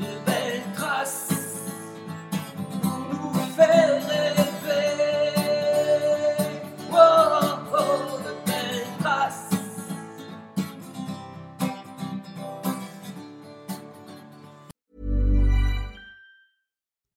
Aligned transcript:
de 0.00 0.18
belles 0.26 0.62
traces 0.74 1.70
pour 2.82 2.98
nous 3.10 3.32
faire 3.56 4.02
rêver. 4.08 4.96
Oh, 6.92 7.58
oh, 7.72 8.20
de 8.24 8.32
belles 8.46 8.86
traces. 9.00 9.56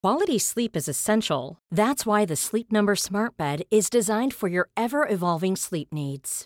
Quality 0.01 0.39
sleep 0.39 0.77
is 0.77 0.87
essential. 0.87 1.57
That's 1.69 2.05
why 2.05 2.25
the 2.25 2.35
Sleep 2.37 2.71
Number 2.71 2.95
Smart 2.95 3.35
Bed 3.37 3.63
is 3.69 3.89
designed 3.89 4.33
for 4.33 4.47
your 4.47 4.69
ever 4.77 5.05
evolving 5.07 5.57
sleep 5.57 5.89
needs. 5.91 6.45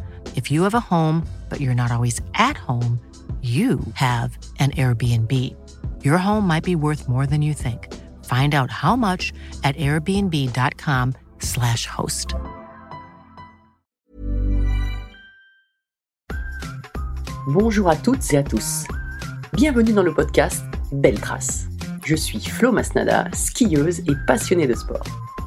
If 0.35 0.49
you 0.49 0.63
have 0.63 0.73
a 0.73 0.79
home, 0.79 1.27
but 1.49 1.59
you're 1.59 1.75
not 1.75 1.91
always 1.91 2.21
at 2.35 2.55
home, 2.57 3.01
you 3.41 3.81
have 3.95 4.37
an 4.59 4.71
Airbnb. 4.71 5.33
Your 6.03 6.17
home 6.19 6.45
might 6.47 6.63
be 6.63 6.75
worth 6.75 7.09
more 7.09 7.25
than 7.25 7.41
you 7.41 7.55
think. 7.55 7.91
Find 8.25 8.53
out 8.53 8.69
how 8.69 8.95
much 8.95 9.33
at 9.63 9.75
airbnb.com/slash 9.77 11.87
host. 11.87 12.35
Bonjour 17.47 17.89
à 17.89 17.95
toutes 17.95 18.31
et 18.33 18.37
à 18.37 18.43
tous. 18.43 18.85
Bienvenue 19.53 19.93
dans 19.93 20.03
le 20.03 20.13
podcast 20.13 20.63
Belle 20.91 21.19
Trace. 21.19 21.65
Je 22.05 22.15
suis 22.15 22.39
Flo 22.39 22.71
Masnada, 22.71 23.25
skieuse 23.33 24.01
et 24.01 24.13
passionnée 24.27 24.67
de 24.67 24.75
sport. 24.75 25.03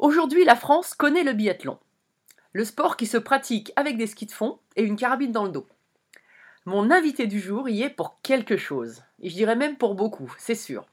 Aujourd'hui, 0.00 0.46
la 0.46 0.56
France 0.56 0.94
connaît 0.94 1.24
le 1.24 1.34
biathlon. 1.34 1.78
Le 2.54 2.64
sport 2.64 2.96
qui 2.96 3.04
se 3.04 3.18
pratique 3.18 3.70
avec 3.76 3.98
des 3.98 4.06
skis 4.06 4.24
de 4.24 4.32
fond 4.32 4.58
et 4.74 4.82
une 4.82 4.96
carabine 4.96 5.30
dans 5.30 5.44
le 5.44 5.50
dos. 5.50 5.66
Mon 6.64 6.90
invité 6.90 7.26
du 7.26 7.38
jour 7.38 7.68
y 7.68 7.82
est 7.82 7.90
pour 7.90 8.18
quelque 8.22 8.56
chose, 8.56 9.02
et 9.20 9.28
je 9.28 9.34
dirais 9.34 9.56
même 9.56 9.76
pour 9.76 9.94
beaucoup, 9.94 10.34
c'est 10.38 10.54
sûr. 10.54 10.86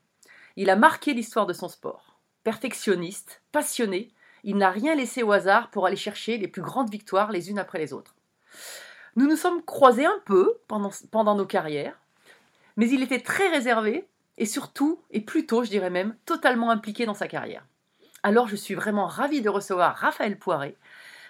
Il 0.58 0.70
a 0.70 0.76
marqué 0.76 1.14
l'histoire 1.14 1.46
de 1.46 1.54
son 1.54 1.70
sport. 1.70 2.18
Perfectionniste, 2.44 3.42
passionné, 3.54 4.12
il 4.44 4.58
n'a 4.58 4.72
rien 4.72 4.94
laissé 4.94 5.24
au 5.24 5.32
hasard 5.32 5.70
pour 5.70 5.86
aller 5.86 5.96
chercher 5.96 6.38
les 6.38 6.50
plus 6.50 6.62
grandes 6.62 6.92
victoires 6.92 7.32
les 7.32 7.50
unes 7.50 7.60
après 7.60 7.80
les 7.80 7.94
autres. 7.94 8.14
Nous 9.16 9.26
nous 9.26 9.38
sommes 9.38 9.64
croisés 9.64 10.06
un 10.06 10.20
peu 10.26 10.58
pendant, 10.68 11.36
nos 11.36 11.46
carrières, 11.46 11.98
mais 12.76 12.90
il 12.90 13.02
était 13.02 13.22
très 13.22 13.48
réservé 13.48 14.06
et 14.38 14.46
surtout, 14.46 15.00
et 15.12 15.22
plutôt 15.22 15.64
je 15.64 15.70
dirais 15.70 15.92
même, 15.92 16.18
totalement 16.26 16.72
impliqué 16.72 17.06
dans 17.06 17.14
sa 17.14 17.30
carrière. 17.30 17.66
Alors 18.24 18.48
je 18.48 18.56
suis 18.56 18.76
vraiment 18.76 19.06
ravie 19.06 19.42
de 19.42 19.50
recevoir 19.50 19.96
Raphaël 19.96 20.38
Poiré, 20.38 20.76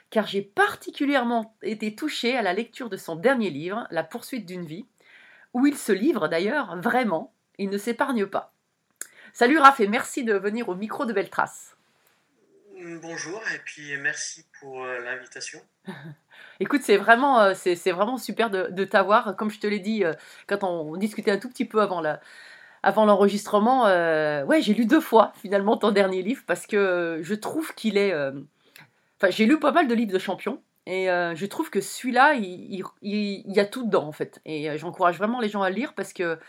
car 0.09 0.25
j'ai 0.25 0.41
particulièrement 0.41 1.55
été 1.61 1.95
touchée 1.95 2.37
à 2.37 2.41
la 2.41 2.53
lecture 2.53 2.89
de 2.89 2.97
son 2.97 3.15
dernier 3.15 3.49
livre, 3.49 3.87
La 3.91 4.03
poursuite 4.03 4.45
d'une 4.45 4.65
vie, 4.65 4.85
où 5.53 5.65
il 5.65 5.77
se 5.77 5.91
livre 5.91 6.27
d'ailleurs 6.27 6.77
vraiment, 6.77 7.33
il 7.57 7.69
ne 7.69 7.77
s'épargne 7.77 8.25
pas. 8.25 8.53
Salut 9.33 9.59
Raph 9.59 9.79
et 9.79 9.87
merci 9.87 10.23
de 10.23 10.33
venir 10.33 10.69
au 10.69 10.75
micro 10.75 11.05
de 11.05 11.13
Belle 11.13 11.29
Trace. 11.29 11.77
Bonjour 13.01 13.41
et 13.55 13.59
puis 13.65 13.97
merci 13.97 14.45
pour 14.59 14.83
euh, 14.83 14.99
l'invitation. 14.99 15.59
Écoute, 16.59 16.81
c'est 16.83 16.97
vraiment, 16.97 17.41
euh, 17.41 17.53
c'est, 17.55 17.91
vraiment 17.91 18.17
super 18.17 18.49
de, 18.51 18.85
t'avoir. 18.85 19.35
Comme 19.35 19.49
je 19.49 19.59
te 19.59 19.65
l'ai 19.65 19.79
dit 19.79 20.03
euh, 20.03 20.13
quand 20.47 20.63
on, 20.63 20.95
discutait 20.95 21.31
un 21.31 21.39
tout 21.39 21.49
petit 21.49 21.65
peu 21.65 21.81
avant, 21.81 22.01
la, 22.01 22.21
avant 22.83 23.05
l'enregistrement, 23.05 23.83
ouais, 24.45 24.61
j'ai 24.61 24.73
lu 24.73 24.85
deux 24.85 25.01
fois 25.01 25.33
finalement 25.35 25.77
ton 25.77 25.91
dernier 25.91 26.21
livre 26.21 26.43
parce 26.47 26.67
que 26.67 27.19
je 27.21 27.33
trouve 27.33 27.73
qu'il 27.75 27.97
est 27.97 28.13
Enfin, 29.19 29.31
j'ai 29.31 29.45
lu 29.45 29.59
pas 29.59 29.71
mal 29.71 29.87
de 29.87 29.95
livres 29.95 30.11
de 30.11 30.19
champions. 30.19 30.61
Et 30.85 31.09
euh, 31.09 31.35
je 31.35 31.45
trouve 31.45 31.69
que 31.69 31.81
celui-là, 31.81 32.35
il, 32.35 32.83
y 33.01 33.59
a 33.59 33.65
tout 33.65 33.85
dedans, 33.85 34.07
en 34.07 34.11
fait. 34.13 34.39
Et 34.45 34.69
euh, 34.69 34.77
j'encourage 34.77 35.17
vraiment 35.17 35.41
les 35.41 35.49
gens 35.49 35.61
à 35.61 35.69
le 35.69 35.75
lire 35.75 35.93
parce 35.93 36.13
que 36.13 36.39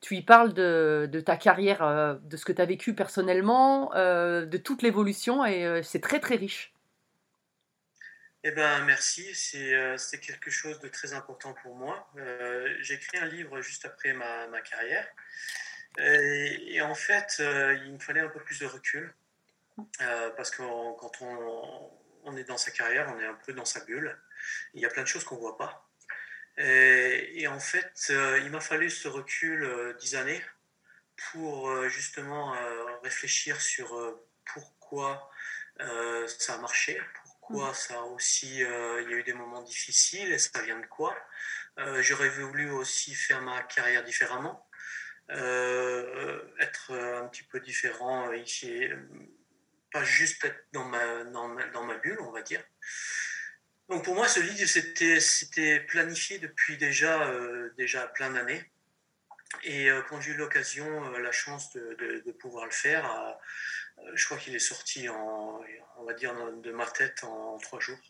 tu 0.00 0.16
y 0.16 0.22
parles 0.22 0.52
de, 0.52 1.22
ta 1.24 1.36
carrière, 1.36 1.82
euh, 1.82 2.14
de 2.24 2.36
ce 2.36 2.44
que 2.44 2.52
tu 2.52 2.60
as 2.60 2.66
vécu 2.66 2.94
personnellement, 2.94 3.90
de 3.94 4.56
toute 4.56 4.82
l'évolution, 4.82 5.46
et 5.46 5.82
c'est 5.82 6.00
très, 6.00 6.18
très 6.18 6.34
riche. 6.36 6.72
Eh 8.42 8.50
ben, 8.50 8.84
merci. 8.84 9.32
C'est 9.32 10.20
quelque 10.20 10.50
chose 10.50 10.80
de 10.80 10.88
très 10.88 11.14
important 11.14 11.54
pour 11.62 11.76
moi. 11.76 12.10
J'ai 12.80 12.94
écrit 12.94 13.18
un 13.18 13.26
livre 13.26 13.60
juste 13.60 13.84
après 13.84 14.12
ma, 14.12 14.60
carrière. 14.60 15.06
Et, 15.98 16.74
et, 16.74 16.82
en 16.82 16.94
fait, 16.94 17.36
il 17.38 17.92
me 17.92 17.98
fallait 17.98 18.20
un 18.20 18.28
peu 18.28 18.40
plus 18.40 18.58
de 18.60 18.66
recul. 18.66 19.14
parce 20.36 20.50
que 20.50 20.58
quand 20.58 21.22
on 21.22 21.90
on 22.24 22.36
est 22.36 22.44
dans 22.44 22.58
sa 22.58 22.70
carrière, 22.70 23.12
on 23.14 23.20
est 23.20 23.26
un 23.26 23.34
peu 23.34 23.52
dans 23.52 23.64
sa 23.64 23.80
bulle. 23.80 24.18
Il 24.74 24.80
y 24.80 24.86
a 24.86 24.88
plein 24.88 25.02
de 25.02 25.08
choses 25.08 25.24
qu'on 25.24 25.36
ne 25.36 25.40
voit 25.40 25.56
pas. 25.56 25.88
Et, 26.56 27.46
en 27.48 27.58
fait, 27.58 28.06
euh, 28.10 28.40
il 28.44 28.50
m'a 28.50 28.60
fallu 28.60 28.88
ce 28.88 29.08
recul 29.08 29.64
euh, 29.64 29.92
dix 29.94 30.14
années 30.14 30.42
pour 31.32 31.68
euh, 31.68 31.88
justement 31.88 32.56
réfléchir 33.02 33.60
sur 33.60 34.18
pourquoi 34.52 35.30
ça 36.26 36.54
a 36.54 36.58
marché, 36.58 37.00
pourquoi 37.22 37.70
mm. 37.70 37.74
ça 37.74 37.94
a 37.94 38.02
aussi, 38.02 38.58
il 38.58 38.60
y 38.60 38.64
a 38.64 39.16
eu 39.16 39.22
des 39.24 39.32
moments 39.32 39.62
difficiles 39.62 40.32
et 40.32 40.38
ça 40.38 40.62
vient 40.62 40.78
de 40.78 40.86
quoi. 40.86 41.16
J'aurais 42.00 42.28
voulu 42.28 42.70
aussi 42.70 43.14
faire 43.14 43.42
ma 43.42 43.62
carrière 43.64 44.04
différemment, 44.04 44.68
être 45.30 46.92
un 46.92 47.26
petit 47.28 47.44
peu 47.44 47.60
différent 47.60 48.32
ici 48.32 48.88
pas 49.94 50.02
juste 50.02 50.44
être 50.44 50.66
dans 50.72 50.84
ma, 50.84 51.24
dans 51.24 51.46
ma, 51.46 51.64
dans 51.68 51.84
ma 51.84 51.96
bulle, 51.98 52.20
on 52.20 52.32
va 52.32 52.42
dire. 52.42 52.62
Donc 53.88 54.04
pour 54.04 54.16
moi, 54.16 54.26
ce 54.26 54.40
livre, 54.40 54.68
c'était, 55.20 55.80
planifié 55.80 56.38
depuis 56.40 56.76
déjà, 56.76 57.28
euh, 57.28 57.72
déjà 57.78 58.08
plein 58.08 58.30
d'années. 58.30 58.62
Et 59.62 59.88
euh, 59.88 60.02
quand 60.08 60.20
j'ai 60.20 60.32
eu 60.32 60.36
l'occasion, 60.36 61.14
euh, 61.14 61.18
la 61.20 61.30
chance 61.30 61.72
de, 61.74 62.22
de, 62.26 62.32
pouvoir 62.32 62.64
le 62.64 62.72
faire, 62.72 63.38
je 64.14 64.24
crois 64.24 64.36
qu'il 64.36 64.56
est 64.56 64.58
sorti, 64.58 65.08
en, 65.08 65.62
on 65.98 66.04
va 66.04 66.14
dire, 66.14 66.34
de 66.34 66.72
ma 66.72 66.86
tête 66.86 67.22
en, 67.22 67.56
trois 67.58 67.78
jours. 67.78 68.00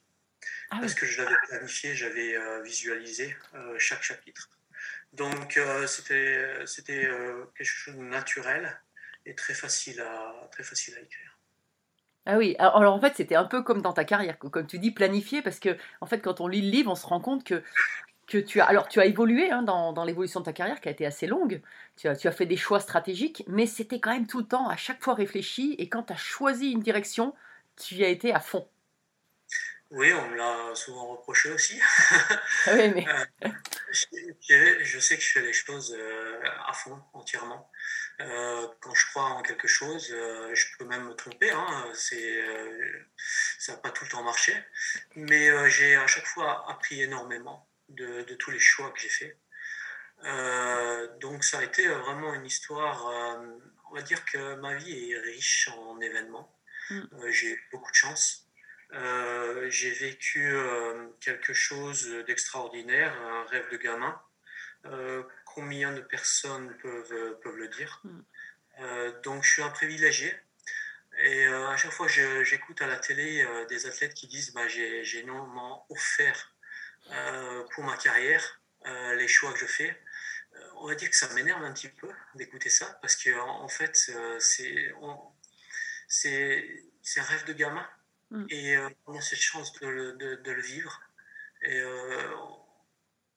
Ah 0.71 0.79
Parce 0.81 0.95
que 0.95 1.05
je 1.05 1.21
l'avais 1.21 1.37
planifié, 1.49 1.95
j'avais 1.95 2.35
visualisé 2.63 3.37
chaque 3.77 4.03
chapitre. 4.03 4.49
Donc 5.17 5.59
c'était, 5.87 6.67
c'était 6.67 7.09
quelque 7.57 7.67
chose 7.67 7.97
de 7.97 8.03
naturel 8.03 8.81
et 9.27 9.35
très 9.35 9.55
facile 9.55 10.01
à, 10.01 10.49
très 10.51 10.63
facile 10.63 10.95
à 10.97 11.01
écrire. 11.01 11.39
Ah 12.27 12.39
oui, 12.39 12.57
alors, 12.59 12.95
en 12.95 13.01
fait, 13.01 13.15
c'était 13.17 13.35
un 13.35 13.45
peu 13.45 13.63
comme 13.63 13.83
dans 13.83 13.93
ta 13.93 14.05
carrière, 14.05 14.39
comme 14.39 14.67
tu 14.67 14.79
dis, 14.79 14.91
planifié, 14.91 15.43
parce 15.43 15.61
que 15.61 15.77
en 16.01 16.07
fait, 16.07 16.21
quand 16.21 16.41
on 16.41 16.49
lit 16.49 16.63
le 16.63 16.71
livre, 16.71 16.91
on 16.91 16.95
se 16.95 17.07
rend 17.07 17.21
compte 17.21 17.45
que 17.45 17.63
que 18.27 18.39
tu 18.39 18.61
as. 18.61 18.65
Alors, 18.65 18.89
tu 18.89 19.01
as 19.01 19.07
évolué 19.07 19.51
hein, 19.51 19.63
dans, 19.63 19.93
dans 19.93 20.05
l'évolution 20.05 20.41
de 20.41 20.47
ta 20.47 20.55
carrière 20.55 20.81
qui 20.81 20.89
a 20.89 20.93
été 20.93 21.05
assez 21.05 21.27
longue. 21.27 21.61
Tu 21.97 22.09
as, 22.09 22.17
tu 22.17 22.27
as 22.27 22.33
fait 22.33 22.47
des 22.47 22.57
choix 22.57 22.81
stratégiques, 22.81 23.45
mais 23.49 23.67
c'était 23.67 24.01
quand 24.01 24.13
même 24.13 24.27
tout 24.27 24.39
le 24.39 24.47
temps, 24.47 24.69
à 24.69 24.77
chaque 24.77 25.03
fois 25.03 25.15
réfléchi. 25.15 25.75
Et 25.79 25.89
quand 25.89 26.05
tu 26.05 26.13
as 26.15 26.17
choisi 26.17 26.71
une 26.71 26.81
direction, 26.81 27.35
tu 27.77 27.97
y 27.97 28.05
as 28.05 28.09
été 28.09 28.33
à 28.33 28.41
fond. 28.41 28.67
Oui, 29.95 30.13
on 30.13 30.29
me 30.29 30.37
l'a 30.37 30.75
souvent 30.75 31.07
reproché 31.13 31.51
aussi. 31.51 31.81
Oui, 32.67 32.89
mais 32.95 33.07
Euh, 33.09 33.53
je, 33.91 34.85
je 34.85 34.99
sais 34.99 35.17
que 35.17 35.23
je 35.23 35.33
fais 35.33 35.43
les 35.43 35.53
choses 35.53 35.95
euh, 35.97 36.41
à 36.67 36.73
fond, 36.73 37.01
entièrement. 37.13 37.71
Euh, 38.21 38.67
quand 38.81 38.95
je 38.95 39.07
crois 39.11 39.25
en 39.25 39.43
quelque 39.43 39.69
chose, 39.69 40.09
je 40.09 40.65
peux 40.77 40.85
même 40.85 41.07
me 41.09 41.15
tromper. 41.15 41.51
Hein, 41.51 41.85
c'est, 41.95 42.45
ça 43.59 43.73
n'a 43.73 43.79
pas 43.79 43.91
tout 43.91 44.05
le 44.05 44.11
temps 44.11 44.23
marché. 44.23 44.55
Mais 45.17 45.71
j'ai 45.71 45.95
à 45.97 46.07
chaque 46.07 46.27
fois 46.27 46.71
appris 46.71 47.03
énormément 47.03 47.69
de, 47.89 48.23
de 48.23 48.35
tous 48.35 48.51
les 48.51 48.61
choix 48.61 48.91
que 48.91 49.01
j'ai 49.01 49.09
faits. 49.09 49.39
Euh, 50.25 51.19
donc 51.19 51.45
ça 51.45 51.59
a 51.59 51.65
été 51.65 51.87
vraiment 51.87 52.33
une 52.35 52.47
histoire, 52.47 53.09
euh, 53.09 53.59
on 53.91 53.95
va 53.95 54.03
dire 54.03 54.25
que 54.25 54.55
ma 54.57 54.75
vie 54.75 55.11
est 55.11 55.19
riche 55.19 55.69
en 55.77 56.01
événements. 56.01 56.57
Mm. 56.91 57.01
Euh, 57.13 57.31
j'ai 57.31 57.49
eu 57.49 57.69
beaucoup 57.73 57.91
de 57.91 57.97
chance. 57.97 58.44
Euh, 58.95 59.69
j'ai 59.71 59.91
vécu 59.91 60.55
euh, 60.55 61.09
quelque 61.21 61.53
chose 61.53 62.09
d'extraordinaire, 62.27 63.13
un 63.21 63.45
rêve 63.47 63.69
de 63.71 63.77
gamin. 63.77 64.21
Euh, 64.87 65.23
combien 65.47 65.93
de 65.93 66.01
personnes 66.01 66.77
peuvent, 66.79 67.41
peuvent 67.41 67.57
le 67.57 67.69
dire? 67.69 68.01
Mm. 68.05 68.21
Euh, 68.81 69.21
Donc 69.23 69.43
je 69.43 69.51
suis 69.51 69.63
un 69.63 69.71
privilégié. 69.71 70.33
Et 71.19 71.47
à 71.47 71.77
chaque 71.77 71.93
fois, 71.93 72.09
j'écoute 72.09 72.83
à 72.83 72.89
la 72.89 72.97
télé 72.97 73.47
des 73.69 73.87
athlètes 73.87 74.15
qui 74.15 74.27
disent 74.27 74.53
bah, 74.53 74.67
j'ai 74.67 75.19
énormément 75.19 75.87
offert 75.89 76.53
pour 77.71 77.85
ma 77.85 77.97
carrière, 77.97 78.61
les 79.17 79.29
choix 79.29 79.53
que 79.53 79.61
je 79.61 79.67
fais. 79.67 79.97
On 80.79 80.89
va 80.89 80.97
dire 80.97 81.09
que 81.09 81.15
ça 81.15 81.33
m'énerve 81.35 81.63
un 81.63 81.73
petit 81.73 81.89
peu 81.89 82.11
d'écouter 82.35 82.69
ça 82.69 82.99
parce 83.01 83.15
que 83.15 83.31
en, 83.39 83.69
fait, 83.69 83.95
c'est 84.41 84.93
un 87.21 87.23
rêve 87.23 87.45
de 87.45 87.53
gamin 87.53 87.89
Mm. 88.35 88.47
et 88.51 88.77
euh, 88.77 88.89
on 89.07 89.17
a 89.17 89.21
cette 89.21 89.39
chance 89.39 89.73
de 89.81 89.87
le, 89.87 90.13
de, 90.15 90.35
de 90.35 90.51
le 90.51 90.61
vivre. 90.61 91.01
Et 91.63 91.79
euh, 91.79 92.29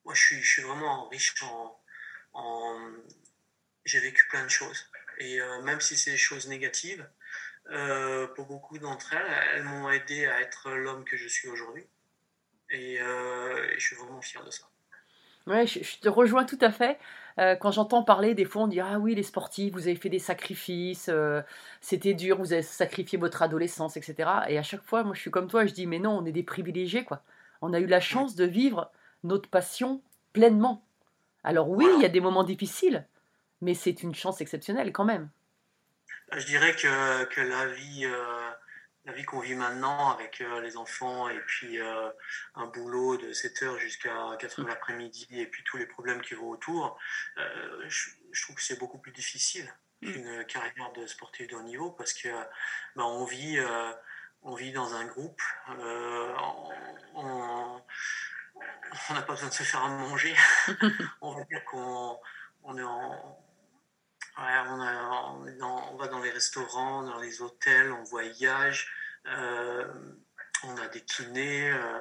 moi, 0.04 0.16
je 0.16 0.22
suis, 0.22 0.42
je 0.42 0.54
suis 0.54 0.62
vraiment 0.64 1.08
riche 1.08 1.36
en. 1.44 1.80
en 2.34 2.92
j'ai 3.86 4.00
vécu 4.00 4.28
plein 4.28 4.44
de 4.44 4.50
choses. 4.50 4.90
Et 5.20 5.40
euh, 5.40 5.62
même 5.62 5.80
si 5.80 5.96
c'est 5.96 6.12
des 6.12 6.18
choses 6.18 6.48
négatives, 6.48 7.08
euh, 7.70 8.28
pour 8.28 8.48
beaucoup 8.48 8.78
d'entre 8.80 9.14
elles, 9.14 9.44
elles 9.54 9.64
m'ont 9.64 9.90
aidé 9.90 10.26
à 10.26 10.42
être 10.42 10.72
l'homme 10.72 11.06
que 11.06 11.16
je 11.16 11.28
suis 11.28 11.48
aujourd'hui. 11.48 11.86
Et, 12.70 13.00
euh, 13.00 13.70
et 13.72 13.80
je 13.80 13.86
suis 13.86 13.96
vraiment 13.96 14.22
fier 14.22 14.44
de 14.44 14.52
ça. 14.52 14.66
Ouais, 15.46 15.66
je, 15.66 15.82
je 15.82 16.00
te 16.00 16.10
rejoins 16.10 16.44
tout 16.44 16.58
à 16.60 16.72
fait. 16.72 17.00
Euh, 17.40 17.56
quand 17.56 17.72
j'entends 17.72 18.04
parler, 18.04 18.34
des 18.34 18.46
fois 18.46 18.64
on 18.64 18.68
dit 18.68 18.80
Ah 18.80 19.00
oui, 19.00 19.14
les 19.14 19.24
sportifs, 19.24 19.74
vous 19.74 19.88
avez 19.88 19.96
fait 19.96 20.10
des 20.10 20.20
sacrifices, 20.20 21.10
euh, 21.10 21.42
c'était 21.82 22.14
dur, 22.14 22.38
vous 22.38 22.54
avez 22.54 22.64
sacrifié 22.64 23.18
votre 23.18 23.42
adolescence, 23.42 23.96
etc. 23.96 24.30
Et 24.48 24.58
à 24.58 24.64
chaque 24.64 24.84
fois, 24.84 25.04
moi 25.04 25.14
je 25.14 25.22
suis 25.22 25.32
comme 25.32 25.48
toi, 25.48 25.66
je 25.66 25.74
dis 25.74 25.86
Mais 25.86 26.00
non, 26.00 26.18
on 26.18 26.26
est 26.26 26.32
des 26.32 26.44
privilégiés, 26.44 27.04
quoi. 27.04 27.22
On 27.62 27.74
a 27.74 27.80
eu 27.80 27.86
la 27.86 28.00
chance 28.00 28.36
de 28.36 28.46
vivre 28.46 28.92
notre 29.24 29.50
passion 29.50 30.02
pleinement. 30.34 30.84
Alors 31.44 31.70
oui, 31.70 31.86
il 31.96 32.02
y 32.02 32.06
a 32.06 32.10
des 32.10 32.20
moments 32.22 32.44
difficiles, 32.44 33.06
mais 33.62 33.74
c'est 33.74 34.04
une 34.04 34.16
chance 34.16 34.42
exceptionnelle 34.42 34.92
quand 34.92 35.06
même. 35.06 35.30
Je 36.36 36.46
dirais 36.46 36.74
que, 36.74 37.24
que 37.26 37.42
la 37.42 37.68
vie, 37.68 38.06
euh, 38.06 38.50
la 39.08 39.14
vie 39.14 39.24
qu'on 39.24 39.40
vit 39.40 39.56
maintenant 39.56 40.12
avec 40.12 40.42
euh, 40.42 40.60
les 40.62 40.76
enfants 40.76 41.30
et 41.30 41.40
puis 41.40 41.80
euh, 41.80 42.10
un 42.56 42.66
boulot 42.68 43.16
de 43.18 43.32
7 43.32 43.64
heures 43.64 43.80
jusqu'à 43.80 44.14
4 44.38 44.60
heures 44.60 44.66
de 44.66 44.70
l'après-midi 44.70 45.28
et 45.32 45.48
puis 45.48 45.64
tous 45.64 45.78
les 45.78 45.86
problèmes 45.88 46.22
qui 46.22 46.34
vont 46.36 46.50
autour, 46.50 47.00
euh, 47.38 47.86
je, 47.88 48.10
je 48.34 48.44
trouve 48.44 48.58
que 48.58 48.62
c'est 48.62 48.78
beaucoup 48.78 48.98
plus 49.00 49.14
difficile 49.14 49.74
qu'une 50.02 50.44
carrière 50.46 50.92
de 50.94 51.08
sportif 51.08 51.48
de 51.48 51.56
haut 51.56 51.64
niveau 51.64 51.90
parce 51.92 52.14
que 52.14 52.28
ben, 52.98 53.04
on 53.04 53.24
vit, 53.26 53.58
on 54.44 54.54
vit 54.54 54.72
dans 54.74 54.94
un 54.94 55.06
groupe, 55.06 55.42
on 55.70 55.74
n'a 59.14 59.22
pas 59.22 59.34
besoin 59.34 59.48
de 59.50 59.54
se 59.54 59.64
faire 59.64 59.84
à 59.84 59.90
manger. 59.90 60.36
on 61.22 61.34
va 61.34 61.44
dire 61.46 61.64
qu'on 61.66 62.20
on 62.64 62.78
est 62.78 62.84
en 62.84 63.38
Ouais, 64.38 64.44
on, 64.68 64.80
a- 64.80 65.32
on 65.32 65.48
est 65.48 65.56
dans- 65.58 65.92
on 65.94 65.96
va 65.98 66.08
dans 66.10 66.20
les 66.20 66.30
restaurants, 66.30 67.02
dans 67.02 67.18
les 67.20 67.42
hôtels, 67.42 67.92
on 67.92 68.04
voyage, 68.04 68.88
on 70.64 70.78
a 70.78 70.88
des 70.88 71.02
kinés, 71.02 71.70
euh, 71.72 72.00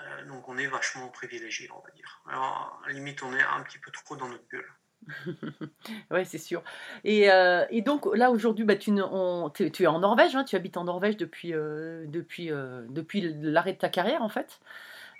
euh, 0.00 0.24
donc 0.26 0.48
on 0.48 0.56
est 0.56 0.66
vachement 0.66 1.08
privilégié, 1.08 1.68
on 1.72 1.80
va 1.80 1.90
dire. 1.94 2.22
Alors, 2.28 2.80
à 2.84 2.88
la 2.88 2.94
limite, 2.94 3.22
on 3.22 3.32
est 3.34 3.42
un 3.42 3.62
petit 3.62 3.78
peu 3.78 3.90
trop 3.90 4.16
dans 4.16 4.28
notre 4.28 4.46
bulle. 4.48 4.70
Ouais, 6.10 6.24
c'est 6.24 6.38
sûr. 6.38 6.62
Et, 7.04 7.30
euh, 7.30 7.66
et 7.70 7.82
donc 7.82 8.06
là 8.16 8.30
aujourd'hui, 8.30 8.64
bah, 8.64 8.76
tu, 8.76 8.90
ne- 8.90 9.02
on- 9.02 9.50
tu, 9.50 9.70
tu 9.70 9.82
es 9.82 9.86
en 9.86 9.98
Norvège, 9.98 10.34
hein, 10.34 10.44
tu 10.44 10.56
habites 10.56 10.76
en 10.78 10.84
Norvège 10.84 11.16
depuis, 11.16 11.52
euh, 11.52 12.04
depuis, 12.06 12.50
euh, 12.50 12.82
depuis 12.88 13.20
l'arrêt 13.40 13.74
de 13.74 13.78
ta 13.78 13.88
carrière 13.90 14.22
en 14.22 14.28
fait. 14.30 14.60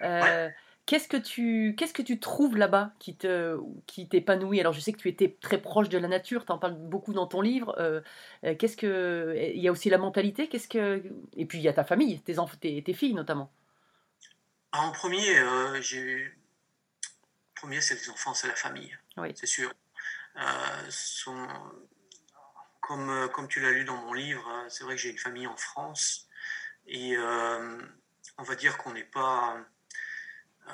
Euh, 0.02 0.49
Qu'est-ce 0.86 1.08
que 1.08 1.16
tu 1.16 1.75
qu'est-ce 1.78 1.94
que 1.94 2.02
tu 2.02 2.20
trouves 2.20 2.58
là-bas 2.58 2.92
qui 2.98 3.16
te 3.16 3.58
qui 3.86 4.06
t'épanouit? 4.06 4.60
Alors 4.60 4.75
je 4.75 4.81
sais 4.81 4.92
que 4.92 4.98
tu 4.98 5.08
étais 5.08 5.34
très 5.40 5.56
proche 5.56 5.88
de 5.88 5.96
la 5.96 6.08
nature, 6.08 6.44
tu 6.44 6.52
en 6.52 6.58
parles 6.58 6.75
beaucoup 6.76 7.14
dans 7.14 7.26
ton 7.26 7.40
livre. 7.40 7.75
Euh, 7.78 8.02
euh, 8.44 8.54
qu'est-ce 8.54 8.76
que 8.76 9.34
il 9.54 9.60
y 9.62 9.69
a 9.69 9.72
aussi 9.72 9.88
la 9.88 9.96
mentalité, 9.96 10.46
qu'est-ce 10.46 10.69
que 10.69 11.02
et 11.36 11.46
puis 11.46 11.56
il 11.58 11.64
y 11.64 11.69
a 11.69 11.72
ta 11.72 11.84
famille, 11.84 12.20
tes 12.20 12.38
enfants, 12.38 12.58
tes, 12.60 12.82
tes 12.82 12.92
filles 12.92 13.14
notamment. 13.14 13.50
En 14.72 14.92
premier, 14.92 15.38
euh, 15.38 15.81
j'ai 15.81 16.00
eu- 16.00 16.38
premier, 17.54 17.81
c'est 17.81 17.94
les 17.94 18.10
enfants, 18.10 18.34
c'est 18.34 18.48
la 18.48 18.56
famille, 18.56 18.94
Oui. 19.16 19.28
c'est 19.34 19.46
sûr. 19.46 19.72
Euh, 20.36 20.40
sont- 20.90 21.48
comme, 22.81 23.31
comme 23.32 23.48
tu 23.48 23.60
l'as 23.60 23.70
lu 23.70 23.84
dans 23.84 23.96
mon 23.96 24.12
livre, 24.12 24.46
c'est 24.69 24.84
vrai 24.84 24.96
que 24.96 25.00
j'ai 25.00 25.10
une 25.10 25.19
famille 25.19 25.46
en 25.46 25.56
France 25.56 26.28
et 26.86 27.16
on 28.36 28.42
va 28.42 28.54
dire 28.54 28.76
qu'on 28.76 28.92
n'est 28.92 29.04
pas. 29.04 29.56
Euh, 30.69 30.72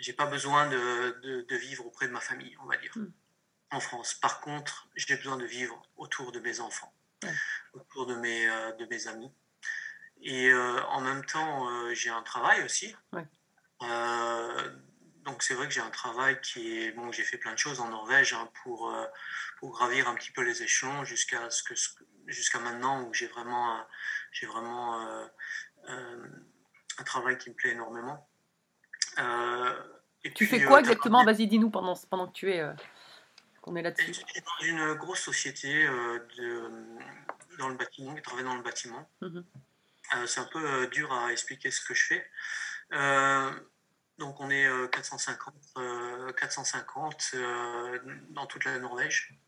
j'ai 0.00 0.12
pas 0.12 0.26
besoin 0.26 0.68
de, 0.68 1.18
de- 1.22 1.42
de 1.42 1.56
vivre 1.56 1.84
auprès 1.86 2.06
de 2.06 2.12
ma 2.12 2.20
famille, 2.20 2.56
on 2.62 2.66
va 2.66 2.76
dire, 2.76 2.92
Mm. 2.96 3.06
en 3.72 3.80
France. 3.80 4.14
Par 4.14 4.40
contre, 4.40 4.88
j'ai 4.96 5.16
besoin 5.16 5.36
de 5.36 5.44
vivre 5.44 5.82
autour 5.96 6.32
de 6.32 6.40
mes 6.40 6.60
enfants, 6.60 6.92
autour 7.72 8.06
de 8.06 8.14
mes, 8.14 8.48
euh, 8.48 8.72
de 8.72 8.86
mes 8.86 9.06
amis. 9.08 9.32
Et 10.22 10.48
euh, 10.50 10.82
en 10.86 11.00
même 11.00 11.24
temps, 11.24 11.68
euh, 11.70 11.94
j'ai 11.94 12.10
un 12.10 12.22
travail 12.22 12.62
aussi. 12.64 12.94
Ouais. 13.12 13.26
Euh, 13.82 14.76
donc 15.24 15.42
c'est 15.42 15.54
vrai 15.54 15.66
que 15.68 15.74
j'ai 15.74 15.80
un 15.80 15.90
travail 15.90 16.40
qui 16.40 16.78
est 16.82 16.92
bon. 16.92 17.12
J'ai 17.12 17.22
fait 17.24 17.38
plein 17.38 17.52
de 17.52 17.58
choses 17.58 17.80
en 17.80 17.88
Norvège 17.88 18.32
hein, 18.32 18.48
pour 18.62 18.92
pour 19.58 19.70
gravir 19.72 20.08
un 20.08 20.14
petit 20.14 20.30
peu 20.32 20.42
les 20.42 20.62
échelons 20.62 21.04
jusqu'à 21.04 21.50
ce 21.50 21.62
que 21.62 21.74
jusqu'à 22.26 22.58
maintenant 22.60 23.02
où 23.02 23.12
j'ai 23.14 23.26
vraiment 23.26 23.86
j'ai 24.32 24.46
vraiment 24.46 24.98
un 25.86 27.04
travail 27.04 27.36
qui 27.38 27.50
me 27.50 27.54
plaît 27.54 27.70
énormément. 27.70 28.27
Euh, 29.18 29.74
et 30.24 30.32
Tu 30.32 30.46
puis, 30.46 30.58
fais 30.58 30.64
quoi 30.64 30.76
euh, 30.76 30.80
exactement 30.80 31.24
Vas-y, 31.24 31.46
dis-nous 31.46 31.70
pendant 31.70 31.94
pendant 32.10 32.28
que 32.28 32.32
tu 32.32 32.52
es 32.52 32.60
euh, 32.60 32.72
qu'on 33.62 33.76
est 33.76 33.82
là-dessus. 33.82 34.14
suis 34.14 34.24
dans 34.24 34.66
une 34.66 34.94
grosse 34.94 35.20
société 35.20 35.86
de, 35.86 36.70
dans 37.58 37.68
le 37.68 37.76
bâtiment, 37.76 38.14
qui 38.14 38.22
travaille 38.22 38.44
dans 38.44 38.56
le 38.56 38.62
bâtiment. 38.62 39.08
Mhm. 39.20 39.44
C'est 40.26 40.40
un 40.40 40.48
peu 40.50 40.86
dur 40.86 41.12
à 41.12 41.32
expliquer 41.32 41.70
ce 41.70 41.82
que 41.82 41.94
je 41.94 42.06
fais. 42.06 42.30
Donc 44.18 44.40
on 44.40 44.50
est 44.50 44.66
euh, 44.66 44.88
450, 44.88 45.54
euh, 45.76 46.32
450 46.32 47.30
euh, 47.34 47.98
dans 48.30 48.46
toute 48.46 48.64
la 48.64 48.78
Norvège. 48.78 49.38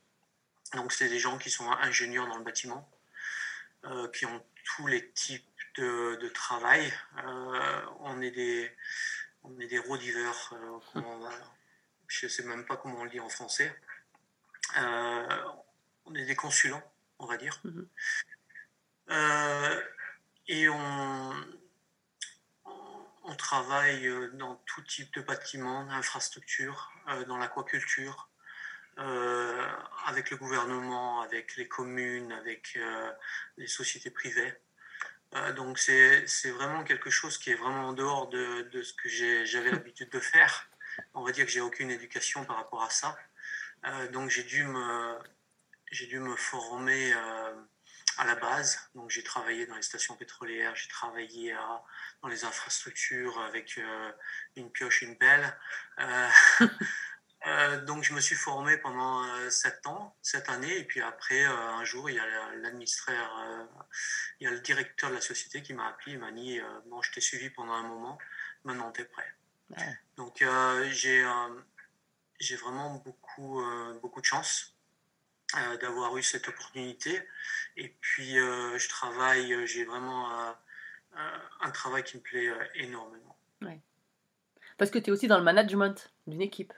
Donc 0.75 0.93
c'est 0.93 1.09
des 1.09 1.19
gens 1.19 1.39
qui 1.39 1.51
sont 1.51 1.69
ingénieurs 1.69 2.29
dans 2.29 2.39
le 2.39 2.45
bâtiment, 2.45 2.89
euh, 3.85 4.09
qui 4.09 4.27
ont 4.27 4.43
tous 4.65 4.87
les 4.87 5.11
types 5.11 5.45
de, 5.77 6.17
de 6.17 6.29
travail. 6.29 6.93
On 8.01 8.21
est 8.23 8.31
des, 8.31 8.71
on 9.43 9.59
est 9.61 9.67
des 9.67 9.79
roadivers. 9.79 10.53
euh, 10.97 11.01
je 12.09 12.27
ne 12.27 12.31
sais 12.31 12.43
même 12.43 12.65
pas 12.67 12.77
comment 12.77 12.99
on 13.01 13.05
le 13.05 13.11
dit 13.11 13.21
en 13.21 13.29
français. 13.29 13.75
Euh, 14.79 15.43
on 16.07 16.15
est 16.15 16.25
des 16.25 16.37
consulants, 16.37 16.83
on 17.19 17.27
va 17.27 17.37
dire. 17.37 17.61
Mhm. 17.65 17.89
Euh, 19.11 19.83
et 20.49 20.69
on, 20.69 21.35
on 23.25 23.35
travaille 23.37 24.09
dans 24.35 24.57
tout 24.67 24.83
type 24.83 25.13
de 25.15 25.23
bâtiments, 25.23 25.85
d'infrastructures, 25.87 26.93
euh, 27.09 27.25
dans 27.25 27.37
l'aquaculture, 27.37 28.29
avec 30.07 30.31
le 30.31 30.37
gouvernement, 30.37 31.23
avec 31.23 31.57
les 31.57 31.67
communes, 31.67 32.33
avec 32.33 32.79
les 33.57 33.67
sociétés 33.67 34.11
privées. 34.11 34.53
Euh, 35.35 35.53
donc 35.53 35.79
c'est 35.79 36.51
vraiment 36.51 36.83
quelque 36.83 37.11
chose 37.11 37.39
qui 37.39 37.51
est 37.51 37.55
vraiment 37.55 37.89
en 37.89 37.93
dehors 37.93 38.29
de, 38.29 38.63
de 38.63 38.83
ce 38.83 38.93
que 38.95 39.09
j'avais 39.09 39.71
l'habitude 39.71 40.11
de 40.11 40.21
faire. 40.21 40.69
On 41.15 41.23
va 41.23 41.33
dire 41.33 41.45
que 41.45 41.51
j'ai 41.51 41.61
aucune 41.61 41.91
éducation 41.91 42.45
par 42.45 42.57
rapport 42.57 42.83
à 42.83 42.91
ça. 42.91 43.17
Euh, 43.87 44.09
donc 44.09 44.31
j'ai 44.31 44.43
dû 44.43 44.65
me 44.65 45.19
dû 45.93 46.19
me 46.19 46.37
former 46.37 47.13
euh, 47.15 47.55
à 48.19 48.25
la 48.25 48.35
base. 48.35 48.91
Donc 48.95 49.11
j'ai 49.11 49.23
travaillé 49.23 49.67
dans 49.67 49.77
les 49.77 49.83
stations 49.83 50.17
pétrolières, 50.17 50.75
j'ai 50.75 50.89
travaillé 50.89 51.55
dans 52.23 52.29
les 52.29 52.45
infrastructures 52.45 53.41
avec 53.41 53.81
une 54.57 54.71
pioche, 54.71 55.03
une 55.03 55.17
pelle. 55.17 55.57
Euh, 57.47 57.81
donc 57.85 58.05
je 58.05 58.13
me 58.13 58.21
suis 58.21 58.37
formé 58.37 58.77
pendant 58.77 59.25
euh, 59.25 59.49
sept 59.51 59.87
ans, 59.87 60.15
sept 60.21 60.49
années, 60.51 60.79
et 60.79 60.85
puis 60.85 61.01
après 61.01 61.43
euh, 61.45 61.51
un 61.51 61.85
jour 61.85 62.11
il 62.11 62.17
y 62.17 62.19
a 62.19 62.55
l'administrateur, 62.57 63.67
il 64.41 64.45
y 64.45 64.47
a 64.47 64.51
le 64.51 64.61
directeur 64.61 65.09
de 65.09 65.15
la 65.15 65.21
société 65.23 65.63
qui 65.63 65.73
m'a 65.73 65.89
appelé, 65.89 66.13
il 66.13 66.19
m'a 66.19 66.33
dit 66.33 66.61
bon 66.87 67.01
je 67.01 67.13
t'ai 67.13 67.23
suivi 67.23 67.49
pendant 67.49 67.73
un 67.73 67.83
moment, 67.83 68.19
maintenant 68.65 68.91
t'es 68.93 69.05
prêt. 69.05 69.35
Ouais. 69.71 69.99
Donc 70.17 70.45
j'ai 70.91 71.25
j'ai 72.41 72.57
vraiment 72.57 72.95
beaucoup 72.95 73.61
euh, 73.61 73.99
beaucoup 74.01 74.21
de 74.21 74.27
chance 74.27 74.75
euh, 75.57 75.77
d'avoir 75.77 76.17
eu 76.17 76.23
cette 76.23 76.49
opportunité. 76.49 77.23
Et 77.77 77.89
puis, 78.01 78.39
euh, 78.39 78.79
je 78.79 78.89
travaille, 78.89 79.67
j'ai 79.67 79.85
vraiment 79.85 80.29
un 81.61 81.71
travail 81.71 82.03
qui 82.03 82.17
me 82.17 82.23
plaît 82.23 82.51
énormément. 82.75 83.37
Parce 84.79 84.91
que 84.91 84.99
tu 84.99 85.11
es 85.11 85.13
aussi 85.13 85.29
dans 85.29 85.37
le 85.37 85.45
management 85.45 86.11
d'une 86.27 86.41
équipe. 86.41 86.73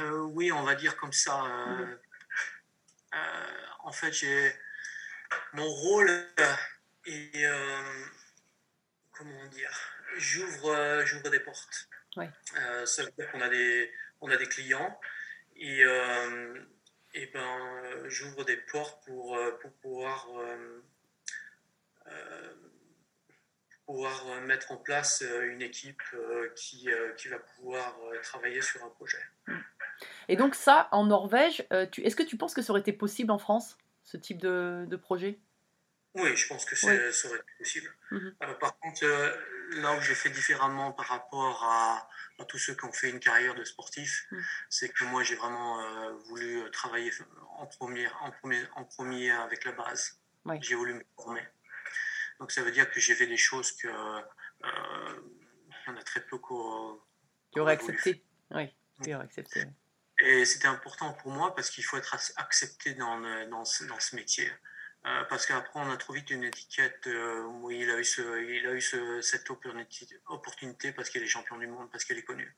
Euh, 0.00 0.20
oui, 0.20 0.52
on 0.52 0.62
va 0.62 0.74
dire 0.74 0.96
comme 0.96 1.12
ça. 1.12 1.44
euh, 1.44 1.96
euh, 3.14 3.66
en 3.80 3.92
fait, 3.92 4.12
j'ai 4.12 4.54
mon 5.52 5.68
rôle 5.68 6.10
est 7.06 7.44
euh, 7.44 8.04
comment 9.12 9.46
dire 9.46 9.70
J'ouvre, 10.16 11.02
j'ouvre 11.04 11.28
des 11.30 11.40
portes. 11.40 11.88
Ça 12.86 13.02
veut 13.04 13.10
dire 13.18 13.30
qu'on 13.30 13.40
a 13.42 13.48
des, 13.48 13.92
on 14.20 14.30
a 14.30 14.36
des 14.36 14.48
clients 14.48 14.98
et, 15.56 15.82
et 17.12 17.26
ben, 17.26 18.08
j'ouvre 18.08 18.44
des 18.44 18.56
portes 18.56 19.04
pour, 19.04 19.38
pour 19.60 19.72
pouvoir 19.74 20.26
pouvoir 23.84 24.40
mettre 24.42 24.72
en 24.72 24.78
place 24.78 25.22
une 25.22 25.60
équipe 25.62 26.02
qui, 26.54 26.88
qui 27.18 27.28
va 27.28 27.38
pouvoir 27.38 27.94
travailler 28.22 28.62
sur 28.62 28.82
un 28.84 28.90
projet. 28.90 29.22
Et 30.28 30.36
donc 30.36 30.54
ça, 30.54 30.88
en 30.92 31.06
Norvège, 31.06 31.64
euh, 31.72 31.86
tu... 31.86 32.02
est-ce 32.02 32.16
que 32.16 32.22
tu 32.22 32.36
penses 32.36 32.54
que 32.54 32.62
ça 32.62 32.70
aurait 32.72 32.80
été 32.80 32.92
possible 32.92 33.30
en 33.30 33.38
France, 33.38 33.78
ce 34.04 34.16
type 34.16 34.38
de, 34.38 34.84
de 34.88 34.96
projet? 34.96 35.38
Oui, 36.14 36.34
je 36.36 36.46
pense 36.48 36.64
que 36.64 36.74
ça 36.76 36.88
aurait 36.88 37.10
été 37.10 37.52
possible. 37.58 37.94
Mhm. 38.10 38.34
Euh, 38.42 38.54
par 38.54 38.78
contre, 38.78 39.04
euh, 39.04 39.36
là 39.82 39.96
où 39.96 40.00
j'ai 40.00 40.14
fait 40.14 40.30
différemment 40.30 40.92
par 40.92 41.06
rapport 41.06 41.62
à, 41.64 42.08
à 42.38 42.44
tous 42.46 42.58
ceux 42.58 42.74
qui 42.74 42.84
ont 42.84 42.92
fait 42.92 43.10
une 43.10 43.20
carrière 43.20 43.54
de 43.54 43.64
sportif, 43.64 44.26
Mhm. 44.30 44.42
c'est 44.70 44.88
que 44.88 45.04
moi 45.04 45.22
j'ai 45.22 45.34
vraiment 45.34 45.82
voulu 46.28 46.62
travailler 46.70 47.10
en 47.58 47.66
premier, 47.66 48.08
en, 48.20 48.30
premier, 48.30 48.62
en 48.76 48.84
premier 48.84 49.30
avec 49.30 49.64
la 49.64 49.72
base. 49.72 50.18
Oui. 50.44 50.56
J'ai 50.62 50.74
voulu 50.74 50.94
me 50.94 51.02
former. 51.16 51.42
Donc 52.40 52.52
ça 52.52 52.62
veut 52.62 52.70
dire 52.70 52.90
que 52.90 53.00
j'ai 53.00 53.14
fait 53.14 53.26
des 53.26 53.36
choses 53.36 53.72
que 53.72 53.88
il 54.68 55.90
y 55.90 55.90
en 55.90 55.96
a 55.96 56.02
très 56.02 56.20
peu 56.20 56.38
aurais 57.60 57.76
voulu 57.76 57.94
accepté 57.94 58.24
Oui, 58.50 58.74
tu 59.02 59.14
aurais 59.14 59.24
accepté. 59.24 59.64
Oui. 60.20 60.26
Et 60.26 60.44
c'était 60.44 60.68
important 60.68 61.12
pour 61.14 61.30
moi 61.30 61.54
parce 61.54 61.70
qu'il 61.70 61.84
faut 61.84 61.96
être 61.96 62.14
ac- 62.14 62.32
accepté 62.36 62.94
dans, 62.94 63.16
le- 63.18 63.46
dans, 63.46 63.64
ce, 63.64 63.84
dans 63.84 64.00
ce 64.00 64.16
métier. 64.16 64.50
Euh, 65.06 65.22
parce 65.28 65.46
qu'après, 65.46 65.78
on 65.78 65.90
a 65.90 65.96
trop 65.96 66.14
vite 66.14 66.30
une 66.30 66.42
étiquette 66.42 67.06
euh, 67.06 67.44
où 67.44 67.70
il 67.70 67.88
a 67.90 67.98
eu, 67.98 68.04
ce, 68.04 68.22
il 68.42 68.66
a 68.66 68.72
eu 68.72 68.80
ce- 68.80 69.20
cette 69.20 69.48
opportunité, 69.50 70.92
parce 70.92 71.10
qu'il 71.10 71.22
est 71.22 71.26
champion 71.26 71.58
du 71.58 71.68
monde, 71.68 71.88
parce 71.92 72.04
qu'il 72.04 72.18
est 72.18 72.24
connu. 72.24 72.56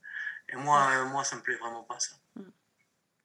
Et 0.49 0.57
moi, 0.57 0.89
euh, 0.93 1.05
moi 1.07 1.25
ça 1.25 1.37
me 1.37 1.43
plaît 1.43 1.57
vraiment 1.57 1.83
pas 1.83 1.99
ça. 1.99 2.17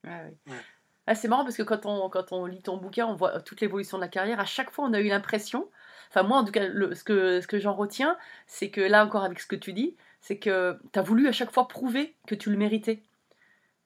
Ah, 0.05 0.23
oui. 0.25 0.51
Ouais. 0.51 0.59
Ah, 1.07 1.15
c'est 1.15 1.27
marrant 1.27 1.43
parce 1.43 1.55
que 1.57 1.63
quand 1.63 1.85
on, 1.85 2.09
quand 2.09 2.31
on 2.31 2.45
lit 2.45 2.61
ton 2.61 2.77
bouquin, 2.77 3.05
on 3.05 3.15
voit 3.15 3.41
toute 3.41 3.61
l'évolution 3.61 3.97
de 3.97 4.03
la 4.03 4.09
carrière. 4.09 4.39
À 4.39 4.45
chaque 4.45 4.71
fois, 4.71 4.85
on 4.85 4.93
a 4.93 4.99
eu 4.99 5.07
l'impression, 5.07 5.69
enfin 6.09 6.23
moi 6.23 6.37
en 6.37 6.45
tout 6.45 6.51
cas, 6.51 6.65
le- 6.67 6.95
ce 6.95 7.03
que, 7.03 7.39
ce 7.41 7.47
que 7.47 7.59
j'en 7.59 7.73
retiens, 7.73 8.17
c'est 8.47 8.71
que 8.71 8.81
là 8.81 9.05
encore 9.05 9.23
avec 9.23 9.39
ce 9.39 9.47
que 9.47 9.55
tu 9.55 9.73
dis, 9.73 9.95
c'est 10.21 10.39
que 10.39 10.77
tu 10.91 10.99
as 10.99 11.01
voulu 11.01 11.27
à 11.27 11.31
chaque 11.31 11.51
fois 11.51 11.67
prouver 11.67 12.15
que 12.27 12.35
tu 12.35 12.49
le 12.49 12.57
méritais. 12.57 13.03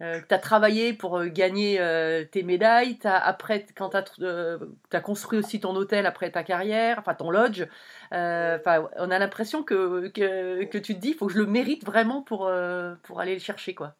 Euh, 0.01 0.21
tu 0.27 0.33
as 0.33 0.37
travaillé 0.37 0.93
pour 0.93 1.17
euh, 1.17 1.27
gagner 1.27 1.79
euh, 1.79 2.23
tes 2.23 2.43
médailles. 2.43 2.99
T'as- 2.99 3.17
après, 3.17 3.65
quand 3.75 3.89
tu 3.89 4.25
as, 4.27 5.01
construit 5.01 5.39
aussi 5.39 5.59
ton 5.59 5.75
hôtel 5.75 6.05
après 6.05 6.31
ta 6.31 6.43
carrière, 6.43 6.99
enfin 6.99 7.15
ton 7.15 7.31
lodge, 7.31 7.65
euh, 8.13 8.57
enfin, 8.59 8.89
on 8.97 9.09
a 9.09 9.17
l'impression 9.17 9.63
que, 9.63 10.07
que, 10.09 10.65
que 10.65 10.77
tu 10.77 10.93
te 10.95 10.99
dis, 10.99 11.09
il 11.09 11.15
faut 11.15 11.27
que 11.27 11.33
je 11.33 11.39
le 11.39 11.47
mérite 11.47 11.83
vraiment 11.83 12.21
pour, 12.21 12.47
euh, 12.47 12.93
pour 13.03 13.19
aller 13.19 13.33
le 13.33 13.39
chercher. 13.39 13.73
quoi. 13.73 13.95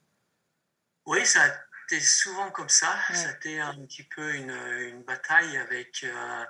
Oui, 1.08 1.26
ça 1.26 1.42
a 1.42 1.48
été 1.86 2.00
souvent 2.00 2.52
comme 2.52 2.70
ça. 2.70 2.94
Ouais. 3.10 3.16
Ça 3.16 3.30
a 3.30 3.32
été 3.32 3.60
un 3.60 3.74
petit 3.86 4.04
peu 4.04 4.36
une, 4.36 4.52
une 4.52 5.02
bataille 5.04 5.58
avec, 5.58 6.04
euh, 6.04 6.46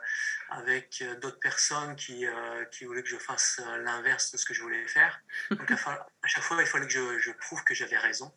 avec 0.49 1.01
euh, 1.01 1.15
d'autres 1.19 1.39
personnes 1.39 1.95
qui, 1.95 2.25
euh, 2.25 2.65
qui 2.65 2.83
voulaient 2.83 3.03
que 3.03 3.09
je 3.09 3.17
fasse 3.17 3.61
euh, 3.65 3.77
l'inverse 3.77 4.31
de 4.33 4.37
ce 4.37 4.45
que 4.45 4.53
je 4.53 4.61
voulais 4.61 4.85
faire. 4.87 5.21
Donc 5.51 5.71
à, 5.71 5.75
à 5.75 6.27
chaque 6.27 6.43
fois, 6.43 6.57
il 6.59 6.67
fallait 6.67 6.87
que 6.87 6.91
je, 6.91 7.19
je 7.19 7.31
prouve 7.31 7.63
que 7.63 7.73
j'avais 7.73 7.97
raison. 7.97 8.33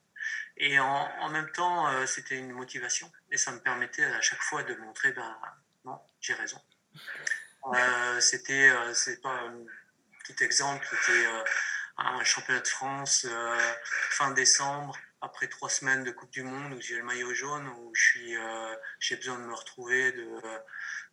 Et 0.57 0.79
en, 0.79 1.29
même 1.31 1.51
temps, 1.53 1.89
euh, 1.89 2.07
c'était 2.07 2.37
une 2.37 2.53
motivation. 2.53 3.11
Et 3.31 3.37
ça 3.37 3.53
me 3.53 3.61
permettait 3.61 4.05
à 4.05 4.21
chaque 4.21 4.43
fois 4.43 4.63
de 4.63 4.75
montrer, 4.77 5.13
ben 5.13 5.37
non, 5.85 5.99
j'ai 6.21 6.35
raison. 6.35 6.61
Euh, 7.67 8.21
c'était, 8.21 8.71
euh, 8.71 8.95
c'est 8.95 9.21
pas 9.21 9.35
un 9.35 9.65
petit 10.25 10.45
exemple, 10.45 10.87
c'était 10.89 11.27
euh, 11.27 11.45
un 11.99 12.25
championnat 12.25 12.61
de 12.61 12.69
France 12.69 13.27
fin 14.11 14.31
décembre, 14.31 14.97
après 15.21 15.49
trois 15.49 15.69
semaines 15.69 16.03
de 16.03 16.11
Coupe 16.11 16.31
du 16.31 16.43
Monde 16.43 16.73
où 16.73 16.81
j'ai 16.81 16.97
le 16.97 17.03
maillot 17.03 17.35
jaune, 17.35 17.69
où 17.69 17.95
je 17.95 18.03
suis, 18.03 18.37
j'ai 19.01 19.17
besoin 19.17 19.39
de 19.39 19.45
me 19.45 19.55
retrouver, 19.55 20.13
de, 20.13 20.41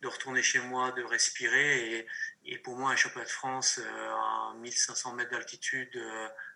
de 0.00 0.08
retourner 0.08 0.42
chez 0.42 0.60
moi, 0.60 0.92
de 0.92 1.02
respirer. 1.02 2.06
Et, 2.46 2.58
pour 2.58 2.76
moi, 2.76 2.92
un 2.92 2.96
championnat 2.96 3.26
de 3.26 3.30
France 3.30 3.80
à 3.80 4.54
1500 4.56 5.12
mètres 5.12 5.30
d'altitude, 5.30 6.02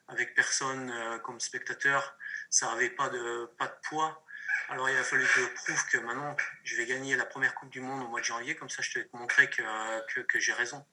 avec 0.09 0.35
personne 0.35 1.21
comme 1.25 1.39
spectateur, 1.39 2.17
ça 2.53 2.67
n'avait 2.67 2.91
pas 2.91 3.09
de, 3.09 3.51
pas 3.59 3.67
de 3.67 3.75
poids. 3.89 4.25
Alors 4.69 4.89
il 4.89 4.97
a 4.97 5.03
fallu 5.03 5.25
que 5.25 5.41
je 5.41 5.47
prouve 5.65 5.87
que 5.91 5.99
maintenant 5.99 6.37
je 6.63 6.77
vais 6.77 6.87
gagner 6.87 7.17
la 7.17 7.25
première 7.25 7.55
Coupe 7.55 7.71
du 7.71 7.81
Monde 7.81 8.05
au 8.05 8.09
mois 8.09 8.21
de 8.21 8.25
janvier, 8.25 8.55
comme 8.55 8.69
ça 8.69 8.83
je 8.83 9.01
te 9.01 9.17
montrer 9.17 9.49
que, 9.51 10.21
que, 10.23 10.39
j'ai 10.39 10.53
raison. 10.53 10.85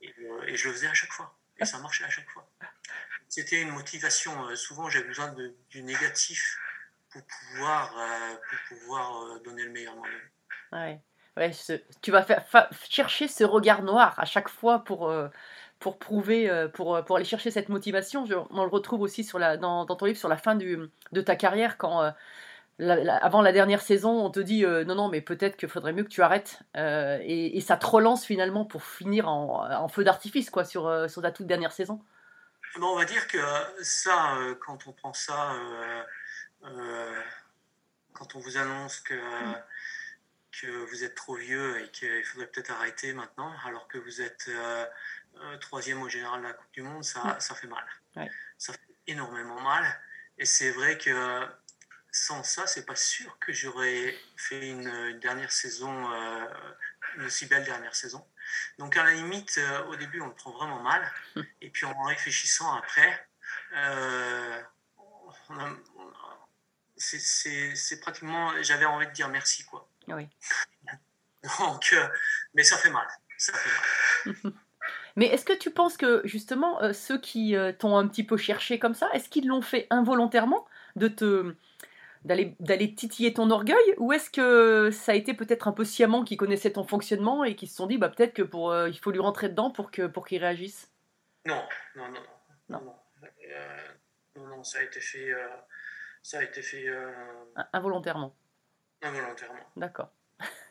Et, 0.00 0.12
euh, 0.18 0.42
et 0.46 0.56
je 0.56 0.68
le 0.68 0.74
faisais 0.74 0.88
à 0.88 0.94
chaque 0.94 1.12
fois. 1.12 1.38
Et 1.58 1.64
ça 1.64 1.78
marchait 1.78 2.04
à 2.04 2.10
chaque 2.10 2.28
fois. 2.30 2.50
C'était 3.28 3.60
une 3.60 3.70
motivation. 3.70 4.46
Euh, 4.46 4.56
Souvent 4.56 4.88
j'avais 4.88 5.06
besoin 5.06 5.34
du 5.70 5.82
négatif 5.82 6.58
pour 7.10 7.22
pouvoir, 7.22 7.96
euh, 7.98 8.36
pour 8.48 8.78
pouvoir 8.78 9.40
donner 9.40 9.64
le 9.64 9.70
meilleur 9.70 9.94
moi-même. 9.94 10.30
Ouais. 10.72 11.00
Ouais, 11.36 11.50
tu 12.00 12.12
vas 12.12 12.24
chercher 12.88 13.26
ce 13.26 13.42
regard 13.42 13.82
noir 13.82 14.14
à 14.18 14.24
chaque 14.24 14.48
fois 14.48 14.84
pour, 14.84 15.12
pour 15.78 15.98
prouver, 15.98 16.48
euh, 16.48 16.68
pour, 16.68 16.96
euh, 16.96 17.02
pour 17.02 17.16
aller 17.16 17.24
chercher 17.24 17.50
cette 17.50 17.68
motivation. 17.68 18.24
On 18.50 18.62
le 18.62 18.70
retrouve 18.70 19.02
aussi 19.02 19.24
sur 19.24 19.38
la, 19.38 19.56
dans, 19.56 19.84
ton 19.86 20.06
livre 20.06 20.18
sur 20.18 20.28
la 20.28 20.36
fin 20.36 20.54
du, 20.54 20.78
de 21.12 21.20
ta 21.20 21.36
carrière, 21.36 21.76
quand 21.78 22.02
euh, 22.02 22.10
avant 23.20 23.42
la 23.42 23.52
dernière 23.52 23.82
saison, 23.82 24.24
on 24.24 24.30
te 24.30 24.40
dit 24.40 24.64
non, 24.64 24.94
non, 24.94 25.08
mais 25.08 25.20
peut-être 25.20 25.56
qu'il 25.56 25.68
faudrait 25.68 25.92
mieux 25.92 26.02
que 26.02 26.08
tu 26.08 26.22
arrêtes. 26.22 26.60
Et, 26.74 27.60
ça 27.60 27.76
te 27.76 27.86
relance 27.86 28.24
finalement 28.24 28.64
pour 28.64 28.82
finir 28.82 29.28
en, 29.28 29.86
feu 29.88 30.02
d'artifice 30.02 30.50
quoi, 30.50 30.64
sur, 30.64 31.08
sur 31.08 31.22
ta 31.22 31.30
toute 31.30 31.46
dernière 31.46 31.70
saison. 31.70 32.02
Bon, 32.80 32.88
on 32.88 32.96
va 32.96 33.04
dire 33.04 33.28
que 33.28 33.38
ça, 33.80 34.36
quand 34.66 34.88
on 34.88 34.92
prend 34.92 35.12
ça, 35.12 35.52
quand 38.12 38.34
on 38.34 38.40
vous 38.40 38.56
annonce 38.56 38.98
que, 38.98 39.14
que 40.60 40.66
vous 40.66 41.04
êtes 41.04 41.14
trop 41.14 41.36
vieux 41.36 41.80
et 41.80 41.88
qu'il 41.90 42.24
faudrait 42.24 42.48
peut-être 42.48 42.72
arrêter 42.72 43.12
maintenant, 43.12 43.52
alors 43.66 43.86
que 43.86 43.98
vous 43.98 44.20
êtes 44.20 44.50
troisième 45.60 46.02
au 46.02 46.08
général 46.08 46.40
de 46.42 46.46
la 46.48 46.52
Coupe 46.54 46.72
du 46.72 46.82
Monde, 46.82 47.04
ça, 47.04 47.22
Ouais. 47.24 47.40
ça 47.40 47.54
fait 47.54 47.66
mal. 47.66 47.84
Ouais. 48.16 48.30
Ça 48.58 48.72
fait 48.72 48.80
énormément 49.06 49.60
mal. 49.60 49.84
Et 50.38 50.44
c'est 50.46 50.70
vrai 50.70 50.98
que 50.98 51.46
sans 52.10 52.42
ça, 52.44 52.66
c'est 52.66 52.86
pas 52.86 52.94
sûr 52.96 53.38
que 53.40 53.52
j'aurais 53.52 54.16
fait 54.36 54.68
une, 54.68 54.86
une 54.88 55.18
dernière 55.20 55.50
saison, 55.52 56.10
euh, 56.12 56.46
une 57.16 57.24
aussi 57.24 57.46
belle 57.46 57.64
dernière 57.64 57.94
saison. 57.94 58.24
Donc 58.78 58.96
à 58.96 59.04
la 59.04 59.12
limite, 59.12 59.56
euh, 59.58 59.84
au 59.86 59.96
début, 59.96 60.20
on 60.20 60.28
le 60.28 60.34
prend 60.34 60.52
vraiment 60.52 60.80
mal. 60.80 61.12
Et 61.60 61.70
puis 61.70 61.86
en 61.86 62.02
réfléchissant 62.04 62.72
après, 62.74 63.28
euh, 63.74 64.62
c'est- 66.96 68.00
pratiquement, 68.00 68.52
j'avais 68.62 68.84
envie 68.84 69.06
de 69.06 69.12
dire 69.12 69.28
merci 69.28 69.64
quoi. 69.64 69.88
Oui. 70.08 70.28
Donc, 71.58 71.94
mais 72.54 72.64
ça 72.64 72.78
fait 72.78 72.90
mal, 72.90 73.06
ça 73.36 73.52
fait 73.52 74.30
mal. 74.30 74.52
Mais 75.16 75.26
est-ce 75.26 75.44
que 75.44 75.52
tu 75.56 75.70
penses 75.70 75.96
que 75.96 76.22
justement 76.24 76.82
euh, 76.82 76.92
ceux 76.92 77.18
qui 77.20 77.54
euh, 77.56 77.72
t'ont 77.72 77.96
un 77.96 78.06
petit 78.08 78.24
peu 78.24 78.36
cherché 78.36 78.78
comme 78.78 78.94
ça, 78.94 79.08
est-ce 79.12 79.28
qu'ils 79.28 79.46
l'ont 79.46 79.62
fait 79.62 79.86
involontairement 79.90 80.66
de 80.96 81.08
te 81.08 81.54
d'aller 82.24 82.56
d'aller 82.60 82.94
titiller 82.94 83.32
ton 83.34 83.50
orgueil? 83.50 83.94
Ou 83.98 84.12
est-ce 84.12 84.30
que 84.30 84.90
ça 84.90 85.12
a 85.12 85.14
été 85.14 85.34
peut-être 85.34 85.68
un 85.68 85.72
peu 85.72 85.84
sciemment 85.84 86.24
qui 86.24 86.36
connaissaient 86.36 86.72
ton 86.72 86.84
fonctionnement 86.84 87.44
et 87.44 87.54
qui 87.54 87.66
se 87.66 87.76
sont 87.76 87.86
dit 87.86 87.98
bah 87.98 88.08
peut-être 88.08 88.34
que 88.34 88.42
pour 88.42 88.70
euh, 88.72 88.88
il 88.88 88.98
faut 88.98 89.10
lui 89.10 89.20
rentrer 89.20 89.48
dedans 89.48 89.70
pour 89.70 89.90
que 89.90 90.06
pour 90.06 90.26
qu'il 90.26 90.40
réagisse? 90.40 90.90
Non, 91.46 91.62
non, 91.96 92.08
non, 92.08 92.20
non, 92.70 92.80
Non. 92.80 92.94
non, 94.36 94.46
non, 94.48 94.64
ça 94.64 94.78
a 94.78 94.82
été 94.82 95.00
fait, 95.00 95.30
ça 96.22 96.38
a 96.38 96.42
été 96.42 96.62
fait 96.62 96.88
In- 97.56 97.66
Involontairement. 97.72 98.34
involontairement. 99.02 99.60
D'accord. 99.76 100.10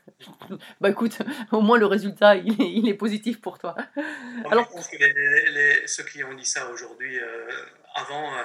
Bah 0.81 0.89
écoute, 0.89 1.17
au 1.51 1.61
moins 1.61 1.77
le 1.77 1.85
résultat, 1.85 2.35
il 2.35 2.61
est, 2.61 2.71
il 2.71 2.87
est 2.89 2.93
positif 2.93 3.41
pour 3.41 3.57
toi. 3.59 3.75
Alors, 3.95 4.51
Alors- 4.51 4.65
je 4.69 4.71
pense 4.73 4.87
que 4.89 4.97
les- 4.97 5.51
les- 5.51 5.87
ceux 5.87 6.03
qui 6.03 6.23
ont 6.23 6.33
dit 6.33 6.45
ça 6.45 6.69
aujourd'hui, 6.69 7.19
euh, 7.19 7.47
avant, 7.95 8.37
euh, 8.37 8.43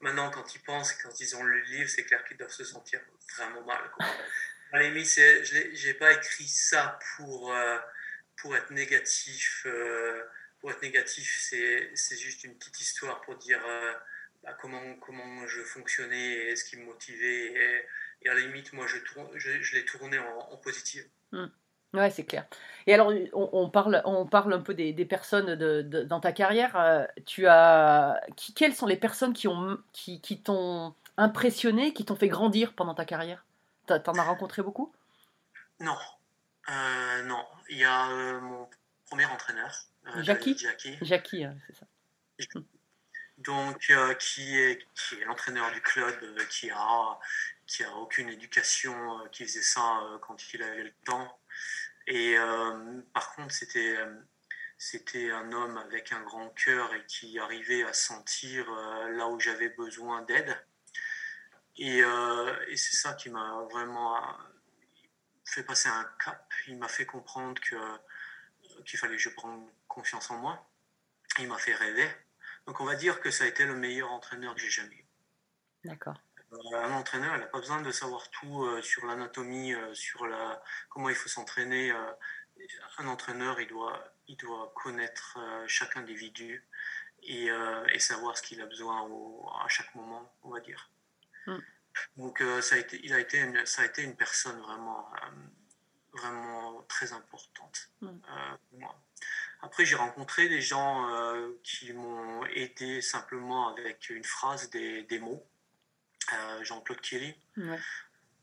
maintenant, 0.00 0.30
quand 0.30 0.54
ils 0.54 0.60
pensent, 0.62 0.92
quand 0.94 1.20
ils 1.20 1.36
ont 1.36 1.44
lu 1.44 1.60
le 1.60 1.76
livre, 1.78 1.90
c'est 1.90 2.04
clair 2.04 2.24
qu'ils 2.24 2.36
doivent 2.36 2.50
se 2.50 2.64
sentir 2.64 3.00
vraiment 3.36 3.62
mal. 3.64 3.80
Quoi. 3.96 4.06
À 4.72 4.78
la 4.78 4.88
limite, 4.88 5.06
c'est- 5.06 5.44
je 5.44 5.86
n'ai 5.88 5.94
pas 5.94 6.12
écrit 6.12 6.46
ça 6.46 6.98
pour, 7.16 7.52
euh, 7.52 7.78
pour 8.36 8.56
être 8.56 8.70
négatif. 8.70 9.66
pour 10.60 10.70
être 10.70 10.82
négatif, 10.82 11.38
c'est 11.40 11.90
c'est 11.94 12.18
juste 12.18 12.44
une 12.44 12.54
petite 12.54 12.78
histoire 12.82 13.22
pour 13.22 13.34
dire 13.36 13.60
bah, 14.42 14.52
comment, 14.60 14.80
comment 15.00 15.46
je 15.46 15.62
fonctionnais 15.62 16.50
et 16.50 16.56
ce 16.56 16.64
qui 16.64 16.76
me 16.76 16.84
motivait. 16.84 17.52
Et, 17.52 17.84
et 18.22 18.28
à 18.28 18.34
la 18.34 18.40
limite, 18.40 18.72
moi, 18.72 18.86
je, 18.86 18.98
tourne, 18.98 19.28
je, 19.34 19.60
je 19.60 19.76
l'ai 19.76 19.84
tourné 19.84 20.18
en, 20.18 20.38
en 20.52 20.56
positif. 20.56 21.04
Ouais, 21.92 22.10
c'est 22.10 22.24
clair. 22.24 22.46
Et 22.86 22.94
alors, 22.94 23.12
on, 23.32 23.50
on 23.52 23.68
parle, 23.68 24.00
on 24.04 24.24
parle 24.24 24.52
un 24.52 24.60
peu 24.60 24.74
des, 24.74 24.92
des 24.92 25.04
personnes 25.04 25.56
de, 25.56 25.82
de- 25.82 26.04
dans 26.04 26.20
ta 26.20 26.32
carrière. 26.32 26.76
euh, 26.76 27.04
Tu 27.26 27.46
as, 27.48 28.20
qui, 28.36 28.54
quelles 28.54 28.74
sont 28.74 28.86
les 28.86 28.96
personnes 28.96 29.32
qui 29.32 29.48
ont, 29.48 29.76
qui, 29.92 30.20
qui 30.20 30.40
t'ont 30.40 30.94
impressionné, 31.16 31.92
qui 31.92 32.04
t'ont 32.04 32.14
fait 32.14 32.28
grandir 32.28 32.74
pendant 32.74 32.94
ta 32.94 33.04
carrière? 33.04 33.44
T'en 33.86 34.14
as 34.14 34.22
rencontré 34.22 34.62
beaucoup? 34.62 34.92
Non, 35.80 35.96
Euh, 36.68 37.22
non. 37.24 37.44
Il 37.68 37.78
y 37.78 37.84
a 37.84 38.08
euh, 38.10 38.40
mon 38.40 38.68
premier 39.06 39.24
entraîneur, 39.24 39.72
Jackie? 40.18 40.56
Jackie, 40.56 40.96
Jackie, 41.02 41.44
hein, 41.44 41.56
c'est 41.66 41.74
ça. 41.74 41.86
Donc 43.40 43.88
euh, 43.90 44.14
qui 44.14 44.56
est 44.56 44.86
l'entraîneur 45.26 45.70
du 45.72 45.80
club, 45.80 46.14
euh, 46.22 46.44
qui 46.46 46.70
a 46.70 47.18
qui 47.66 47.84
a 47.84 47.94
aucune 47.94 48.28
éducation, 48.28 49.20
euh, 49.20 49.28
qui 49.28 49.44
faisait 49.44 49.62
ça 49.62 50.02
quand 50.22 50.52
il 50.52 50.62
avait 50.62 50.84
le 50.84 50.92
temps. 51.04 51.38
Et 52.06 52.36
par 53.14 53.34
contre, 53.34 53.54
c'était 53.54 53.96
c'était 54.78 55.30
un 55.30 55.52
homme 55.52 55.76
avec 55.78 56.12
un 56.12 56.22
grand 56.22 56.48
cœur 56.50 56.92
et 56.94 57.04
qui 57.06 57.38
arrivait 57.38 57.84
à 57.84 57.92
sentir 57.92 58.68
là 59.10 59.28
où 59.28 59.38
j'avais 59.38 59.68
besoin 59.68 60.22
d'aide. 60.22 60.56
Et, 61.76 61.98
et 61.98 62.76
c'est 62.76 62.96
ça 62.96 63.14
qui 63.14 63.30
m'a 63.30 63.64
vraiment 63.70 64.20
fait 65.44 65.62
passer 65.62 65.88
un 65.88 66.04
cap. 66.24 66.52
Il 66.66 66.78
m'a 66.78 66.88
fait 66.88 67.06
comprendre 67.06 67.60
que 67.60 67.76
qu'il 68.84 68.98
fallait 68.98 69.16
que 69.16 69.22
je 69.22 69.30
prenne 69.30 69.68
confiance 69.86 70.30
en 70.30 70.38
moi. 70.38 70.66
Il 71.38 71.46
m'a 71.46 71.58
fait 71.58 71.74
rêver. 71.74 72.10
Donc 72.66 72.80
on 72.80 72.84
va 72.84 72.94
dire 72.94 73.20
que 73.20 73.30
ça 73.30 73.44
a 73.44 73.46
été 73.46 73.64
le 73.64 73.74
meilleur 73.74 74.10
entraîneur 74.10 74.54
que 74.54 74.60
j'ai 74.60 74.70
jamais 74.70 74.94
eu. 74.96 75.06
D'accord. 75.84 76.20
Euh, 76.52 76.56
Un 76.76 76.92
entraîneur, 76.92 77.34
il 77.36 77.40
n'a 77.40 77.46
pas 77.46 77.58
besoin 77.60 77.80
de 77.80 77.90
savoir 77.92 78.28
tout 78.30 78.64
euh, 78.64 78.82
sur 78.82 79.06
l'anatomie, 79.06 79.72
euh, 79.74 79.94
sur 79.94 80.26
la, 80.26 80.62
comment 80.88 81.08
il 81.08 81.14
faut 81.14 81.28
s'entraîner. 81.28 81.92
Un 82.98 83.06
entraîneur, 83.06 83.58
il 83.60 83.68
doit, 83.68 84.12
il 84.28 84.36
doit 84.36 84.70
connaître 84.74 85.38
chaque 85.66 85.96
individu 85.96 86.62
et, 87.22 87.46
et 87.46 87.98
savoir 87.98 88.36
ce 88.36 88.42
qu'il 88.42 88.60
a 88.60 88.66
besoin 88.66 89.00
au- 89.02 89.48
à 89.64 89.68
chaque 89.68 89.94
moment, 89.94 90.30
on 90.42 90.50
va 90.50 90.60
dire. 90.60 90.90
Mm. 91.46 91.56
Donc 92.18 92.42
ça, 92.60 92.74
a 92.74 92.78
été, 92.78 93.00
il 93.02 93.14
a 93.14 93.18
été 93.18 93.38
une, 93.38 93.64
ça 93.64 93.80
a 93.82 93.86
été 93.86 94.02
une 94.02 94.14
personne 94.14 94.60
vraiment, 94.60 95.10
vraiment 96.12 96.82
très 96.82 97.12
importante 97.14 97.90
Mm. 98.02 98.08
euh, 98.08 98.56
pour 98.68 98.78
moi. 98.80 99.02
Après, 99.62 99.84
j'ai 99.84 99.96
rencontré 99.96 100.48
des 100.48 100.60
gens 100.60 101.08
euh, 101.10 101.52
qui 101.62 101.92
m'ont 101.92 102.44
aidé 102.46 103.02
simplement 103.02 103.68
avec 103.68 104.08
une 104.10 104.24
phrase, 104.24 104.70
des, 104.70 105.02
des 105.04 105.18
mots. 105.18 105.46
Euh, 106.32 106.64
Jean-Claude 106.64 107.00
Kelly, 107.00 107.34
Ouais. 107.56 107.78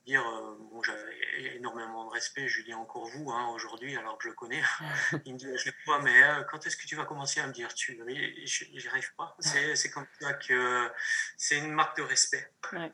dire, 0.05 0.27
euh, 0.27 0.57
bon, 0.71 0.83
j'avais 0.83 1.55
énormément 1.55 2.05
de 2.05 2.09
respect, 2.11 2.47
je 2.47 2.57
lui 2.57 2.65
dis 2.65 2.73
encore 2.73 3.07
vous 3.07 3.31
hein, 3.31 3.47
aujourd'hui, 3.49 3.95
alors 3.95 4.17
que 4.17 4.25
je 4.25 4.29
le 4.29 4.35
connais. 4.35 4.61
Il 5.25 5.33
me 5.33 5.37
dit 5.37 5.49
à 5.49 5.57
chaque 5.57 5.79
fois, 5.85 6.01
mais 6.01 6.21
quand 6.51 6.65
est-ce 6.67 6.75
que 6.75 6.85
tu 6.85 6.95
vas 6.95 7.05
commencer 7.05 7.39
à 7.39 7.47
me 7.47 7.53
dire 7.53 7.73
tu? 7.73 7.97
J'y 8.45 8.87
arrive 8.89 9.13
pas. 9.15 9.37
C'est 9.39 9.89
comme 9.91 10.07
ça 10.19 10.33
que 10.33 10.91
c'est 11.37 11.59
une 11.59 11.71
marque 11.71 11.97
de 11.97 12.03
respect. 12.03 12.51
Ouais. 12.73 12.91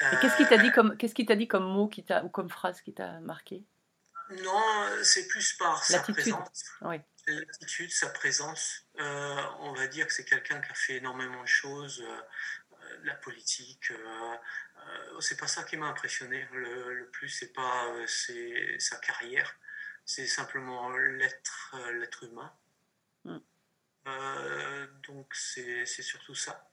Et 0.00 0.16
qu'est-ce 0.20 0.36
qu'il 0.36 0.46
t'a 0.48 0.58
dit 0.58 0.70
comme, 0.72 0.96
qu'est-ce 0.96 1.14
qu'il 1.14 1.26
t'a 1.26 1.36
dit 1.36 1.48
comme 1.48 1.64
mot 1.64 1.88
qui 1.88 2.04
t'a, 2.04 2.22
ou 2.24 2.28
comme 2.28 2.50
phrase 2.50 2.80
qui 2.80 2.92
t'a 2.94 3.20
marqué? 3.20 3.64
Non, 4.42 4.62
c'est 5.02 5.26
plus 5.28 5.54
par 5.54 5.82
sa 5.84 6.00
présence. 6.00 6.64
Oui. 6.82 6.96
L'attitude, 7.26 7.90
sa 7.92 8.08
présence. 8.10 8.86
Euh, 9.00 9.42
on 9.60 9.72
va 9.72 9.86
dire 9.88 10.06
que 10.06 10.12
c'est 10.12 10.24
quelqu'un 10.24 10.60
qui 10.60 10.70
a 10.70 10.74
fait 10.74 10.96
énormément 10.96 11.42
de 11.42 11.48
choses. 11.48 12.00
euh, 12.02 12.20
euh, 12.84 12.98
la 13.04 13.14
politique, 13.14 13.90
euh, 13.90 14.36
c'est 15.20 15.36
pas 15.38 15.48
ça 15.48 15.64
qui 15.64 15.76
m'a 15.76 15.86
impressionné. 15.86 16.46
Le, 16.52 16.94
le 16.94 17.06
plus, 17.10 17.28
c'est 17.28 17.52
pas 17.52 17.92
c'est 18.06 18.78
sa 18.78 18.96
carrière, 18.98 19.56
c'est 20.04 20.26
simplement 20.26 20.90
l'être 20.96 21.74
l'être 21.94 22.22
humain. 22.24 22.52
Mm. 23.24 23.38
Euh, 24.08 24.86
donc 25.08 25.34
c'est 25.34 25.84
c'est 25.86 26.02
surtout 26.02 26.34
ça. 26.36 26.70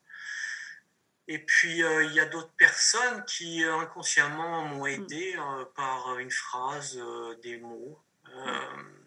Et 1.27 1.39
puis 1.39 1.81
euh, 1.83 2.03
il 2.03 2.13
y 2.13 2.19
a 2.19 2.25
d'autres 2.25 2.53
personnes 2.57 3.25
qui 3.25 3.63
inconsciemment 3.63 4.65
m'ont 4.65 4.85
aidé 4.85 5.35
euh, 5.37 5.65
par 5.75 6.19
une 6.19 6.29
phrase, 6.31 6.97
euh, 6.97 7.35
des 7.41 7.57
mots. 7.57 7.99
Au- 8.27 9.02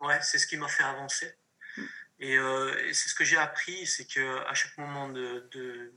ouais, 0.00 0.20
c'est 0.22 0.38
ce 0.38 0.46
qui 0.46 0.56
m'a 0.56 0.68
fait 0.68 0.84
avancer. 0.84 1.34
Mm. 1.76 1.82
Et, 2.20 2.38
euh, 2.38 2.86
et 2.86 2.94
c'est 2.94 3.08
ce 3.08 3.14
que 3.14 3.24
j'ai 3.24 3.36
appris, 3.36 3.86
c'est 3.86 4.06
que 4.06 4.44
à 4.46 4.54
chaque 4.54 4.76
moment 4.78 5.08
de, 5.08 5.48
de, 5.52 5.92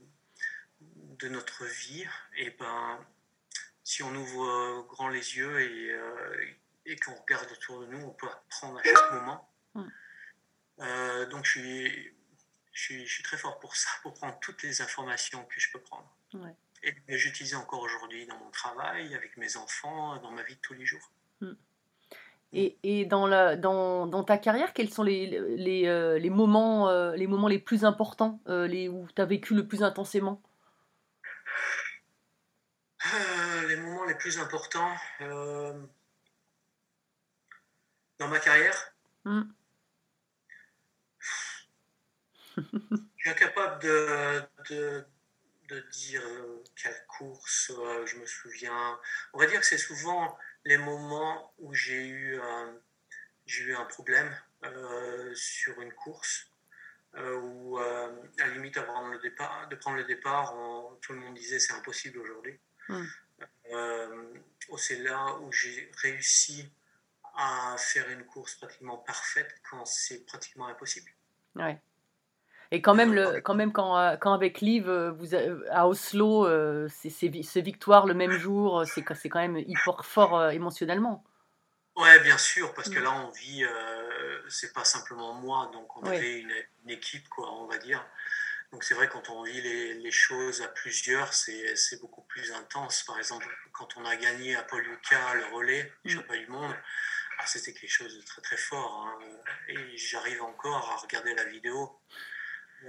de 0.80 1.28
notre 1.28 1.64
vie, 1.64 2.06
et 2.36 2.50
ben, 2.50 3.04
si 3.84 4.02
on 4.02 4.14
ouvre 4.14 4.44
euh, 4.44 4.82
grand 4.88 5.08
les 5.08 5.36
yeux 5.36 5.60
et, 5.60 5.90
euh, 5.92 6.46
et 6.86 6.96
qu'on 6.96 7.14
regarde 7.14 7.50
autour 7.50 7.80
de 7.80 7.86
nous, 7.86 7.98
on 8.04 8.10
peut 8.10 8.28
apprendre 8.28 8.78
à 8.78 8.82
chaque 8.82 9.12
moment. 9.12 9.52
Mm. 9.74 9.88
Euh, 10.80 11.26
donc 11.26 11.44
je 11.44 11.50
suis, 11.50 12.14
je, 12.72 12.82
suis, 12.82 13.06
je 13.06 13.14
suis 13.14 13.22
très 13.22 13.36
fort 13.36 13.58
pour 13.58 13.76
ça, 13.76 13.90
pour 14.02 14.14
prendre 14.14 14.38
toutes 14.40 14.62
les 14.62 14.80
informations 14.80 15.44
que 15.46 15.60
je 15.60 15.70
peux 15.70 15.80
prendre. 15.80 16.10
Ouais. 16.34 16.54
Et 16.82 17.16
j'utilise 17.16 17.54
encore 17.54 17.80
aujourd'hui 17.80 18.26
dans 18.26 18.36
mon 18.38 18.50
travail, 18.50 19.14
avec 19.14 19.36
mes 19.36 19.56
enfants, 19.56 20.16
dans 20.16 20.32
ma 20.32 20.42
vie 20.42 20.56
de 20.56 20.60
tous 20.60 20.74
les 20.74 20.84
jours. 20.84 21.12
Et, 22.54 22.76
et 22.82 23.06
dans, 23.06 23.26
la, 23.26 23.56
dans, 23.56 24.06
dans 24.06 24.24
ta 24.24 24.36
carrière, 24.36 24.74
quels 24.74 24.90
sont 24.90 25.02
les, 25.02 25.26
les, 25.56 25.86
euh, 25.86 26.18
les, 26.18 26.28
moments, 26.28 26.90
euh, 26.90 27.16
les 27.16 27.26
moments 27.26 27.48
les 27.48 27.58
plus 27.58 27.84
importants, 27.84 28.40
euh, 28.48 28.66
les, 28.66 28.88
où 28.88 29.08
tu 29.14 29.22
as 29.22 29.24
vécu 29.24 29.54
le 29.54 29.66
plus 29.66 29.82
intensément? 29.82 30.42
Les 33.68 33.76
moments 33.76 34.04
les 34.04 34.14
plus 34.14 34.38
importants 34.38 34.94
dans 38.18 38.28
ma 38.28 38.38
carrière, 38.38 38.92
Hmm. 39.24 39.42
je 42.56 42.62
suis 43.18 43.30
incapable 43.30 43.80
de, 43.82 44.42
de, 44.70 45.04
de 45.68 45.80
dire 45.92 46.22
quelle 46.74 47.06
course 47.06 47.70
je 48.04 48.16
me 48.16 48.26
souviens. 48.26 48.98
On 49.32 49.38
va 49.38 49.46
dire 49.46 49.60
que 49.60 49.66
c'est 49.66 49.78
souvent 49.78 50.36
les 50.64 50.76
moments 50.78 51.52
où 51.58 51.74
j'ai 51.74 52.06
eu, 52.06 52.40
un- 52.40 52.74
j'ai 53.46 53.64
eu 53.64 53.74
un 53.74 53.84
problème 53.84 54.34
euh, 54.64 55.34
sur 55.34 55.80
une 55.80 55.92
course. 55.92 56.48
euh, 57.14 57.36
où 57.40 57.78
euh, 57.78 58.10
à 58.38 58.46
la 58.46 58.54
limite 58.54 58.78
avant 58.78 59.06
le 59.08 59.18
départ, 59.18 59.68
de 59.68 59.76
prendre 59.76 59.98
le 59.98 60.04
départ, 60.04 60.54
on- 60.56 60.94
tout 61.02 61.12
le 61.12 61.18
monde 61.18 61.34
disait 61.34 61.58
c'est 61.58 61.74
impossible 61.74 62.18
aujourd'hui. 62.18 62.58
Mm. 62.88 63.04
Euh, 63.70 64.34
oh, 64.70 64.78
c'est 64.78 64.96
là 64.96 65.34
où 65.40 65.52
j'ai 65.52 65.90
réussi 65.98 66.72
à 67.34 67.76
faire 67.78 68.08
une 68.08 68.24
course 68.24 68.54
pratiquement 68.54 68.96
parfaite 68.96 69.54
quand 69.68 69.84
c'est 69.84 70.24
pratiquement 70.24 70.68
impossible. 70.68 71.10
Ouais. 71.54 71.78
Et 72.74 72.80
quand 72.80 72.94
même, 72.94 73.12
le, 73.12 73.42
quand, 73.42 73.54
même 73.54 73.70
quand, 73.70 73.98
euh, 73.98 74.16
quand 74.16 74.32
avec 74.32 74.62
Liv, 74.62 74.88
euh, 74.88 75.10
vous, 75.12 75.34
a- 75.34 75.40
à 75.70 75.86
Oslo, 75.86 76.46
euh, 76.46 76.88
ces 76.88 77.60
victoires 77.60 78.06
le 78.06 78.14
même 78.14 78.32
jour, 78.32 78.80
euh, 78.80 78.84
c'est 78.86 79.02
quand- 79.02 79.40
même 79.40 79.58
hyper 79.58 80.04
fort 80.06 80.38
euh, 80.38 80.48
émotionnellement. 80.50 81.22
Ouais, 81.96 82.18
bien 82.20 82.38
sûr, 82.38 82.72
parce 82.72 82.88
que 82.88 82.98
Mm. 82.98 83.02
là, 83.04 83.12
on 83.12 83.30
vit, 83.30 83.64
euh, 83.64 84.40
c'est 84.48 84.72
pas 84.72 84.84
simplement 84.86 85.34
moi, 85.34 85.70
donc 85.74 85.94
on 85.98 86.00
Oui. 86.08 86.16
avait 86.16 86.40
une, 86.40 86.54
une 86.84 86.90
équipe, 86.90 87.28
quoi, 87.28 87.52
on 87.52 87.66
va 87.66 87.76
dire. 87.76 88.02
Donc 88.72 88.84
c'est 88.84 88.94
vrai, 88.94 89.06
quand 89.06 89.28
on 89.28 89.42
vit 89.42 89.60
les, 89.60 89.92
les 89.92 90.10
choses 90.10 90.62
à 90.62 90.68
plusieurs, 90.68 91.34
c'est 91.34 92.00
beaucoup 92.00 92.22
plus 92.22 92.50
intense. 92.52 93.02
Par 93.02 93.18
exemple, 93.18 93.46
quand 93.74 93.98
on 93.98 94.06
a 94.06 94.16
gagné 94.16 94.56
à 94.56 94.62
Paul 94.62 94.82
Lucas 94.82 95.34
le 95.34 95.44
relais, 95.54 95.92
Mm. 96.06 96.08
championnat 96.08 96.38
du 96.42 96.46
monde, 96.50 96.74
ah, 97.38 97.44
c'était 97.46 97.74
quelque 97.74 97.90
chose 97.90 98.16
de 98.16 98.22
très 98.24 98.40
très 98.40 98.56
fort. 98.56 99.06
hein. 99.06 99.18
Et 99.68 99.98
j'arrive 99.98 100.42
encore 100.42 100.90
à 100.90 100.96
regarder 100.96 101.34
la 101.34 101.44
vidéo 101.44 101.90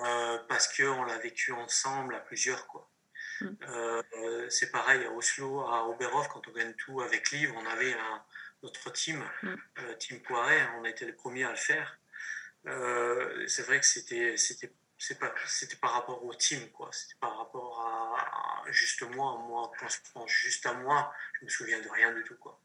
euh, 0.01 0.38
parce 0.47 0.75
qu'on 0.75 1.03
l'a 1.03 1.17
vécu 1.19 1.51
ensemble 1.51 2.15
à 2.15 2.19
plusieurs, 2.19 2.67
quoi. 2.67 2.89
Mm. 3.41 3.47
Euh, 3.67 4.49
c'est 4.49 4.71
pareil 4.71 5.03
à 5.06 5.12
Oslo, 5.12 5.62
à 5.62 5.88
Oberhof, 5.88 6.27
quand 6.29 6.47
on 6.47 6.51
gagne 6.51 6.73
tout 6.73 7.01
avec 7.01 7.32
Livre, 7.32 7.56
on 7.58 7.65
avait 7.65 7.93
un, 7.93 8.23
notre 8.63 8.91
team, 8.91 9.23
Mm. 9.43 9.56
euh, 9.79 9.95
Team 9.95 10.21
Poiret, 10.21 10.69
on 10.77 10.84
a 10.86 10.89
été 10.89 11.06
les 11.06 11.13
premiers 11.13 11.43
à 11.45 11.51
le 11.51 11.58
faire. 11.58 11.99
C'est 13.47 13.63
vrai 13.63 13.79
que 13.79 13.86
c'était 13.86 14.71
c'était 14.97 15.75
par 15.82 15.91
rapport 15.93 16.23
au 16.23 16.34
team, 16.34 16.60
quoi. 16.71 16.89
C'était 16.91 17.15
par 17.19 17.38
rapport 17.38 17.82
à, 17.82 18.67
à 18.67 18.71
juste 18.71 19.03
moi. 19.15 19.38
Moi, 19.47 19.71
quand 19.79 19.88
je 19.88 19.97
pense 20.13 20.29
juste 20.32 20.65
à 20.65 20.73
moi, 20.73 21.12
je 21.39 21.45
me 21.45 21.49
souviens 21.49 21.82
de 21.82 21.89
rien 21.89 22.13
du 22.13 22.23
tout, 22.23 22.36
quoi. 22.39 22.60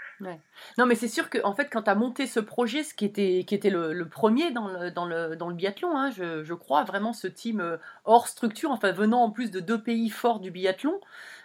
Non, 0.77 0.87
mais 0.87 0.95
c'est 0.97 1.09
sûr 1.09 1.31
que 1.31 1.39
en 1.45 1.55
fait, 1.55 1.69
quand 1.71 1.83
tu 1.83 1.91
as 1.91 1.95
monté 1.95 2.27
ce 2.27 2.41
projet, 2.41 2.83
ce 2.83 2.93
qui 2.95 3.05
était, 3.05 3.45
qui 3.47 3.55
était 3.55 3.71
le, 3.71 3.93
le 3.93 4.09
premier 4.09 4.51
dans 4.51 4.67
le, 4.67 4.91
dans 4.91 5.05
le, 5.07 5.37
dans 5.37 5.49
le 5.49 5.55
biathlon, 5.55 5.97
hein, 5.97 6.11
je, 6.11 6.43
je 6.43 6.55
crois, 6.55 6.83
vraiment 6.85 7.13
ce 7.13 7.29
team 7.29 7.61
euh, 7.61 7.77
hors 8.05 8.27
structure, 8.29 8.71
enfin 8.73 8.91
venant 8.93 9.23
en 9.23 9.31
plus 9.31 9.51
de 9.51 9.61
deux 9.61 9.81
pays 9.81 10.11
forts 10.11 10.41
du 10.41 10.51
biathlon, 10.51 11.01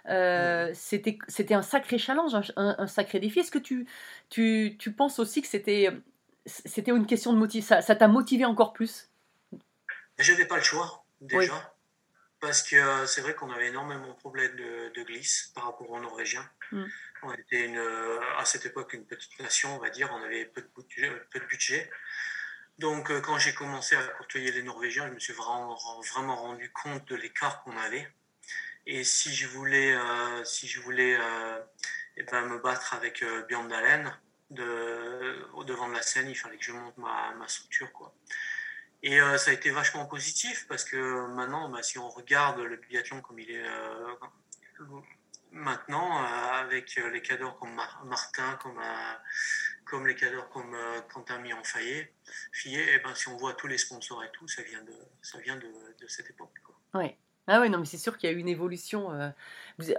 euh, 0.09 0.71
c'était 0.73 1.19
c'était 1.27 1.53
un 1.53 1.61
sacré 1.61 1.97
challenge, 1.99 2.33
un, 2.35 2.41
un- 2.55 2.75
un 2.79 2.87
sacré 2.87 3.19
défi. 3.19 3.39
Est-ce 3.39 3.51
que 3.51 3.59
tu, 3.59 3.87
tu, 4.29 4.75
tu 4.79 4.91
penses 4.91 5.19
aussi 5.19 5.41
que 5.41 5.47
c'était 5.47 5.91
c'était 6.45 6.91
une 6.91 7.05
question 7.05 7.31
de 7.31 7.37
motivation 7.37 7.79
ça 7.81 7.95
t'a 7.95 8.07
motivé 8.07 8.43
encore 8.45 8.73
plus? 8.73 9.09
J'avais 10.19 10.45
pas 10.45 10.57
le 10.57 10.63
choix, 10.63 11.05
déjà. 11.21 11.53
Oui. 11.53 11.59
Parce 12.39 12.61
que 12.61 12.75
euh, 12.75 13.05
c'est 13.05 13.21
vrai 13.21 13.35
qu'on 13.35 13.51
avait 13.51 13.67
énormément 13.67 14.07
de 14.07 14.13
problèmes 14.13 14.55
de, 14.57 14.91
de 14.93 15.03
glisse 15.03 15.51
par 15.55 15.63
rapport 15.65 15.89
aux 15.89 15.99
Norvégiens. 15.99 16.47
Mm. 16.71 16.83
On 17.23 17.33
était 17.33 17.65
une, 17.65 17.77
euh, 17.77 18.19
à 18.37 18.43
cette 18.43 18.65
époque 18.65 18.91
une 18.93 19.05
petite 19.05 19.39
nation, 19.39 19.75
on 19.75 19.79
va 19.79 19.89
dire. 19.89 20.09
On 20.11 20.21
avait 20.21 20.45
peu 20.45 20.61
de. 20.61 20.67
Peu 21.31 21.39
de 21.39 21.45
budget. 21.45 21.89
Donc, 22.79 23.11
euh, 23.11 23.21
quand 23.21 23.37
j'ai 23.37 23.53
commencé 23.53 23.95
à 23.95 24.03
côtoyer 24.17 24.51
les 24.51 24.63
Norvégiens, 24.63 25.07
je 25.07 25.13
me 25.13 25.19
suis 25.19 25.33
vraiment, 25.33 25.77
vraiment 26.13 26.35
rendu 26.35 26.71
compte 26.71 27.07
de 27.07 27.15
l'écart 27.15 27.63
qu'on 27.63 27.77
avait. 27.77 28.11
Et 28.85 29.03
si 29.03 29.33
je 29.33 29.47
voulais, 29.47 29.93
euh, 29.95 30.43
si 30.43 30.67
je 30.67 30.81
voulais 30.81 31.15
euh, 31.17 31.59
eh 32.17 32.23
ben, 32.23 32.41
me 32.47 32.59
battre 32.59 32.93
avec 32.93 33.23
euh, 33.23 33.43
Björn 33.43 33.67
Dalen 33.67 34.13
de, 34.49 35.47
au 35.53 35.63
devant 35.63 35.87
de 35.87 35.93
la 35.93 36.01
scène, 36.01 36.29
il 36.29 36.35
fallait 36.35 36.57
que 36.57 36.65
je 36.65 36.73
monte 36.73 36.97
ma, 36.97 37.33
ma 37.35 37.47
structure. 37.47 37.91
Quoi. 37.93 38.13
Et 39.03 39.19
euh, 39.19 39.37
ça 39.37 39.51
a 39.51 39.53
été 39.53 39.69
vachement 39.69 40.05
positif 40.05 40.65
parce 40.67 40.85
que 40.85 41.27
maintenant, 41.27 41.69
bah, 41.69 41.83
si 41.83 41.99
on 41.99 42.09
regarde 42.09 42.59
le 42.59 42.77
biathlon 42.77 43.21
comme 43.21 43.37
il 43.37 43.51
est 43.51 43.67
euh, 43.67 44.15
maintenant, 45.51 46.23
euh, 46.23 46.25
avec 46.61 46.97
euh, 46.97 47.09
les 47.09 47.21
cadors 47.21 47.59
comme 47.59 47.73
Mar- 47.73 48.03
Martin, 48.05 48.57
comme, 48.61 48.79
euh, 48.79 49.13
comme 49.85 50.07
les 50.07 50.15
cadors 50.15 50.49
comme 50.49 50.73
euh, 50.73 51.01
Quentin 51.13 51.37
Millon-Fayet, 51.39 52.13
Fillet, 52.53 52.95
et 52.95 52.99
ben, 52.99 53.13
si 53.13 53.27
on 53.27 53.35
voit 53.35 53.53
tous 53.53 53.67
les 53.67 53.77
sponsors 53.77 54.23
et 54.23 54.31
tout, 54.31 54.47
ça 54.47 54.63
vient 54.63 54.81
de, 54.83 54.95
ça 55.21 55.37
vient 55.39 55.57
de, 55.57 55.67
cette 56.07 56.29
époque. 56.29 56.51
Ah 57.47 57.59
oui, 57.59 57.69
non, 57.69 57.79
mais 57.79 57.85
c'est 57.85 57.97
sûr 57.97 58.17
qu'il 58.17 58.29
y 58.29 58.33
a 58.33 58.35
eu 58.35 58.39
une 58.39 58.47
évolution. 58.47 59.11
euh, 59.11 59.29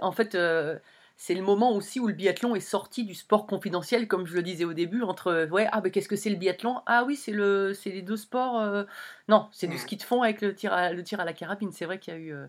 en 0.01 0.11
fait, 0.11 0.33
euh, 0.33 0.79
c'est 1.17 1.33
le 1.35 1.41
moment 1.41 1.71
aussi 1.73 1.99
où 1.99 2.07
le 2.07 2.13
biathlon 2.13 2.55
est 2.55 2.59
sorti 2.59 3.05
du 3.05 3.15
sport 3.15 3.47
confidentiel, 3.47 4.07
comme 4.07 4.25
je 4.27 4.35
le 4.35 4.43
disais 4.43 4.65
au 4.65 4.73
début, 4.73 5.01
entre 5.01 5.47
ouais, 5.51 5.67
ah 5.71 5.81
ben 5.81 5.91
qu'est-ce 5.91 6.09
que 6.09 6.15
c'est 6.15 6.29
le 6.29 6.35
biathlon? 6.35 6.81
Ah 6.85 7.03
oui, 7.05 7.15
c'est 7.15 7.31
le, 7.31 7.73
c'est 7.73 7.89
les 7.91 8.01
deux 8.01 8.17
sports. 8.17 8.59
euh, 8.59 8.83
Non, 9.29 9.47
c'est 9.51 9.67
du 9.67 9.75
Mm. 9.75 9.79
ski 9.79 9.97
de 9.97 10.03
fond 10.03 10.21
avec 10.23 10.41
le 10.41 10.53
tir 10.53 10.73
à, 10.73 10.91
le 10.91 11.03
tir 11.03 11.19
à 11.19 11.25
la 11.25 11.33
carabine. 11.33 11.71
C'est 11.71 11.85
vrai 11.85 11.99
qu'il 11.99 12.13
y 12.13 12.17
a 12.17 12.19
eu, 12.19 12.33
euh, 12.33 12.47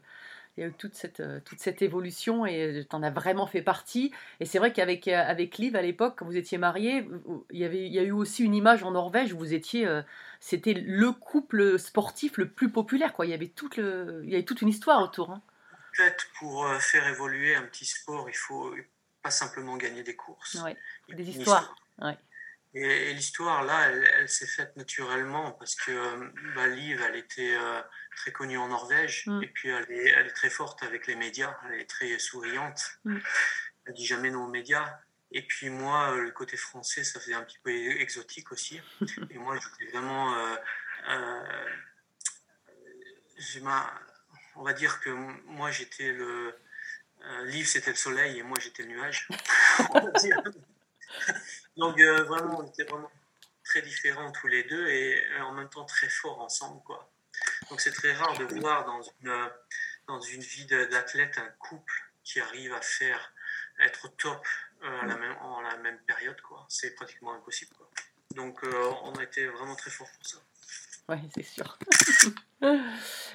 il 0.57 0.63
y 0.63 0.65
a 0.65 0.69
eu 0.69 0.73
toute 0.73 0.95
cette, 0.95 1.21
euh, 1.21 1.41
toute 1.45 1.61
cette 1.61 1.83
évolution 1.83 2.47
et 2.47 2.87
tu 2.89 2.97
en 2.97 3.03
as 3.03 3.11
vraiment 3.11 3.47
fait 3.47 3.63
partie. 3.63 4.13
Et 4.41 4.47
c'est 4.47 4.59
vrai 4.59 4.73
qu'avec 4.73 5.07
avec 5.09 5.59
Liv 5.59 5.77
à 5.77 5.83
l'époque, 5.83 6.15
quand 6.19 6.27
vous 6.27 6.37
étiez 6.37 6.59
mariés, 6.59 7.09
il 7.53 7.59
y 7.59 7.65
avait, 7.65 7.87
il 7.87 7.93
y 7.93 7.99
a 7.99 8.03
eu 8.03 8.13
aussi 8.13 8.45
une 8.45 8.55
image 8.55 8.83
en 8.83 8.91
Norvège 8.93 9.33
où 9.33 9.39
vous 9.39 9.55
étiez, 9.55 9.87
c'était 10.41 10.75
le 10.75 11.13
couple 11.13 11.79
sportif 11.79 12.37
le 12.39 12.49
plus 12.49 12.71
populaire, 12.71 13.13
quoi. 13.13 13.27
Il 13.27 13.31
y 13.31 13.35
avait 13.35 13.49
toute 13.49 13.77
le, 13.77 14.23
il 14.25 14.31
y 14.31 14.35
avait 14.35 14.45
toute 14.45 14.63
une 14.63 14.69
histoire 14.69 15.03
autour. 15.03 15.31
hein. 15.31 15.43
Pour 16.39 16.67
euh, 16.67 16.79
faire 16.79 17.07
évoluer 17.09 17.55
un 17.55 17.63
petit 17.63 17.87
sport, 17.87 18.29
il 18.29 18.37
faut 18.37 18.75
pas 19.23 19.31
simplement 19.31 19.77
gagner 19.77 20.03
des 20.03 20.17
courses. 20.17 20.55
Ouais, 20.57 20.77
des 21.09 21.29
histoires. 21.29 21.75
Ouais. 21.99 22.17
Et, 22.75 23.11
et 23.11 23.15
l'histoire, 23.15 23.65
là, 23.65 23.89
elle, 23.89 24.05
elle 24.15 24.29
s'est 24.29 24.47
faite 24.47 24.77
naturellement 24.77 25.53
parce 25.53 25.75
que 25.75 25.91
euh, 25.91 26.29
bah, 26.55 26.67
Liv, 26.67 27.01
elle 27.09 27.17
était 27.17 27.55
euh, 27.57 27.81
très 28.17 28.33
connue 28.33 28.59
en 28.59 28.69
Norvège 28.69 29.25
Mm. 29.27 29.43
et 29.43 29.47
puis 29.49 29.69
elle 29.71 29.91
est, 29.91 30.09
elle 30.11 30.27
est 30.27 30.33
très 30.35 30.51
forte 30.51 30.83
avec 30.83 31.07
les 31.07 31.17
médias, 31.17 31.57
elle 31.73 31.81
est 31.81 31.89
très 31.91 32.19
souriante, 32.19 32.99
Mm. 33.05 33.19
elle 33.87 33.95
dit 33.95 34.07
jamais 34.07 34.31
non 34.31 34.45
aux 34.45 34.49
médias. 34.51 34.99
Et 35.33 35.43
puis 35.43 35.71
moi, 35.71 36.15
le 36.17 36.31
côté 36.31 36.57
français, 36.57 37.03
ça 37.03 37.19
faisait 37.19 37.35
un 37.35 37.43
petit 37.43 37.59
peu 37.65 37.71
exotique 37.71 38.53
aussi. 38.53 38.81
Et 39.31 39.39
moi, 39.39 39.57
j'étais 39.59 39.91
vraiment... 39.91 40.35
euh, 40.37 40.57
euh, 41.09 41.69
j'ai 43.39 43.61
ma- 43.61 43.93
on 44.57 44.63
va 44.63 44.73
dire 44.73 45.01
que 45.01 45.11
moi, 45.11 45.71
j'étais 45.71 46.13
le... 46.13 46.59
Euh, 47.23 47.45
Liv, 47.47 47.67
c'était 47.67 47.91
le 47.91 47.97
soleil 47.97 48.39
et 48.39 48.43
moi, 48.43 48.59
j'étais 48.61 48.83
le 48.83 48.91
nuage. 48.91 49.29
Donc 51.77 51.99
euh, 51.99 52.23
vraiment, 52.25 52.61
on 52.61 52.67
était 52.67 52.85
vraiment 52.85 53.11
très 53.65 53.83
différents 53.83 54.31
tous 54.33 54.47
les 54.47 54.63
deux 54.65 54.87
et 54.87 55.27
euh, 55.33 55.43
en 55.43 55.53
même 55.53 55.69
temps 55.69 55.85
très 55.85 56.09
forts 56.09 56.41
ensemble. 56.41 56.83
Quoi. 56.85 57.11
Donc 57.71 57.81
c'est 57.81 57.93
très 57.93 58.13
rare 58.13 58.37
de 58.39 58.45
voir 58.61 58.85
dans 58.85 59.03
une, 59.03 59.51
dans 60.07 60.21
une 60.21 60.41
vie 60.41 60.67
d'athlète 60.67 61.39
un 61.39 61.49
couple 61.59 62.05
qui 62.23 62.41
arrive 62.41 62.73
à 62.75 62.81
faire 62.81 63.33
être 63.81 64.05
au 64.07 64.09
top 64.09 64.47
la 64.83 65.17
même, 65.17 65.37
en 65.41 65.61
la 65.63 65.77
même 65.79 65.99
période. 66.01 66.41
quoi. 66.43 66.65
C'est 66.69 66.95
pratiquement 66.95 67.35
impossible. 67.35 67.75
Donc 68.35 68.63
on 68.63 69.15
a 69.15 69.23
été 69.23 69.47
vraiment 69.47 69.75
très 69.75 69.91
forts 69.91 70.11
pour 70.13 70.27
ça. 70.27 70.39
Ouais, 71.09 71.21
c'est 71.35 71.45
sûr. 71.45 71.79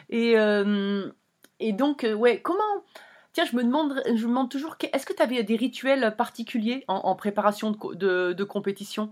et, 0.09 0.37
euh, 0.37 1.09
et 1.59 1.73
donc, 1.73 2.03
euh, 2.03 2.13
ouais, 2.13 2.41
comment. 2.41 2.83
Tiens, 3.33 3.45
je 3.45 3.55
me 3.55 3.63
demande, 3.63 4.03
je 4.07 4.23
me 4.23 4.27
demande 4.27 4.51
toujours, 4.51 4.75
est-ce 4.91 5.05
que 5.05 5.13
tu 5.13 5.21
avais 5.21 5.41
des 5.43 5.55
rituels 5.55 6.13
particuliers 6.17 6.83
en, 6.89 7.15
préparation 7.15 7.71
de, 7.71 8.33
de, 8.33 8.43
compétition? 8.43 9.09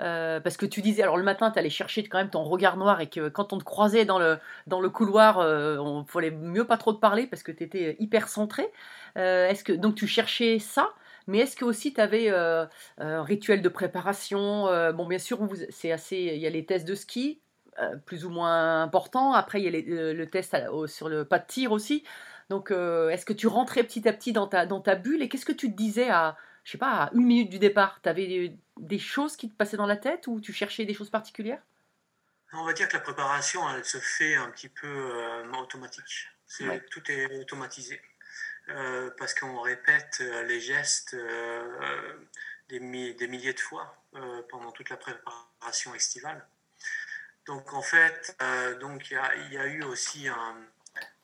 Euh, 0.00 0.40
Parce 0.40 0.56
que 0.56 0.66
tu 0.66 0.82
disais, 0.82 1.04
alors 1.04 1.16
le 1.16 1.22
matin, 1.22 1.52
tu 1.52 1.58
allais 1.60 1.70
chercher 1.70 2.02
quand 2.02 2.18
même 2.18 2.30
ton 2.30 2.42
regard 2.42 2.76
noir 2.76 3.00
et 3.00 3.08
que 3.08 3.28
quand 3.28 3.52
on 3.52 3.58
te 3.58 3.62
croisait 3.62 4.04
dans 4.04 4.18
le, 4.18 4.38
dans 4.66 4.80
le 4.80 4.90
couloir, 4.90 5.38
euh, 5.38 5.78
on 5.78 6.04
fallait 6.04 6.32
mieux 6.32 6.66
pas 6.66 6.78
trop 6.78 6.92
te 6.92 6.98
parler 6.98 7.28
parce 7.28 7.44
que 7.44 7.52
tu 7.52 7.62
étais 7.62 7.94
hyper 8.00 8.28
centré. 8.28 8.68
Est-ce 9.14 9.62
que, 9.62 9.72
donc 9.72 9.94
tu 9.94 10.08
cherchais 10.08 10.58
ça 10.58 10.90
mais 11.26 11.38
est-ce 11.38 11.54
que 11.54 11.64
aussi 11.64 11.94
tu 11.94 12.00
avais 12.00 12.28
un 12.30 13.22
rituel 13.22 13.62
de 13.62 13.68
préparation? 13.68 14.64
Bon, 14.94 15.06
bien 15.06 15.18
sûr, 15.18 15.38
c'est 15.68 15.92
assez. 15.92 16.16
Il 16.16 16.40
y 16.40 16.46
a 16.46 16.50
les 16.50 16.66
tests 16.66 16.88
de 16.88 16.96
ski, 16.96 17.40
plus 18.06 18.24
ou 18.24 18.30
moins 18.30 18.82
important. 18.82 19.32
Après, 19.32 19.60
il 19.60 19.64
y 19.64 19.68
a 19.68 19.70
les- 19.70 19.82
le, 19.82 20.12
le 20.12 20.26
test 20.28 20.54
à- 20.54 20.72
au- 20.72 20.86
sur 20.86 21.08
le 21.08 21.24
pas 21.24 21.38
de 21.38 21.46
tir 21.46 21.72
aussi. 21.72 22.04
Donc, 22.48 22.70
euh, 22.70 23.10
est-ce 23.10 23.24
que 23.24 23.32
tu 23.32 23.46
rentrais 23.46 23.84
petit 23.84 24.08
à 24.08 24.12
petit 24.12 24.32
dans 24.32 24.46
ta, 24.46 24.66
dans 24.66 24.80
ta 24.80 24.94
bulle? 24.94 25.22
Et 25.22 25.28
qu'est-ce 25.28 25.46
que 25.46 25.52
tu 25.52 25.70
te 25.70 25.76
disais 25.76 26.10
à, 26.10 26.36
je 26.64 26.72
sais 26.72 26.78
pas, 26.78 27.04
à 27.04 27.10
une 27.14 27.24
minute 27.24 27.50
du 27.50 27.58
départ? 27.58 28.00
Tu 28.02 28.08
avais 28.08 28.26
des, 28.26 28.56
des 28.78 28.98
choses 28.98 29.36
qui 29.36 29.48
te 29.48 29.54
passaient 29.54 29.76
dans 29.76 29.86
la 29.86 29.96
tête 29.96 30.26
ou 30.26 30.40
tu 30.40 30.52
cherchais 30.52 30.84
des 30.84 30.94
choses 30.94 31.10
particulières? 31.10 31.62
On 32.52 32.64
va 32.64 32.72
dire 32.72 32.88
que 32.88 32.94
la 32.94 33.00
préparation, 33.00 33.60
elle 33.70 33.84
se 33.84 33.98
fait 33.98 34.34
un 34.34 34.50
petit 34.50 34.68
peu 34.68 34.88
euh, 34.88 35.52
automatique. 35.52 36.28
Ouais. 36.60 36.84
Tout 36.90 37.08
est 37.08 37.40
automatisé. 37.40 38.00
Euh, 38.68 39.10
parce 39.16 39.34
qu'on 39.34 39.60
répète 39.60 40.18
euh, 40.20 40.42
les 40.44 40.60
gestes 40.60 41.14
euh, 41.14 42.12
des, 42.68 42.80
mi- 42.80 43.14
des 43.14 43.28
milliers 43.28 43.52
de 43.52 43.60
fois 43.60 43.96
euh, 44.16 44.42
pendant 44.48 44.72
toute 44.72 44.90
la 44.90 44.96
préparation 44.96 45.94
estivale. 45.94 46.44
Donc 47.50 47.72
en 47.74 47.82
fait, 47.82 48.36
euh, 48.42 48.78
donc 48.78 49.10
il 49.10 49.14
y, 49.14 49.16
a- 49.16 49.34
il 49.34 49.52
y 49.52 49.58
a 49.58 49.66
eu 49.66 49.82
aussi 49.82 50.28
un, 50.28 50.54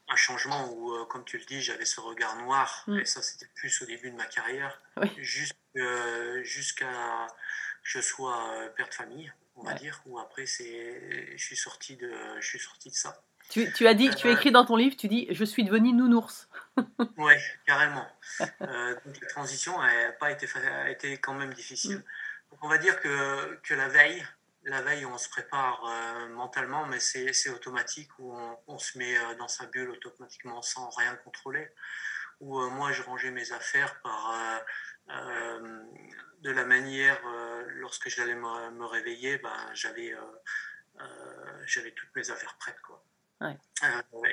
un 0.09 0.17
changement 0.17 0.69
où, 0.73 0.93
euh, 0.95 1.05
comme 1.07 1.25
tu 1.25 1.39
le 1.39 1.45
dis, 1.45 1.61
j'avais 1.63 1.85
ce 1.85 2.01
regard 2.01 2.35
noir, 2.37 2.83
Mm. 2.89 2.99
et 2.99 3.05
ça 3.05 3.23
c'était 3.23 3.49
plus 3.55 3.81
au 3.83 3.87
début 3.87 4.11
de 4.11 4.17
ma 4.17 4.27
carrière, 4.27 4.81
Oui. 4.97 5.09
jusqu'- 5.19 5.55
euh, 5.77 6.43
jusqu'à 6.43 6.87
que 6.87 7.89
je 7.95 8.01
sois 8.01 8.39
euh, 8.55 8.69
père 8.71 8.89
de 8.89 8.95
famille, 8.95 9.33
on 9.57 9.63
va 9.63 9.75
dire, 9.75 10.03
où 10.07 10.19
après 10.19 10.47
c'est, 10.47 11.37
je 11.37 11.45
suis 11.45 11.57
sorti 11.57 11.97
de, 11.97 12.11
je 12.41 12.47
suis 12.47 12.59
sorti 12.59 12.91
de 12.91 12.95
ça. 12.97 13.23
tu, 13.49 13.73
tu 13.73 13.87
as 13.87 13.95
dit, 13.95 14.11
tu 14.11 14.27
as 14.27 14.31
Euh, 14.31 14.35
écrit 14.35 14.51
dans 14.51 14.65
ton 14.67 14.75
livre, 14.77 14.97
tu 14.97 15.07
dis, 15.09 15.29
je 15.31 15.45
suis 15.45 15.63
devenu 15.65 15.93
nounours. 15.93 16.49
Oui, 17.19 17.35
carrément. 17.67 18.07
Euh, 18.63 18.95
donc 19.05 19.15
la 19.23 19.29
transition 19.29 19.81
n'a 19.81 20.11
pas 20.13 20.31
été, 20.33 20.47
a 20.59 20.91
été 20.91 21.19
quand 21.19 21.35
même 21.35 21.55
difficile. 21.55 21.99
Mm. 21.99 22.05
Donc 22.51 22.59
on 22.65 22.69
va 22.69 22.79
dire 22.79 23.01
que, 23.01 23.55
que 23.63 23.75
la 23.75 23.89
veille, 23.89 24.27
la 24.67 24.83
veille, 24.83 25.07
on 25.07 25.17
se 25.17 25.29
prépare 25.29 25.81
euh, 25.87 26.29
mentalement, 26.29 26.87
mais 26.87 27.01
c'est 27.01 27.51
automatique 27.51 28.11
où 28.19 28.37
on, 28.37 28.59
on 28.67 28.79
se 28.79 28.99
met 28.99 29.17
euh, 29.17 29.35
dans 29.37 29.49
sa 29.49 29.67
bulle 29.67 29.91
automatiquement 29.91 30.61
sans 30.61 30.91
rien 30.91 31.15
contrôler. 31.17 31.69
Où 32.41 32.61
euh, 32.61 32.69
moi, 32.71 32.93
je 32.93 33.03
rangeais 33.03 33.31
mes 33.31 33.53
affaires 33.53 34.01
par 34.03 34.63
euh, 35.11 35.83
de 36.41 36.51
la 36.51 36.65
manière 36.65 37.21
lorsque 37.77 38.09
j'allais 38.09 38.35
me, 38.35 38.71
me 38.73 38.85
réveiller, 38.85 39.39
ben, 39.39 39.57
j'avais 39.73 40.15
toutes 41.93 42.15
mes 42.15 42.31
affaires 42.31 42.57
prêtes, 42.59 42.81
quoi. 42.83 43.03
Ouais. 43.41 43.57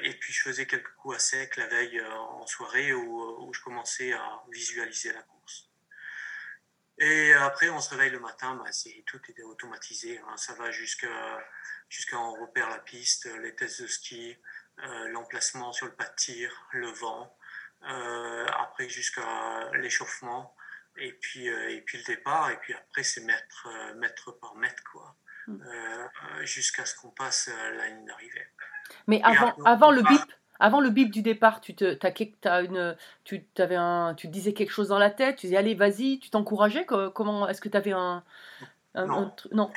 Et 0.04 0.14
puis 0.14 0.32
je 0.32 0.44
faisais 0.44 0.66
quelques 0.66 0.94
coups 0.96 1.18
à 1.18 1.20
sec 1.20 1.58
la 1.58 1.68
veille 1.68 2.02
en 2.02 2.48
soirée 2.48 2.94
où, 2.94 3.46
où 3.46 3.54
je 3.54 3.62
commençais 3.62 4.14
à 4.14 4.44
visualiser 4.50 5.12
la 5.12 5.22
course. 5.24 5.73
Et 7.00 7.34
après, 7.34 7.70
on 7.70 7.80
se 7.82 7.90
réveille 7.90 8.12
le 8.12 8.20
matin, 8.20 8.56
bah, 8.56 8.70
tout 9.08 9.22
était 9.30 9.42
automatisé. 9.44 10.20
hein. 10.20 10.38
Ça 10.38 10.54
va 10.54 10.72
jusqu'à 10.72 11.44
jusqu'à 11.90 12.18
on 12.18 12.34
repère 12.34 12.70
la 12.70 12.80
piste, 12.80 13.26
les 13.42 13.56
tests 13.56 13.82
de 13.82 13.88
ski, 13.88 14.38
euh, 14.80 15.08
l'emplacement 15.10 15.74
sur 15.74 15.86
le 15.86 15.94
pas 15.94 16.06
de 16.06 16.16
tir, 16.16 16.52
le 16.72 16.88
vent, 16.88 17.38
euh, 17.88 18.46
après 18.62 18.90
jusqu'à 18.90 19.70
l'échauffement, 19.74 20.56
et 20.98 21.14
puis, 21.14 21.50
euh, 21.50 21.70
et 21.70 21.82
puis 21.82 21.98
le 22.00 22.04
départ, 22.04 22.50
et 22.52 22.58
puis 22.58 22.74
après 22.74 23.04
c'est 23.04 23.22
mètre, 23.22 23.68
mètre 23.96 24.32
par 24.40 24.56
mètre, 24.56 24.84
quoi, 24.92 25.16
Mm. 25.46 25.62
euh, 25.62 26.08
euh, 26.08 26.46
jusqu'à 26.46 26.86
ce 26.86 26.96
qu'on 26.96 27.10
passe 27.12 27.50
la 27.50 27.88
ligne 27.90 28.06
d'arrivée. 28.06 28.48
Mais 29.08 29.22
avant, 29.24 29.50
après, 29.50 29.62
avant 29.70 29.92
le 29.92 30.02
bip, 30.02 30.22
avant 30.64 30.80
le 30.80 30.90
bip 30.92 31.12
du 31.12 31.22
départ, 31.22 31.60
tu 31.60 31.76
te, 31.76 31.94
t'as, 31.94 32.12
quel- 32.12 32.32
t'as 32.40 32.64
une, 32.64 32.96
tu, 33.26 33.44
t'avais 33.44 33.76
un, 33.76 34.16
tu 34.16 34.30
disais 34.30 34.54
quelque 34.54 34.72
chose 34.72 34.88
dans 34.88 34.98
la 34.98 35.12
tête, 35.12 35.36
tu 35.36 35.48
disais 35.48 35.58
allez 35.58 35.76
vas-y, 35.76 36.20
tu 36.20 36.30
t'encourageais, 36.30 36.86
co- 36.86 37.12
comment, 37.12 37.50
est-ce 37.50 37.60
que 37.60 37.68
tu 37.68 37.76
avais 37.76 37.92
un, 37.92 38.24
un, 38.96 39.06
Non. 39.06 39.36
un 39.52 39.72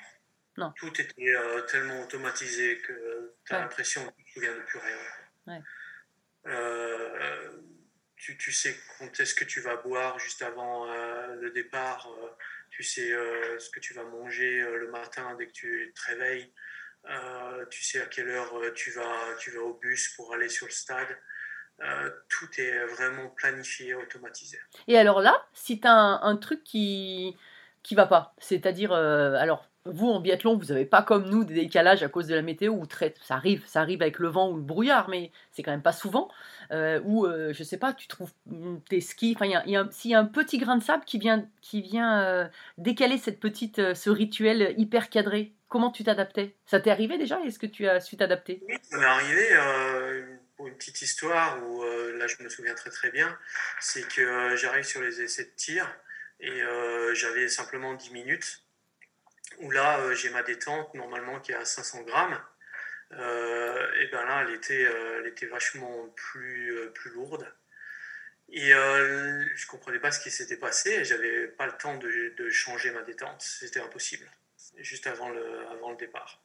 non, 0.57 0.73
Tout 0.77 1.01
était 1.01 1.35
euh, 1.35 1.63
tellement 1.63 2.03
automatisé 2.03 2.79
que 2.83 3.35
tu 3.45 3.53
as 3.53 3.57
Ouais. 3.57 3.63
l'impression 3.63 4.07
que 4.07 4.13
tu 4.13 4.21
ne 4.21 4.25
te 4.27 4.31
souviens 4.31 4.55
de 4.55 4.63
plus 4.63 4.79
rien. 4.79 4.97
Ouais. 5.49 5.63
Euh, 6.47 7.51
tu, 8.15 8.39
tu 8.39 8.53
sais 8.53 8.77
quand 9.01 9.19
est-ce 9.19 9.35
que 9.35 9.45
tu 9.45 9.61
vas 9.61 9.75
boire 9.79 10.21
juste 10.21 10.43
avant 10.43 10.89
euh, 10.89 11.35
le 11.35 11.51
départ, 11.51 12.09
tu 12.71 12.85
sais 12.85 13.11
ce 13.59 13.71
que 13.71 13.81
tu 13.81 13.93
vas 13.93 14.05
manger 14.05 14.61
le 14.61 14.89
matin 14.93 15.35
dès 15.37 15.49
que 15.49 15.53
tu 15.53 15.93
te 15.97 16.11
réveilles, 16.13 16.53
tu 17.71 17.85
sais 17.85 18.01
à 18.01 18.07
quelle 18.07 18.29
heure 18.29 18.55
euh, 18.57 18.73
tu 18.75 18.91
vas, 18.91 19.35
tu 19.39 19.51
vas 19.51 19.63
au 19.63 19.75
bus 19.75 20.13
pour 20.17 20.33
aller 20.35 20.49
sur 20.49 20.67
le 20.67 20.73
stade. 20.73 21.17
Euh, 21.81 22.11
tout 22.29 22.49
est 22.59 22.87
vraiment 22.87 23.29
planifié, 23.29 23.95
automatisé. 23.95 24.59
Et 24.89 24.97
alors 24.97 25.21
là, 25.21 25.47
si 25.53 25.79
tu 25.81 25.87
as 25.87 25.93
un, 25.93 26.37
truc 26.37 26.65
qui 26.65 27.37
qui 27.83 27.95
va 27.95 28.07
pas, 28.07 28.35
c'est-à-dire, 28.39 28.93
euh, 28.93 29.35
alors 29.35 29.69
vous 29.91 30.09
en 30.09 30.21
biathlon, 30.21 30.57
vous 30.57 30.67
n'avez 30.67 30.85
pas 30.85 31.03
comme 31.03 31.29
nous 31.29 31.45
des 31.45 31.55
décalages 31.55 32.03
à 32.03 32.09
cause 32.09 32.27
de 32.27 32.35
la 32.35 32.43
météo 32.43 32.73
ou 32.73 32.87
très, 32.87 33.15
ça 33.23 33.35
arrive, 33.35 33.65
ça 33.67 33.81
arrive 33.81 34.03
avec 34.03 34.19
le 34.19 34.29
vent 34.29 34.51
ou 34.51 34.57
le 34.57 34.63
brouillard, 34.63 35.09
mais 35.09 35.31
c'est 35.53 35.63
quand 35.63 35.71
même 35.71 35.83
pas 35.83 35.93
souvent. 35.93 36.29
Euh, 36.73 37.01
ou 37.05 37.27
euh, 37.27 37.53
je 37.53 37.63
sais 37.63 37.79
pas, 37.79 37.93
tu 37.93 38.09
trouves 38.09 38.33
mm, 38.47 38.79
tes 38.89 39.01
skis, 39.01 39.37
enfin 39.37 39.47
s'il 39.91 40.11
y 40.11 40.15
a 40.15 40.19
un 40.19 40.25
petit 40.25 40.59
grain 40.59 40.77
de 40.77 40.83
sable 40.83 41.05
qui 41.05 41.19
vient 41.19 41.47
qui 41.61 41.81
vient 41.81 42.21
euh, 42.23 42.47
décaler 42.79 43.19
cette 43.19 43.41
petite 43.41 43.79
euh, 43.79 43.95
ce 43.95 44.11
rituel 44.11 44.75
hyper 44.77 45.09
cadré, 45.09 45.53
comment 45.69 45.91
tu 45.91 46.05
t'adaptais? 46.05 46.57
Ça 46.67 46.81
t'est 46.81 46.91
arrivé 46.91 47.19
déjà? 47.19 47.41
Est-ce 47.41 47.59
que 47.59 47.67
tu 47.67 47.87
as 47.89 48.01
su 48.01 48.17
t'adapter? 48.17 48.63
Oui, 48.69 48.77
ça 48.83 48.99
m'est 48.99 49.05
arrivé 49.05 49.49
euh, 49.53 50.37
pour 50.57 50.67
une 50.67 50.77
petite 50.77 51.03
histoire 51.03 51.63
où 51.63 51.83
euh, 51.85 52.17
là 52.17 52.27
je 52.27 52.43
me 52.43 52.49
souviens 52.49 52.75
très 52.75 52.91
très 52.91 53.11
bien, 53.11 53.39
c'est 53.81 54.07
que 54.09 54.23
euh, 54.23 54.57
j'arrive 54.57 54.85
sur 54.85 55.03
les 55.03 55.23
essais 55.23 55.45
de 55.45 55.51
tir 55.57 55.87
et 56.41 56.63
euh, 56.63 57.15
j'avais 57.15 57.49
simplement 57.49 57.95
10 57.95 58.11
minutes. 58.11 58.63
Où 59.61 59.71
là 59.71 60.13
j'ai 60.15 60.31
ma 60.31 60.43
détente 60.43 60.93
normalement 60.95 61.41
qui 61.41 61.53
est 61.53 61.55
à 61.55 61.65
500 61.65 62.03
grammes. 62.03 62.39
Et 63.13 64.09
ben 64.11 64.25
là 64.27 64.45
elle 64.47 64.55
était, 64.55 65.47
vachement 65.47 66.09
plus, 66.17 66.91
lourde. 67.15 67.47
Et 68.51 68.71
je 68.71 69.67
comprenais 69.67 70.01
pas 70.01 70.11
ce 70.11 70.21
qui 70.21 70.31
s'était 70.31 70.57
passé 70.57 71.05
j'avais 71.05 71.47
pas 71.47 71.67
le 71.67 71.73
temps 71.73 71.97
de 71.97 72.51
changer 72.51 72.91
ma 72.91 73.03
détente, 73.03 73.41
c'était 73.41 73.81
impossible, 73.81 74.29
juste 74.79 75.07
avant 75.07 75.29
le, 75.29 75.67
avant 75.69 75.91
le 75.91 75.97
départ. 75.97 76.43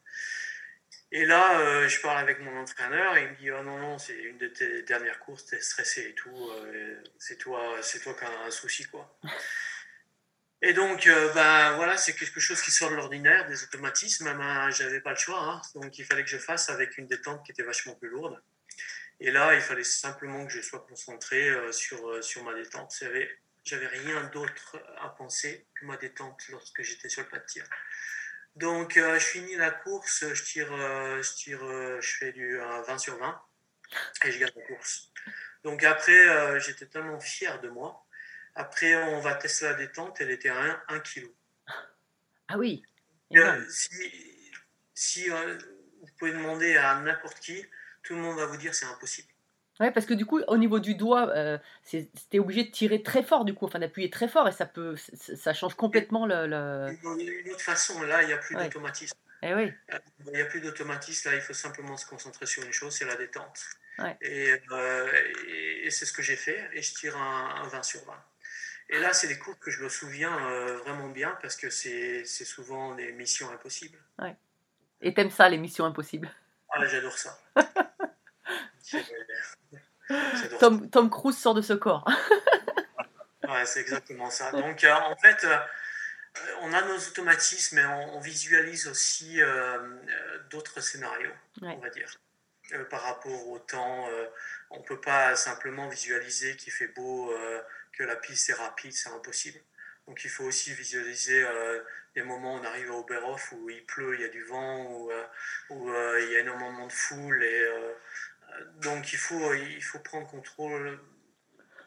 Et 1.13 1.26
là, 1.26 1.60
euh, 1.60 1.89
je 1.89 2.00
parle 2.00 2.20
avec 2.20 2.39
mon 2.39 2.58
entraîneur 2.58 3.17
et 3.17 3.24
il 3.24 3.30
me 3.30 3.36
dit 3.36 3.52
Oh 3.52 3.62
non, 3.63 3.78
non, 3.78 3.98
c'est 3.98 4.17
une 4.17 4.38
de 4.38 4.48
tes 4.48 4.84
dernières 4.84 5.20
courses, 5.20 5.46
t'es 5.46 5.60
stressé 5.60 6.10
et 6.10 6.13
tout, 6.13 6.52
euh, 6.52 7.04
c'est 7.20 7.38
toi, 7.38 7.80
toi 8.02 8.13
qui 8.13 8.24
as 8.24 8.39
un 8.46 8.52
souci, 8.52 8.86
quoi. 8.86 9.13
Et 10.63 10.74
donc, 10.74 11.08
euh, 11.08 11.34
ben 11.34 11.74
voilà, 11.74 11.98
c'est 11.98 12.13
quelque 12.13 12.39
chose 12.39 12.62
qui 12.62 12.72
sort 12.72 12.91
de 12.91 12.96
l'ordinaire, 12.96 13.48
des 13.48 13.63
automatismes. 13.63 14.32
Ben, 14.38 14.70
j'avais 14.70 15.02
pas 15.02 15.10
le 15.10 15.15
choix, 15.15 15.39
hein. 15.39 15.62
donc 15.74 15.98
il 15.98 16.06
fallait 16.06 16.24
que 16.24 16.30
je 16.30 16.38
fasse 16.38 16.70
avec 16.70 16.98
une 16.98 17.08
détente 17.08 17.44
qui 17.44 17.52
était 17.52 17.63
vachement 17.63 17.96
plus 17.96 18.10
lourde. 18.10 18.39
Et 19.20 19.32
là, 19.32 19.54
il 19.56 19.62
fallait 19.62 19.84
simplement 19.84 20.46
que 20.46 20.54
je 20.54 20.62
sois 20.62 20.86
concentré 20.88 21.50
euh, 21.50 21.72
sur, 21.72 22.24
sur 22.24 22.44
ma 22.44 22.54
détente. 22.54 22.96
J'avais 23.63 23.88
rien 23.88 24.24
d'autre 24.26 24.82
à 25.00 25.10
penser 25.10 25.65
que 25.76 25.86
ma 25.86 25.98
détente 25.98 26.41
lorsque 26.50 26.84
j'étais 26.84 27.10
sur 27.10 27.24
le 27.24 27.30
pas 27.30 27.39
de 27.39 27.46
tir. 27.46 27.65
Donc, 28.56 28.98
euh, 28.98 29.18
je 29.18 29.26
finis 29.26 29.56
la 29.56 29.72
course, 29.72 30.26
je 30.34 30.44
tire, 30.44 30.72
euh, 30.74 31.22
je 31.22 31.34
tire, 31.34 31.64
euh, 31.64 32.02
je 32.02 32.18
fais 32.18 32.32
du 32.32 32.60
euh, 32.60 32.82
20 32.84 32.98
sur 32.98 33.18
20 33.18 33.42
et 34.26 34.32
je 34.32 34.40
gagne 34.40 34.52
la 34.56 34.62
course. 34.64 35.12
Donc 35.64 35.84
après, 35.84 36.60
j'étais 36.60 36.88
tellement 36.88 37.20
fier 37.20 37.62
de 37.62 37.70
moi. 37.70 38.06
Après, 38.56 38.96
on 38.96 39.20
va 39.20 39.36
tester 39.36 39.66
la 39.66 39.76
détente, 39.76 40.20
elle 40.20 40.32
était 40.32 40.50
à 40.50 40.84
1, 40.88 41.00
kg. 41.00 41.30
Ah 42.48 42.58
oui. 42.58 42.84
Si 43.70 44.42
si 44.94 45.30
vous 45.30 46.08
pouvez 46.18 46.32
demander 46.32 46.78
à 46.78 47.00
n'importe 47.00 47.40
qui, 47.40 47.66
tout 48.04 48.16
le 48.16 48.22
monde 48.22 48.38
va 48.38 48.46
vous 48.46 48.58
dire 48.58 48.74
c'est 48.74 48.86
impossible. 48.86 49.31
Ouais, 49.82 49.89
parce 49.91 50.06
que 50.06 50.13
du 50.13 50.28
coup, 50.28 50.39
au 50.48 50.58
niveau 50.58 50.80
du 50.80 50.94
doigt, 50.94 51.30
euh, 51.30 51.58
t'es 52.30 52.38
obligé 52.38 52.63
de 52.65 52.70
tirer 52.70 53.02
très 53.02 53.24
fort, 53.24 53.46
du 53.46 53.56
coup, 53.56 53.65
enfin 53.65 53.80
d'appuyer 53.80 54.12
très 54.12 54.28
fort, 54.28 54.48
et 54.48 54.52
ça 54.52 54.67
peut, 54.67 54.96
ça 54.96 55.54
change 55.54 55.74
complètement 55.74 56.28
le. 56.28 56.46
le... 56.46 56.96
Une, 57.20 57.52
autre 57.52 57.62
façon, 57.62 58.00
là, 58.04 58.22
il 58.22 58.28
n'y 58.28 58.34
a 58.34 58.38
plus 58.38 58.56
Ouais. 58.56 58.65
d'automatisme. 58.65 59.17
Eh 59.41 59.56
oui. 59.56 59.74
Euh, 59.91 59.98
Il 60.28 60.34
n'y 60.34 60.41
a 60.41 60.46
plus 60.46 60.62
d'automatisme, 60.62 61.30
là, 61.30 61.36
il 61.36 61.41
faut 61.41 61.54
simplement 61.54 61.98
se 61.98 62.06
concentrer 62.06 62.46
sur 62.46 62.63
une 62.63 62.72
chose, 62.72 62.94
c'est 62.96 63.06
la 63.06 63.15
détente. 63.15 63.60
Ouais. 63.98 64.15
Et, 64.22 64.54
euh, 64.72 65.08
et, 65.48 65.88
et 65.88 65.89
c'est 65.89 66.06
ce 66.06 66.13
que 66.13 66.22
j'ai 66.22 66.36
fait, 66.36 66.70
et 66.74 66.84
je 66.84 66.94
tire 66.94 67.17
un, 67.17 67.63
un 67.63 67.67
20 67.67 67.82
sur 67.82 68.06
20. 68.06 68.13
Et 68.91 69.00
là, 69.00 69.13
c'est 69.13 69.30
des 69.30 69.39
cours 69.39 69.58
que 69.58 69.72
je 69.72 69.82
me 69.84 69.89
souviens 69.89 70.48
euh, 70.48 70.78
vraiment 70.78 71.10
bien, 71.10 71.36
parce 71.41 71.56
que 71.56 71.72
c'est 71.72 72.24
souvent 72.26 72.94
des 72.94 73.13
missions 73.13 73.50
impossibles. 73.50 73.98
Et 75.02 75.15
t'aimes 75.15 75.32
ça, 75.32 75.50
les 75.50 75.58
missions 75.58 75.86
impossibles? 75.86 76.30
Ah, 76.70 76.86
j'adore 76.86 77.17
ça. 77.17 77.39
Tom, 80.60 80.90
Tom 80.90 81.10
Cruise 81.10 81.38
sort 81.38 81.54
de 81.54 81.62
ce 81.62 81.74
corps. 81.74 82.06
Ouais, 83.52 83.66
c'est 83.66 83.82
exactement 83.82 84.30
ça. 84.30 84.52
Donc, 84.52 84.84
euh, 84.84 84.94
en 84.94 85.16
fait, 85.18 85.44
euh, 85.44 85.58
on 86.62 86.72
a 86.74 86.82
nos 86.84 86.98
automatismes, 86.98 87.76
mais 87.78 87.86
on, 87.86 88.18
on 88.18 88.20
visualise 88.20 88.88
aussi 88.88 89.42
euh, 89.42 89.78
d'autres 90.50 90.80
scénarios, 90.80 91.32
Ouais. 91.62 91.74
on 91.76 91.80
va 91.80 91.90
dire. 91.90 92.10
Par 92.90 93.02
rapport 93.02 93.48
au 93.50 93.60
temps, 93.60 94.08
on 94.70 94.78
ne 94.80 94.84
peut 94.84 95.02
pas 95.02 95.36
simplement 95.36 95.90
visualiser 95.90 96.56
qu'il 96.56 96.72
fait 96.72 96.88
beau, 96.88 97.36
que 97.92 98.04
la 98.04 98.16
piste 98.16 98.50
est 98.50 98.54
rapide, 98.54 98.94
c'est 98.94 99.10
impossible. 99.10 99.60
Donc, 100.08 100.24
il 100.24 100.30
faut 100.30 100.46
aussi 100.46 100.74
visualiser 100.74 101.46
des 102.16 102.22
moments 102.22 102.56
où 102.56 102.60
on 102.60 102.64
arrive 102.64 102.90
à 102.92 102.94
Oberhof 102.94 103.52
où 103.52 103.70
il 103.70 103.86
pleut, 103.86 104.16
il 104.16 104.22
y 104.22 104.24
a 104.24 104.30
du 104.30 104.46
vent, 104.46 104.86
où, 104.86 105.12
où, 105.72 105.90
il 106.20 106.32
y 106.32 106.38
a 106.38 106.40
énormément 106.40 106.88
de 106.88 106.94
foule. 106.94 107.44
Et, 107.44 107.68
donc, 108.82 109.14
il 109.14 109.18
faut, 109.18 109.54
il 109.54 109.82
faut 109.84 110.00
prendre 110.00 110.28
contrôle 110.28 111.00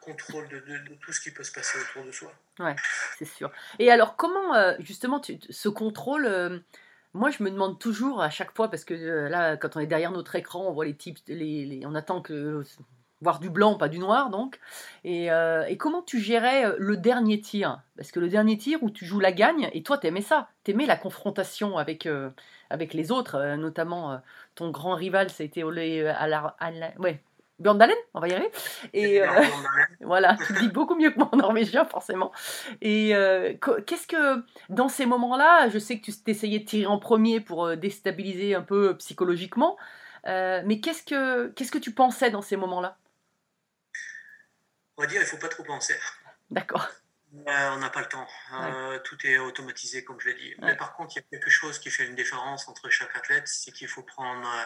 contrôle 0.04 0.48
de, 0.48 0.60
tout 1.00 1.12
ce 1.12 1.20
qui 1.20 1.30
peut 1.30 1.42
se 1.42 1.52
passer 1.52 1.78
autour 1.78 2.04
de 2.04 2.12
soi. 2.12 2.32
C'est 3.18 3.24
sûr. 3.24 3.50
Et 3.78 3.90
alors, 3.90 4.16
comment, 4.16 4.54
euh, 4.54 4.74
justement, 4.80 5.20
ce 5.22 5.68
contrôle, 5.68 6.26
euh, 6.26 6.58
moi, 7.14 7.30
je 7.30 7.42
me 7.42 7.50
demande 7.50 7.78
toujours 7.78 8.22
à 8.22 8.30
chaque 8.30 8.54
fois, 8.54 8.70
parce 8.70 8.84
que 8.84 8.94
euh, 8.94 9.28
là, 9.28 9.56
quand 9.56 9.76
on 9.76 9.80
est 9.80 9.86
derrière 9.86 10.12
notre 10.12 10.34
écran, 10.36 10.66
on 10.66 10.72
voit 10.72 10.84
les 10.84 10.96
types, 10.96 11.18
les- 11.26 11.82
on 11.86 11.94
attend 11.94 12.20
que 12.20 12.62
voir 13.20 13.40
du 13.40 13.50
blanc, 13.50 13.74
pas 13.76 13.88
du 13.88 13.98
noir, 13.98 14.30
donc. 14.30 14.60
Et, 15.02 15.30
euh, 15.30 15.64
et 15.66 15.76
comment 15.76 16.02
tu 16.02 16.20
gérais 16.20 16.66
euh, 16.66 16.76
le 16.78 16.96
dernier 16.96 17.40
tir? 17.40 17.80
Parce 17.96 18.12
que 18.12 18.20
le 18.20 18.28
dernier 18.28 18.58
tir 18.58 18.82
où 18.82 18.90
tu 18.90 19.04
joues 19.06 19.20
la 19.20 19.32
gagne, 19.32 19.70
et 19.72 19.82
toi, 19.82 19.98
t'aimais 19.98 20.20
ça, 20.20 20.48
t'aimais 20.62 20.86
la 20.86 20.96
confrontation 20.96 21.78
avec, 21.78 22.06
euh, 22.06 22.30
avec 22.70 22.92
les 22.94 23.10
autres, 23.10 23.36
euh, 23.36 23.56
notamment 23.56 24.20
ton 24.54 24.70
grand 24.70 24.94
rival, 24.94 25.28
Olé 25.64 26.06
à 26.06 26.26
la, 26.26 26.56
à 26.58 26.70
la- 26.70 26.92
ouais, 26.98 27.22
Björn 27.60 27.78
Dalen, 27.78 27.96
on 28.14 28.20
va 28.20 28.28
y 28.28 28.32
arriver. 28.32 28.50
Et, 28.92 29.20
voilà, 30.00 30.36
tu 30.46 30.52
le 30.52 30.60
dis 30.60 30.68
beaucoup 30.68 30.96
mieux 30.96 31.10
que 31.10 31.18
moi 31.18 31.28
en 31.32 31.36
norvégien, 31.36 31.84
forcément. 31.84 32.32
Et 32.82 33.14
qu'est-ce 33.86 34.06
que, 34.06 34.44
dans 34.68 34.88
ces 34.88 35.06
moments-là, 35.06 35.68
je 35.68 35.78
sais 35.78 35.98
que 35.98 36.04
tu 36.04 36.12
t'essayais 36.12 36.58
de 36.58 36.64
tirer 36.64 36.86
en 36.86 36.98
premier 36.98 37.40
pour 37.40 37.76
déstabiliser 37.76 38.54
un 38.54 38.62
peu 38.62 38.96
psychologiquement, 38.98 39.76
mais 40.26 40.80
qu'est-ce 40.82 41.04
que, 41.04 41.48
qu'est-ce 41.48 41.70
que 41.72 41.78
tu 41.78 41.92
pensais 41.92 42.30
dans 42.30 42.42
ces 42.42 42.56
moments-là? 42.56 42.96
On 44.96 45.02
va 45.02 45.08
dire, 45.08 45.20
il 45.20 45.24
ne 45.24 45.28
faut 45.28 45.38
pas 45.38 45.48
trop 45.48 45.64
penser. 45.64 45.98
D'accord. 46.50 46.86
Euh, 47.48 47.70
on 47.70 47.78
n'a 47.78 47.90
pas 47.90 48.00
le 48.00 48.06
temps. 48.06 48.28
Euh, 48.52 48.98
Tout 49.00 49.18
est 49.26 49.38
automatisé, 49.38 50.04
comme 50.04 50.20
je 50.20 50.28
l'ai 50.28 50.34
dit. 50.34 50.54
Mais 50.60 50.76
par 50.76 50.94
contre, 50.94 51.14
il 51.16 51.20
y 51.20 51.22
a 51.24 51.26
quelque 51.30 51.50
chose 51.50 51.78
qui 51.80 51.90
fait 51.90 52.06
une 52.06 52.14
différence 52.14 52.68
entre 52.68 52.88
chaque 52.90 53.16
athlète, 53.16 53.48
c'est 53.48 53.72
qu'il 53.72 53.88
faut 53.88 54.04
prendre. 54.04 54.46
euh, 54.48 54.64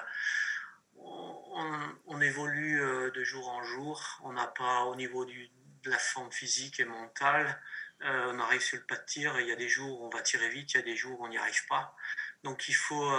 on, 0.96 1.94
on 2.06 2.20
évolue 2.20 2.80
euh, 2.82 3.10
de 3.10 3.24
jour 3.24 3.48
en 3.48 3.62
jour. 3.62 4.02
On 4.22 4.32
n'a 4.32 4.46
pas 4.48 4.82
au 4.84 4.96
niveau 4.96 5.24
du, 5.24 5.48
de 5.82 5.90
la 5.90 5.98
forme 5.98 6.30
physique 6.30 6.78
et 6.80 6.84
mentale. 6.84 7.58
on 8.02 8.38
arrive 8.38 8.60
sur 8.60 8.76
le 8.76 8.84
pas 8.84 8.96
de 8.96 9.04
tir. 9.06 9.40
Il 9.40 9.46
y 9.46 9.52
a 9.52 9.56
des 9.56 9.68
jours 9.68 10.00
où 10.02 10.06
on 10.06 10.10
va 10.10 10.20
tirer 10.22 10.50
vite, 10.50 10.74
il 10.74 10.76
y 10.76 10.80
a 10.80 10.82
des 10.84 10.96
jours 10.96 11.18
où 11.20 11.24
on 11.24 11.28
n'y 11.28 11.38
arrive 11.38 11.66
pas. 11.68 11.96
Donc 12.44 12.68
il 12.68 12.74
faut, 12.74 13.10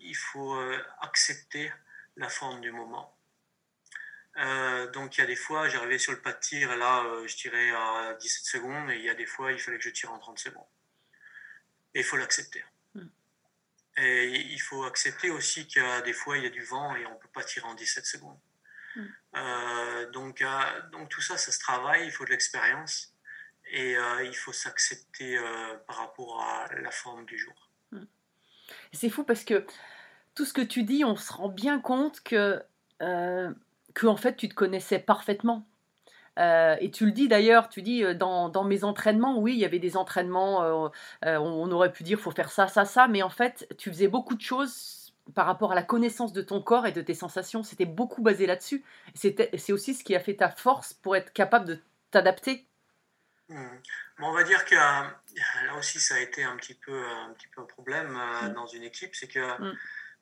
il 0.00 0.16
faut 0.16 0.58
accepter 1.00 1.70
la 2.16 2.28
forme 2.28 2.60
du 2.60 2.72
moment. 2.72 3.15
Euh, 4.38 4.90
donc 4.90 5.16
il 5.16 5.20
y 5.20 5.24
a 5.24 5.26
des 5.26 5.36
fois, 5.36 5.68
j'arrivais 5.68 5.98
sur 5.98 6.12
le 6.12 6.20
pas 6.20 6.32
de 6.32 6.38
tir 6.38 6.70
et 6.72 6.76
là, 6.76 7.04
euh, 7.04 7.26
je 7.26 7.36
tirais 7.36 7.70
à 7.70 8.14
17 8.20 8.44
secondes 8.44 8.90
et 8.90 8.96
il 8.96 9.02
y 9.02 9.08
a 9.08 9.14
des 9.14 9.26
fois, 9.26 9.52
il 9.52 9.58
fallait 9.58 9.78
que 9.78 9.84
je 9.84 9.90
tire 9.90 10.12
en 10.12 10.18
30 10.18 10.38
secondes. 10.38 10.66
Et 11.94 12.00
il 12.00 12.04
faut 12.04 12.16
l'accepter. 12.16 12.62
Mm. 12.94 13.06
Et 13.98 14.40
il 14.52 14.58
faut 14.58 14.84
accepter 14.84 15.30
aussi 15.30 15.66
qu'il 15.66 15.82
y 15.82 15.84
a 15.84 16.02
des 16.02 16.12
fois, 16.12 16.36
il 16.36 16.44
y 16.44 16.46
a 16.46 16.50
du 16.50 16.62
vent 16.62 16.94
et 16.96 17.06
on 17.06 17.14
ne 17.14 17.18
peut 17.18 17.28
pas 17.32 17.44
tirer 17.44 17.66
en 17.66 17.74
17 17.74 18.04
secondes. 18.04 18.38
Mm. 18.94 19.04
Euh, 19.36 20.10
donc, 20.10 20.44
donc 20.92 21.08
tout 21.08 21.22
ça, 21.22 21.38
ça 21.38 21.50
se 21.50 21.58
travaille, 21.58 22.04
il 22.04 22.12
faut 22.12 22.26
de 22.26 22.30
l'expérience 22.30 23.14
et 23.68 23.96
il 24.22 24.36
faut 24.36 24.52
s'accepter 24.52 25.36
par 25.88 25.96
rapport 25.96 26.40
à 26.40 26.68
la 26.76 26.90
forme 26.92 27.24
du 27.24 27.36
jour. 27.36 27.68
C'est 28.92 29.10
fou 29.10 29.24
parce 29.24 29.44
que 29.44 29.66
tout 30.36 30.44
ce 30.44 30.52
que 30.52 30.60
tu 30.60 30.84
dis, 30.84 31.04
on 31.04 31.16
se 31.16 31.32
rend 31.32 31.48
bien 31.48 31.80
compte 31.80 32.20
que, 32.22 32.62
que 33.96 34.06
en 34.06 34.16
fait, 34.16 34.36
tu 34.36 34.48
te 34.48 34.54
connaissais 34.54 34.98
parfaitement. 34.98 35.66
Euh, 36.38 36.76
et 36.80 36.90
tu 36.90 37.06
le 37.06 37.12
dis 37.12 37.28
d'ailleurs, 37.28 37.70
tu 37.70 37.80
dis 37.80 38.04
euh, 38.04 38.12
dans, 38.12 38.50
dans, 38.50 38.62
mes 38.62 38.84
entraînements, 38.84 39.38
oui, 39.38 39.54
il 39.54 39.58
y 39.58 39.64
avait 39.64 39.78
des 39.78 39.96
entraînements, 39.96 40.62
euh, 40.62 40.88
euh, 41.24 41.38
on 41.38 41.70
aurait 41.72 41.90
pu 41.90 42.02
dire 42.02 42.20
faut 42.20 42.30
faire 42.30 42.50
ça, 42.50 42.68
ça, 42.68 42.84
ça, 42.84 43.08
mais 43.08 43.22
en 43.22 43.30
fait, 43.30 43.66
tu 43.78 43.88
faisais 43.90 44.06
beaucoup 44.06 44.34
de 44.34 44.42
choses 44.42 45.14
par 45.34 45.46
rapport 45.46 45.72
à 45.72 45.74
la 45.74 45.82
connaissance 45.82 46.34
de 46.34 46.42
ton 46.42 46.60
corps 46.60 46.86
et 46.86 46.92
de 46.92 47.00
tes 47.00 47.14
sensations. 47.14 47.62
C'était 47.62 47.86
beaucoup 47.86 48.20
basé 48.20 48.46
là-dessus. 48.46 48.84
C'est 49.14 49.72
aussi 49.72 49.94
ce 49.94 50.04
qui 50.04 50.14
a 50.14 50.20
fait 50.20 50.34
ta 50.34 50.50
force 50.50 50.92
pour 50.92 51.16
être 51.16 51.32
capable 51.32 51.64
de 51.64 51.80
t'adapter. 52.10 52.66
Mmh. 53.48 53.64
Bon, 54.18 54.26
on 54.26 54.32
va 54.32 54.42
dire 54.42 54.62
que 54.66 54.74
là 54.74 55.14
aussi, 55.78 56.00
ça 56.00 56.16
a 56.16 56.18
été 56.18 56.44
un 56.44 56.56
petit 56.56 56.74
peu 56.74 56.92
un, 56.92 57.32
petit 57.32 57.48
peu 57.48 57.62
un 57.62 57.64
problème 57.64 58.12
mmh. 58.12 58.52
dans 58.52 58.66
une 58.66 58.82
équipe, 58.82 59.14
c'est 59.14 59.28
que, 59.28 59.40
mmh. 59.40 59.76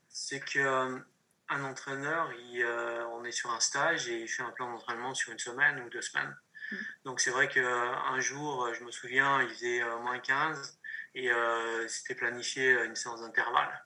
c'est 0.09 0.41
que 0.41 1.03
un 1.49 1.65
entraîneur, 1.65 2.33
il, 2.33 2.63
euh, 2.63 3.07
on 3.09 3.25
est 3.25 3.33
sur 3.33 3.51
un 3.51 3.61
stage 3.61 4.09
et 4.09 4.21
il 4.21 4.29
fait 4.29 4.43
un 4.43 4.51
plan 4.51 4.71
d'entraînement 4.71 5.15
sur 5.15 5.33
une 5.33 5.39
semaine 5.39 5.81
ou 5.81 5.91
deux 5.91 6.03
semaines. 6.03 6.35
Mm. 6.71 6.77
Donc 7.05 7.21
c'est 7.21 7.31
vrai 7.31 7.49
qu'un 7.49 8.21
jour, 8.21 8.73
je 8.75 8.85
me 8.85 8.91
souviens, 8.91 9.43
il 9.43 9.49
faisait 9.51 9.83
euh, 9.83 9.99
moins 9.99 10.19
15 10.19 10.79
et 11.15 11.31
euh, 11.31 11.87
c'était 11.89 12.15
planifié 12.15 12.73
une 12.85 12.97
séance 12.97 13.21
d'intervalle. 13.21 13.85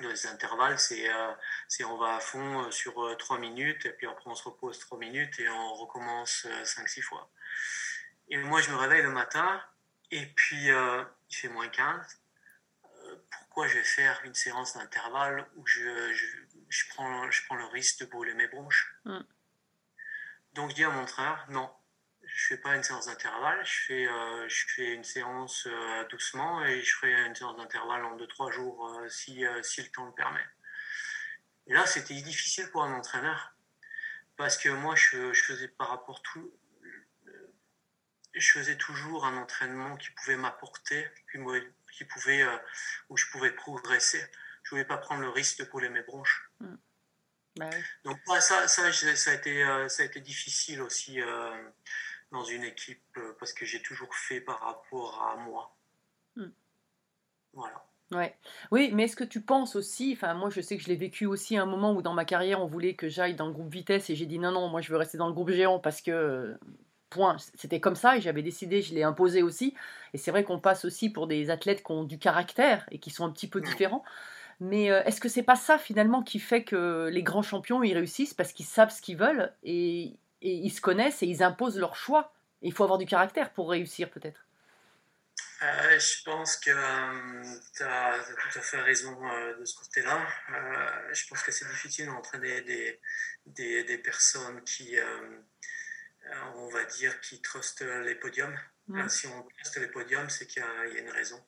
Les 0.00 0.26
intervalles, 0.26 0.78
c'est 0.80 1.08
c'est 1.68 1.84
on 1.84 1.96
va 1.96 2.16
à 2.16 2.18
fond 2.18 2.68
sur 2.72 3.16
3 3.16 3.38
minutes 3.38 3.86
et 3.86 3.90
puis 3.90 4.08
après 4.08 4.28
on 4.28 4.34
se 4.34 4.42
repose 4.42 4.76
3 4.80 4.98
minutes 4.98 5.38
et 5.38 5.48
on 5.48 5.74
recommence 5.74 6.48
5-6 6.64 7.00
fois. 7.02 7.30
Et 8.28 8.36
moi 8.38 8.60
je 8.60 8.72
me 8.72 8.76
réveille 8.76 9.02
le 9.02 9.12
matin 9.12 9.62
et 10.10 10.26
puis 10.26 10.66
il 10.66 11.36
fait 11.36 11.48
moins 11.48 11.68
15. 11.68 12.20
pourquoi 13.30 13.68
je 13.68 13.74
vais 13.74 13.84
faire 13.84 14.20
une 14.24 14.34
séance 14.34 14.74
d'intervalle 14.76 15.46
où 15.54 15.64
je, 15.64 16.12
je 16.12 16.26
je 16.74 16.88
prends, 16.88 17.30
je 17.30 17.44
prends 17.46 17.54
le 17.54 17.66
risque 17.66 18.00
de 18.00 18.06
brûler 18.06 18.34
mes 18.34 18.48
bronches. 18.48 18.94
Mm. 19.04 19.20
Donc 20.54 20.70
je 20.70 20.74
dis 20.74 20.84
à 20.84 20.90
mon 20.90 21.02
entraîneur, 21.02 21.46
non, 21.50 21.70
je 22.22 22.46
fais 22.48 22.58
pas 22.58 22.74
une 22.74 22.82
séance 22.82 23.06
d'intervalle, 23.06 23.64
je 23.64 23.80
fais, 23.86 24.08
euh, 24.08 24.48
je 24.48 24.66
fais 24.74 24.94
une 24.94 25.04
séance 25.04 25.66
euh, 25.66 26.04
doucement 26.08 26.64
et 26.64 26.82
je 26.82 26.96
ferai 26.96 27.12
une 27.26 27.34
séance 27.34 27.56
d'intervalle 27.56 28.04
en 28.04 28.16
2-3 28.16 28.52
jours 28.52 28.88
euh, 28.88 29.08
si, 29.08 29.44
si 29.62 29.82
le 29.82 29.88
temps 29.90 30.06
le 30.06 30.12
permet. 30.12 30.44
Et 31.66 31.74
là, 31.74 31.86
c'était 31.86 32.14
difficile 32.14 32.68
pour 32.70 32.82
un 32.82 32.92
entraîneur 32.92 33.54
parce 34.36 34.56
que 34.56 34.68
moi, 34.68 34.96
je, 34.96 35.32
je 35.32 35.42
faisais 35.44 35.68
par 35.68 35.88
rapport 35.88 36.22
tout, 36.22 36.52
je 38.34 38.52
faisais 38.52 38.76
toujours 38.76 39.26
un 39.26 39.36
entraînement 39.36 39.96
qui 39.96 40.10
pouvait 40.10 40.36
m'apporter, 40.36 41.06
qui 41.30 42.04
pouvait, 42.04 42.44
où 43.08 43.16
je 43.16 43.30
pouvais 43.30 43.52
progresser 43.52 44.28
je 44.64 44.70
voulais 44.70 44.84
pas 44.84 44.96
prendre 44.96 45.20
le 45.20 45.28
risque 45.28 45.58
de 45.58 45.64
couler 45.64 45.88
mes 45.90 46.02
bronches. 46.02 46.50
Bah 47.56 47.70
Donc 48.04 48.18
ça, 48.26 48.66
ça, 48.66 48.92
ça, 48.92 49.30
a 49.30 49.34
été, 49.34 49.62
euh, 49.62 49.88
ça 49.88 50.02
a 50.02 50.06
été 50.06 50.20
difficile 50.20 50.82
aussi 50.82 51.20
euh, 51.20 51.50
dans 52.32 52.44
une 52.44 52.64
équipe 52.64 53.02
euh, 53.16 53.32
parce 53.38 53.52
que 53.52 53.64
j'ai 53.64 53.80
toujours 53.80 54.12
fait 54.14 54.40
par 54.40 54.60
rapport 54.60 55.22
à 55.22 55.36
moi. 55.36 55.76
Mm. 56.36 56.46
Voilà. 57.52 57.84
Ouais. 58.10 58.36
Oui, 58.70 58.90
mais 58.92 59.04
est-ce 59.04 59.16
que 59.16 59.24
tu 59.24 59.40
penses 59.40 59.76
aussi, 59.76 60.12
enfin 60.16 60.34
moi 60.34 60.50
je 60.50 60.60
sais 60.60 60.76
que 60.76 60.82
je 60.82 60.88
l'ai 60.88 60.96
vécu 60.96 61.26
aussi 61.26 61.56
à 61.56 61.62
un 61.62 61.66
moment 61.66 61.92
où 61.92 62.02
dans 62.02 62.12
ma 62.12 62.24
carrière 62.24 62.60
on 62.60 62.66
voulait 62.66 62.94
que 62.94 63.08
j'aille 63.08 63.34
dans 63.34 63.46
le 63.46 63.52
groupe 63.52 63.72
vitesse 63.72 64.10
et 64.10 64.16
j'ai 64.16 64.26
dit 64.26 64.38
non 64.38 64.52
non 64.52 64.68
moi 64.68 64.80
je 64.80 64.90
veux 64.90 64.98
rester 64.98 65.16
dans 65.16 65.26
le 65.26 65.32
groupe 65.32 65.50
géant 65.50 65.78
parce 65.78 66.02
que 66.02 66.56
point 67.08 67.36
c'était 67.54 67.80
comme 67.80 67.96
ça 67.96 68.16
et 68.16 68.20
j'avais 68.20 68.42
décidé, 68.42 68.82
je 68.82 68.94
l'ai 68.94 69.04
imposé 69.04 69.42
aussi 69.42 69.74
et 70.12 70.18
c'est 70.18 70.30
vrai 70.30 70.44
qu'on 70.44 70.60
passe 70.60 70.84
aussi 70.84 71.08
pour 71.08 71.26
des 71.26 71.50
athlètes 71.50 71.82
qui 71.82 71.92
ont 71.92 72.04
du 72.04 72.18
caractère 72.18 72.86
et 72.90 72.98
qui 72.98 73.10
sont 73.10 73.24
un 73.24 73.30
petit 73.30 73.48
peu 73.48 73.60
différents. 73.60 74.04
Mais 74.64 74.90
euh, 74.90 75.02
est-ce 75.04 75.20
que 75.20 75.28
c'est 75.28 75.42
pas 75.42 75.56
ça 75.56 75.78
finalement 75.78 76.22
qui 76.22 76.40
fait 76.40 76.64
que 76.64 77.10
les 77.12 77.22
grands 77.22 77.42
champions 77.42 77.82
ils 77.82 77.92
réussissent 77.92 78.32
parce 78.32 78.54
qu'ils 78.54 78.64
savent 78.64 78.90
ce 78.90 79.02
qu'ils 79.02 79.18
veulent 79.18 79.52
et, 79.62 80.16
ils 80.40 80.70
se 80.70 80.80
connaissent 80.80 81.22
et 81.22 81.26
ils 81.26 81.42
imposent 81.42 81.78
leur 81.78 81.96
choix? 81.96 82.32
Il 82.62 82.72
faut 82.72 82.82
avoir 82.82 82.98
du 82.98 83.04
caractère 83.04 83.52
pour 83.52 83.68
réussir 83.70 84.10
peut-être. 84.10 84.46
Euh, 85.62 85.98
je 85.98 86.22
pense 86.24 86.56
que 86.56 86.70
euh, 86.70 87.58
tu 87.76 87.82
as, 87.82 88.18
tout 88.24 88.58
à 88.58 88.62
fait 88.62 88.80
raison 88.80 89.14
de 89.60 89.64
ce 89.66 89.76
côté-là. 89.76 90.26
je 91.12 91.26
pense 91.28 91.42
que 91.42 91.52
c'est 91.52 91.68
difficile 91.68 92.06
d'entraîner 92.06 92.62
des, 92.62 93.00
des, 93.44 93.84
des, 93.84 93.98
personnes 93.98 94.62
qui, 94.64 94.96
on 96.56 96.68
va 96.68 96.84
dire, 96.84 97.20
qui 97.20 97.42
trustent 97.42 97.82
les 97.82 98.14
podiums. 98.14 98.58
si 99.08 99.26
on 99.26 99.42
truste 99.42 99.76
les 99.76 99.88
podiums, 99.88 100.30
c'est 100.30 100.46
qu'il 100.46 100.62
y, 100.62 100.94
y, 100.94 100.96
a 100.96 101.00
une 101.00 101.10
raison. 101.10 101.42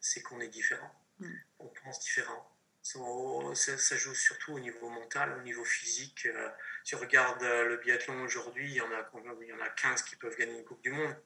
C'est 0.00 0.22
qu'on 0.22 0.40
est 0.40 0.48
différent. 0.48 0.90
Mm. 1.18 1.34
On 1.58 1.68
pense 1.68 2.00
différent. 2.00 2.56
Ça, 2.82 3.96
joue 3.96 4.14
surtout 4.14 4.52
au 4.52 4.60
niveau 4.60 4.88
mental, 4.88 5.36
au 5.38 5.42
niveau 5.42 5.64
physique. 5.64 6.26
Euh, 6.26 6.48
si 6.84 6.94
on 6.94 7.00
regarde 7.00 7.42
euh, 7.42 7.64
le 7.64 7.76
biathlon 7.78 8.22
aujourd'hui, 8.22 8.70
il, 8.70 8.74
y 8.74 8.80
en 8.80 8.92
a, 8.92 9.10
il 9.40 9.48
y 9.48 9.52
en 9.52 9.60
a 9.60 9.68
15 9.68 10.02
qui 10.02 10.14
peuvent 10.14 10.36
gagner 10.36 10.56
une 10.56 10.64
Coupe 10.64 10.82
du 10.82 10.92
Monde. 10.92 11.16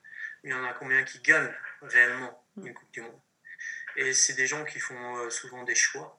Il 0.43 0.51
y 0.51 0.55
en 0.55 0.64
a 0.64 0.73
combien 0.73 1.05
qui 1.05 1.21
gagnent 1.21 1.53
réellement 1.83 2.47
mm. 2.57 2.66
une 2.66 2.75
Coupe 2.75 2.90
du 2.93 3.03
Monde? 3.03 3.21
Et 3.97 4.14
c'est 4.14 4.33
des 4.35 4.47
gens 4.47 4.64
qui 4.64 4.81
font 4.81 5.19
euh, 5.19 5.31
souvent 5.31 5.64
des 5.64 5.75
choix 5.75 6.16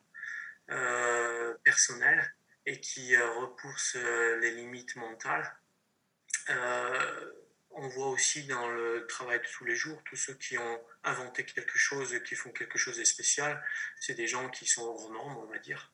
personnels 1.65 2.34
et 2.65 2.80
qui 2.80 3.17
repoussent 3.17 3.97
les 4.39 4.52
limites 4.52 4.95
mentales 4.95 5.54
on 7.73 7.88
voit 7.88 8.10
aussi 8.10 8.43
dans 8.43 8.67
le 8.67 9.05
travail 9.07 9.39
de 9.39 9.45
tous 9.45 9.65
les 9.65 9.75
jours, 9.75 10.01
tous 10.05 10.15
ceux 10.15 10.34
qui 10.34 10.57
ont 10.57 10.81
inventé 11.03 11.45
quelque 11.45 11.77
chose, 11.77 12.17
qui 12.25 12.36
font 12.36 12.51
quelque 12.51 12.77
chose 12.77 12.97
de 12.97 13.03
spécial, 13.03 13.63
c'est 13.99 14.15
des 14.15 14.27
gens 14.27 14.49
qui 14.49 14.65
sont 14.65 14.84
hors 14.84 15.12
normes, 15.12 15.38
on 15.38 15.45
va 15.45 15.57
dire. 15.57 15.91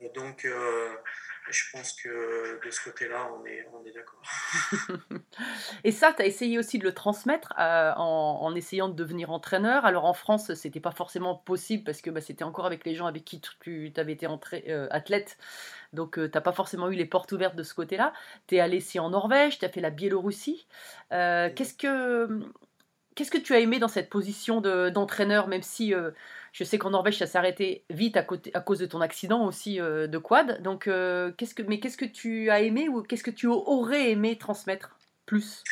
Et 0.00 0.08
donc, 0.10 0.44
euh, 0.44 0.96
je 1.50 1.64
pense 1.72 1.92
que 1.92 2.64
de 2.64 2.70
ce 2.70 2.82
côté-là, 2.84 3.30
on 3.32 3.44
est, 3.44 3.66
on 3.72 3.84
est 3.84 3.92
d'accord. 3.92 4.22
et 5.84 5.92
ça, 5.92 6.12
tu 6.12 6.22
as 6.22 6.26
essayé 6.26 6.58
aussi 6.58 6.78
de 6.78 6.84
le 6.84 6.94
transmettre 6.94 7.52
euh, 7.58 7.92
en, 7.96 8.54
essayant 8.54 8.88
de 8.88 8.94
devenir 8.94 9.30
entraîneur? 9.30 9.84
Alors 9.84 10.04
en 10.04 10.12
France, 10.12 10.54
c'était 10.54 10.80
pas 10.80 10.90
forcément 10.90 11.34
possible 11.34 11.84
parce 11.84 12.00
que 12.00 12.10
bah, 12.10 12.20
c'était 12.20 12.44
encore 12.44 12.66
avec 12.66 12.84
les 12.84 12.94
gens 12.94 13.06
avec 13.06 13.24
qui 13.24 13.40
tu 13.60 13.92
avais 13.96 14.12
été 14.12 14.26
entré, 14.26 14.64
euh, 14.68 14.86
athlète. 14.90 15.38
Donc 15.92 16.14
tu 16.14 16.30
n'as 16.32 16.40
pas 16.40 16.52
forcément 16.52 16.88
eu 16.90 16.94
les 16.94 17.06
portes 17.06 17.32
ouvertes 17.32 17.56
de 17.56 17.62
ce 17.62 17.74
côté-là. 17.74 18.12
Tu 18.46 18.56
es 18.56 18.60
allé 18.60 18.78
ici 18.78 18.98
en 18.98 19.10
Norvège, 19.10 19.58
tu 19.58 19.64
as 19.64 19.68
fait 19.68 19.80
la 19.80 19.90
Biélorussie. 19.90 20.66
Qu'est-ce 21.10 21.74
que 21.74 22.28
qu'est-ce 23.14 23.30
que 23.30 23.38
tu 23.38 23.54
as 23.54 23.58
aimé 23.58 23.78
dans 23.78 23.88
cette 23.88 24.08
position 24.08 24.60
d'entraîneur, 24.60 25.48
même 25.48 25.62
si 25.62 25.92
je 26.52 26.64
sais 26.64 26.78
qu'en 26.78 26.90
Norvège, 26.90 27.18
ça 27.18 27.26
s'est 27.26 27.38
arrêté 27.38 27.84
vite 27.90 28.16
à, 28.16 28.22
côté, 28.22 28.50
à, 28.54 28.60
cause 28.60 28.78
de 28.78 28.86
ton 28.86 29.00
accident 29.00 29.46
aussi 29.46 29.80
euh, 29.80 30.06
de 30.06 30.18
quad. 30.18 30.62
Donc, 30.62 30.88
euh, 30.88 31.32
qu'est-ce 31.32 31.54
que, 31.54 31.62
mais 31.62 31.78
qu'est-ce 31.80 31.96
que 31.96 32.04
tu 32.04 32.50
as 32.50 32.60
aimé 32.60 32.88
ou 32.88 33.02
qu'est-ce 33.02 33.22
que 33.22 33.30
tu 33.30 33.46
aurais 33.46 34.10
aimé 34.10 34.36
transmettre 34.36 34.98
plus? 35.26 35.62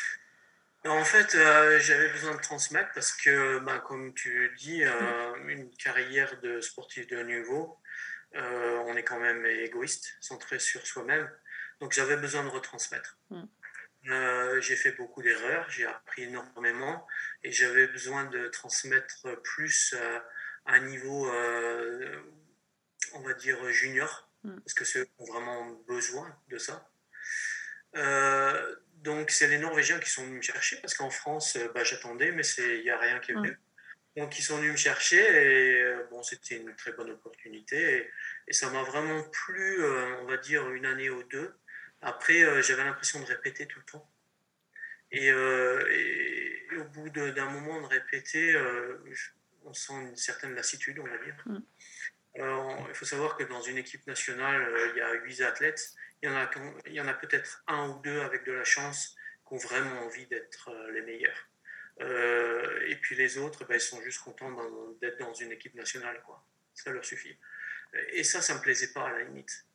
En 0.85 1.03
fait, 1.03 1.35
euh, 1.35 1.77
j'avais 1.79 2.09
besoin 2.09 2.33
de 2.33 2.41
transmettre 2.41 2.91
parce 2.93 3.11
que, 3.11 3.59
bah, 3.59 3.79
comme 3.79 4.13
tu 4.13 4.53
dis, 4.57 4.83
mm. 4.83 5.49
une 5.49 5.69
carrière 5.71 6.39
de 6.41 6.61
sportif 6.61 7.07
de 7.07 7.17
haut 7.17 7.23
niveau, 7.23 7.77
on 8.33 8.95
est 8.95 9.03
quand 9.03 9.19
même 9.19 9.45
égoïste, 9.45 10.15
centré 10.21 10.59
sur 10.59 10.85
soi-même. 10.87 11.29
Donc, 11.81 11.91
j'avais 11.91 12.15
besoin 12.15 12.43
de 12.43 12.49
retransmettre. 12.49 13.17
Mm. 13.29 14.61
j'ai 14.61 14.77
fait 14.77 14.93
beaucoup 14.93 15.21
d'erreurs, 15.21 15.69
j'ai 15.69 15.85
appris 15.85 16.23
énormément 16.23 17.05
et 17.43 17.51
j'avais 17.51 17.87
besoin 17.87 18.23
de 18.25 18.47
transmettre 18.47 19.27
plus 19.43 19.93
un 20.69 20.79
niveau, 20.81 21.29
euh, 21.31 22.15
on 23.13 23.21
va 23.21 23.33
dire, 23.33 23.57
junior, 23.71 24.29
mm. 24.43 24.59
parce 24.59 24.73
que 24.73 24.85
ceux 24.85 25.07
ont 25.17 25.25
vraiment 25.25 25.65
besoin 25.87 26.35
de 26.49 26.57
ça. 26.57 26.89
Euh, 27.95 28.75
donc, 28.97 29.31
c'est 29.31 29.47
les 29.47 29.57
Norvégiens 29.57 29.99
qui 29.99 30.09
sont 30.09 30.23
venus 30.23 30.37
me 30.37 30.41
chercher, 30.41 30.77
parce 30.81 30.93
qu'en 30.93 31.09
France, 31.09 31.55
euh, 31.55 31.69
bah, 31.73 31.83
j'attendais, 31.83 32.31
mais 32.31 32.43
il 32.57 32.81
n'y 32.81 32.89
a 32.89 32.97
rien 32.97 33.19
qui 33.19 33.31
est 33.31 33.35
venu. 33.35 33.51
Mm. 33.51 33.57
Donc, 34.21 34.37
ils 34.37 34.43
sont 34.43 34.57
venus 34.57 34.71
me 34.71 34.77
chercher, 34.77 35.21
et 35.21 35.95
bon, 36.11 36.21
c'était 36.23 36.57
une 36.57 36.75
très 36.75 36.91
bonne 36.91 37.11
opportunité. 37.11 38.09
Et, 38.47 38.53
ça 38.53 38.69
m'a 38.71 38.81
vraiment 38.81 39.21
plu, 39.23 39.85
on 40.21 40.25
va 40.25 40.37
dire, 40.37 40.67
une 40.71 40.87
année 40.87 41.11
ou 41.11 41.21
deux. 41.23 41.53
Après, 42.01 42.63
j'avais 42.63 42.83
l'impression 42.83 43.19
de 43.19 43.25
répéter 43.25 43.67
tout 43.67 43.77
le 43.77 43.85
temps. 43.85 44.11
Et, 45.11 45.31
au 45.31 46.83
bout 46.85 47.09
d'un 47.11 47.45
moment 47.45 47.79
de 47.79 47.85
répéter, 47.85 48.55
on 49.65 49.73
sent 49.73 49.93
une 49.93 50.15
certaine 50.15 50.55
lassitude, 50.55 50.99
on 50.99 51.07
va 51.07 51.17
dire. 51.17 51.35
Mm. 51.45 51.59
il 52.89 52.95
faut 52.95 53.05
savoir 53.05 53.37
que 53.37 53.43
dans 53.43 53.61
une 53.61 53.77
équipe 53.77 54.05
nationale, 54.07 54.61
euh, 54.61 54.89
il 54.93 54.97
y 54.97 55.01
a 55.01 55.13
huit 55.13 55.41
athlètes. 55.41 55.93
Il 56.21 56.29
y 56.29 56.31
en 56.31 56.35
a, 56.35 56.49
il 56.85 56.93
y 56.93 57.01
en 57.01 57.07
a 57.07 57.13
peut-être 57.13 57.63
un 57.67 57.89
ou 57.89 58.01
deux 58.01 58.19
avec 58.21 58.45
de 58.45 58.51
la 58.51 58.63
chance 58.63 59.15
qui 59.47 59.53
ont 59.53 59.57
vraiment 59.57 60.01
envie 60.01 60.27
d'être 60.27 60.69
euh, 60.69 60.91
les 60.91 61.01
meilleurs. 61.01 61.47
Euh, 62.01 62.85
et 62.87 62.95
puis 62.95 63.15
les 63.15 63.37
autres, 63.37 63.65
ben, 63.65 63.75
ils 63.75 63.81
sont 63.81 64.01
juste 64.01 64.21
contents 64.21 64.55
d'être 65.01 65.19
dans 65.19 65.33
une 65.33 65.51
équipe 65.51 65.75
nationale. 65.75 66.21
Quoi. 66.25 66.43
Ça 66.73 66.91
leur 66.91 67.03
suffit. 67.03 67.37
Et 68.11 68.23
ça, 68.23 68.41
ça 68.41 68.53
ne 68.53 68.59
me 68.59 68.63
plaisait 68.63 68.93
pas 68.93 69.07
à 69.07 69.11
la 69.11 69.23
limite. 69.23 69.65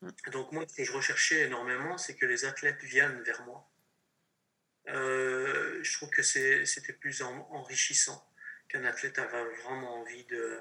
Mm. 0.00 0.10
Donc 0.32 0.52
moi, 0.52 0.64
ce 0.68 0.76
que 0.76 0.84
je 0.84 0.92
recherchais 0.92 1.42
énormément, 1.46 1.98
c'est 1.98 2.16
que 2.16 2.26
les 2.26 2.44
athlètes 2.44 2.82
viennent 2.82 3.22
vers 3.22 3.42
moi. 3.44 3.68
je 4.86 5.92
trouve 5.94 6.10
que 6.10 6.22
c'était 6.22 6.92
plus 6.92 7.22
enrichissant 7.22 8.24
qu'un 8.72 8.84
athlète 8.84 9.18
avait 9.18 9.44
vraiment 9.62 10.00
envie 10.00 10.24
de, 10.24 10.60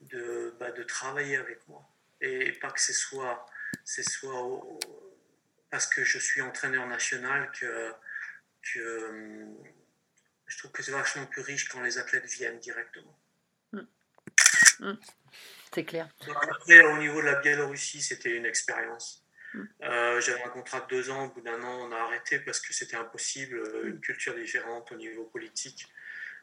de, 0.00 0.54
bah, 0.58 0.70
de 0.70 0.82
travailler 0.82 1.36
avec 1.36 1.66
moi. 1.68 1.86
Et 2.20 2.52
pas 2.52 2.70
que 2.70 2.80
ce 2.80 2.92
soit, 2.92 3.46
ce 3.84 4.02
soit 4.02 4.42
au- 4.42 4.78
parce 5.70 5.86
que 5.86 6.02
je 6.04 6.18
suis 6.18 6.40
entraîneur 6.40 6.86
national 6.86 7.50
que, 7.52 7.92
que 8.72 9.46
je 10.46 10.58
trouve 10.58 10.72
que 10.72 10.82
c'est 10.82 10.90
vachement 10.90 11.26
plus 11.26 11.42
riche 11.42 11.68
quand 11.68 11.80
les 11.82 11.98
athlètes 11.98 12.26
viennent 12.26 12.58
directement. 12.58 13.16
C'est 15.72 15.84
clair. 15.84 16.08
Après, 16.42 16.80
au 16.82 16.96
niveau 16.96 17.20
de 17.20 17.26
la 17.26 17.36
Biélorussie, 17.40 18.02
c'était 18.02 18.30
une 18.36 18.46
expérience. 18.46 19.24
Mm. 19.54 19.62
Euh, 19.82 20.20
J'avais 20.20 20.42
un 20.42 20.48
contrat 20.48 20.80
de 20.80 20.86
deux 20.88 21.10
ans, 21.10 21.26
au 21.26 21.28
bout 21.28 21.42
d'un 21.42 21.62
an, 21.62 21.88
on 21.88 21.92
a 21.92 21.98
arrêté 21.98 22.40
parce 22.40 22.58
que 22.60 22.72
c'était 22.72 22.96
impossible, 22.96 23.62
une 23.84 24.00
culture 24.00 24.34
différente 24.34 24.90
au 24.90 24.96
niveau 24.96 25.24
politique. 25.26 25.86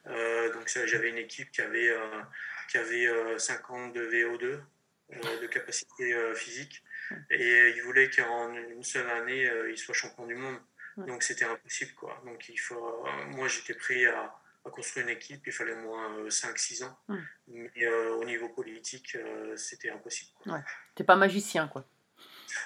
Euh, 0.08 0.54
donc 0.54 0.70
j'avais 0.86 1.10
une 1.10 1.18
équipe 1.18 1.52
qui 1.52 1.62
avait, 1.62 1.90
euh, 1.90 2.22
qui 2.70 2.78
avait 2.78 3.08
euh, 3.08 3.38
50 3.38 3.94
de 3.94 4.08
VO2 4.08 4.44
euh, 4.44 5.42
de 5.42 5.48
capacité 5.48 6.14
euh, 6.14 6.34
physique 6.34 6.84
et 7.30 7.74
ils 7.76 7.82
voulaient 7.84 8.10
qu'en 8.10 8.54
une 8.54 8.84
seule 8.84 9.10
année, 9.10 9.48
euh, 9.48 9.72
ils 9.72 9.78
soient 9.78 9.94
champions 9.94 10.26
du 10.26 10.36
monde. 10.36 10.58
Donc 10.98 11.22
c'était 11.24 11.46
impossible. 11.46 11.94
Quoi. 11.94 12.22
Donc 12.26 12.50
il 12.50 12.58
faut, 12.58 13.06
euh, 13.06 13.26
moi, 13.28 13.48
j'étais 13.48 13.76
prêt 13.76 14.06
à, 14.06 14.34
à 14.66 14.70
construire 14.70 15.06
une 15.06 15.14
équipe, 15.14 15.46
il 15.46 15.54
fallait 15.54 15.74
au 15.74 15.82
moins 15.82 16.28
5-6 16.28 16.86
ans. 16.86 16.98
Mm. 17.08 17.18
Mais 17.50 17.86
euh, 17.86 18.16
au 18.16 18.24
niveau 18.26 18.50
politique, 18.50 19.16
euh, 19.16 19.56
c'était 19.56 19.92
impossible. 19.92 20.32
quoi. 20.42 20.60
T'es 20.96 21.04
pas 21.04 21.16
magicien, 21.16 21.68
quoi. 21.68 21.86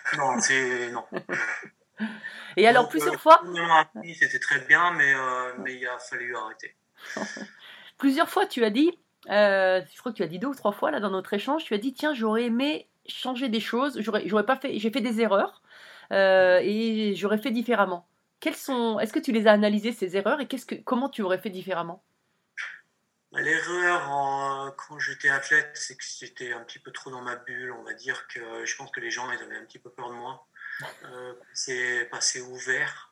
Non, 0.18 0.40
c'est 0.40 0.90
non. 0.92 1.06
Et 2.58 2.68
alors, 2.68 2.84
Donc, 2.84 2.92
plusieurs 2.92 3.16
euh, 3.16 3.18
fois, 3.18 3.44
C'était 4.14 4.40
très 4.40 4.60
bien, 4.62 4.92
mais, 4.94 5.14
euh, 5.14 5.54
mais 5.60 5.76
il 5.76 5.88
a 5.88 5.98
fallu 6.00 6.36
arrêter. 6.36 6.76
plusieurs 7.98 8.30
fois, 8.30 8.46
tu 8.46 8.64
as 8.64 8.70
dit, 8.70 8.98
euh, 9.30 9.82
je 9.94 10.00
crois 10.00 10.12
que 10.12 10.18
tu 10.18 10.24
as 10.24 10.28
dit 10.28 10.40
deux 10.40 10.48
ou 10.48 10.56
trois 10.56 10.72
fois 10.72 10.92
là 10.92 11.00
dans 11.00 11.12
notre 11.12 11.34
échange, 11.34 11.64
tu 11.64 11.74
as 11.74 11.78
dit, 11.78 11.94
tiens, 11.94 12.14
j'aurais 12.14 12.46
aimé 12.46 12.88
changer 13.08 13.50
des 13.50 13.60
choses, 13.60 14.00
j'aurais, 14.02 14.46
pas 14.46 14.58
fait, 14.58 14.78
j'ai 14.80 14.92
fait 14.92 15.02
des 15.02 15.22
erreurs 15.22 15.62
euh, 16.12 16.60
et 16.62 17.16
j'aurais 17.16 17.38
fait 17.38 17.52
différemment. 17.52 18.08
Quelles 18.40 18.56
sont, 18.56 19.00
est-ce 19.00 19.14
que 19.14 19.20
tu 19.20 19.32
les 19.32 19.48
as 19.48 19.52
analysées 19.52 19.92
ces 19.92 20.18
erreurs 20.18 20.40
et 20.40 20.48
qu'est-ce 20.48 20.66
que, 20.66 20.76
comment 20.76 21.10
tu 21.10 21.22
aurais 21.22 21.38
fait 21.38 21.50
différemment? 21.50 22.04
L'erreur 23.34 24.10
en- 24.10 24.72
quand 24.72 25.00
j'étais 25.00 25.30
athlète, 25.30 25.72
c'est 25.76 25.96
que 25.96 26.04
j'étais 26.04 26.52
un 26.52 26.62
petit 26.62 26.80
peu 26.80 26.92
trop 26.92 27.12
dans 27.12 27.22
ma 27.22 27.38
bulle. 27.38 27.72
On 27.72 27.84
va 27.84 27.94
dire 27.94 28.28
que 28.28 28.66
je 28.66 28.76
pense 28.76 28.92
que 28.92 29.00
les 29.00 29.10
gens 29.10 29.30
avaient 29.30 29.56
un 29.56 29.64
petit 29.66 29.80
peu 29.80 29.90
peur 29.90 30.10
de 30.10 30.16
moi. 30.16 30.46
Euh, 31.06 31.34
c'est 31.54 32.10
passé 32.12 32.42
ouvert. 32.42 33.11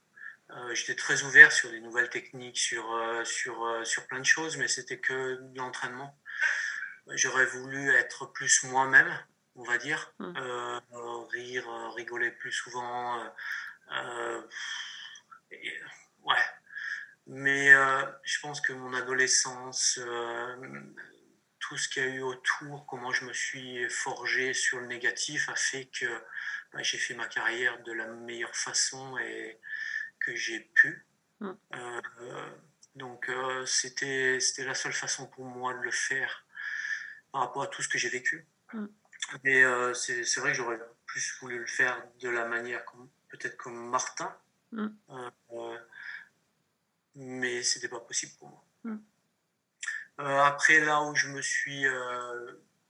Euh, 0.52 0.74
j'étais 0.74 0.96
très 0.96 1.22
ouvert 1.24 1.52
sur 1.52 1.70
des 1.70 1.80
nouvelles 1.80 2.10
techniques, 2.10 2.58
sur, 2.58 2.92
euh, 2.96 3.24
sur, 3.24 3.64
euh, 3.66 3.84
sur 3.84 4.08
plein 4.08 4.20
de 4.20 4.26
choses, 4.26 4.58
mais 4.58 4.68
c'était 4.68 5.00
que 5.00 5.36
de 5.42 5.58
l'entraînement. 5.58 6.18
J'aurais 7.14 7.46
voulu 7.46 7.92
être 7.94 8.26
plus 8.28 8.64
moi-même, 8.64 9.12
on 9.56 9.64
va 9.64 9.78
dire, 9.78 10.14
Mm. 10.20 10.34
Euh, 10.38 10.80
euh, 10.94 11.26
rire, 11.32 11.66
rigoler 11.96 12.32
plus 12.32 12.52
souvent. 12.52 13.32
euh, 13.92 14.42
et- 15.52 15.80
ouais. 16.24 16.36
Mais 17.28 17.72
euh, 17.74 18.04
je 18.24 18.40
pense 18.40 18.60
que 18.62 18.74
mon 18.74 18.94
adolescence, 18.94 20.00
tout 21.60 21.78
ce 21.78 21.88
qu'il 21.90 22.04
y 22.04 22.06
a 22.08 22.10
eu 22.10 22.22
autour, 22.22 22.86
comment 22.88 23.12
je 23.12 23.26
me 23.26 23.34
suis 23.34 23.88
forgé 23.90 24.54
sur 24.54 24.80
le 24.80 24.88
négatif, 24.88 25.48
a 25.50 25.56
fait 25.56 25.86
que 25.88 26.08
bah, 26.74 26.82
j'ai 26.84 26.98
fait 26.98 27.14
ma 27.14 27.28
carrière 27.28 27.82
de 27.84 27.94
la 27.94 28.08
meilleure 28.08 28.56
façon 28.56 29.18
et 29.20 29.60
que 30.20 30.36
j'ai 30.36 30.60
pu. 30.60 31.06
Mm. 31.40 31.52
Euh, 31.76 32.50
donc 32.96 33.30
euh, 33.30 33.66
c'était 33.66 34.40
c'était 34.40 34.66
la 34.66 34.76
seule 34.76 34.94
façon 34.94 35.28
pour 35.28 35.46
moi 35.46 35.74
de 35.74 35.80
le 35.80 35.92
faire 35.92 36.46
par 37.32 37.42
rapport 37.42 37.64
à 37.64 37.68
tout 37.68 37.82
ce 37.82 37.88
que 37.88 37.98
j'ai 37.98 38.10
vécu. 38.10 38.46
Mm. 38.74 38.86
Mais 39.44 39.64
euh, 39.64 39.94
c'est 39.94 40.24
c'est 40.24 40.40
vrai 40.40 40.52
que 40.52 40.58
j'aurais 40.58 40.80
plus 41.06 41.38
voulu 41.40 41.60
le 41.60 41.68
faire 41.68 42.04
de 42.20 42.30
la 42.30 42.46
manière 42.46 42.84
peut-être 43.30 43.58
comme 43.58 43.90
Martin. 43.90 44.36
Mm. 44.72 44.88
Euh, 45.10 45.30
euh, 45.54 45.78
mais 47.16 47.64
c'était 47.64 47.88
pas 47.88 48.00
possible 48.00 48.34
pour 48.40 48.50
moi. 48.50 48.66
Mm. 48.84 48.98
Euh, 50.20 50.44
après, 50.44 50.80
là 50.80 51.02
où 51.04 51.16
je 51.16 51.28
me 51.30 51.42
suis, 51.42 51.86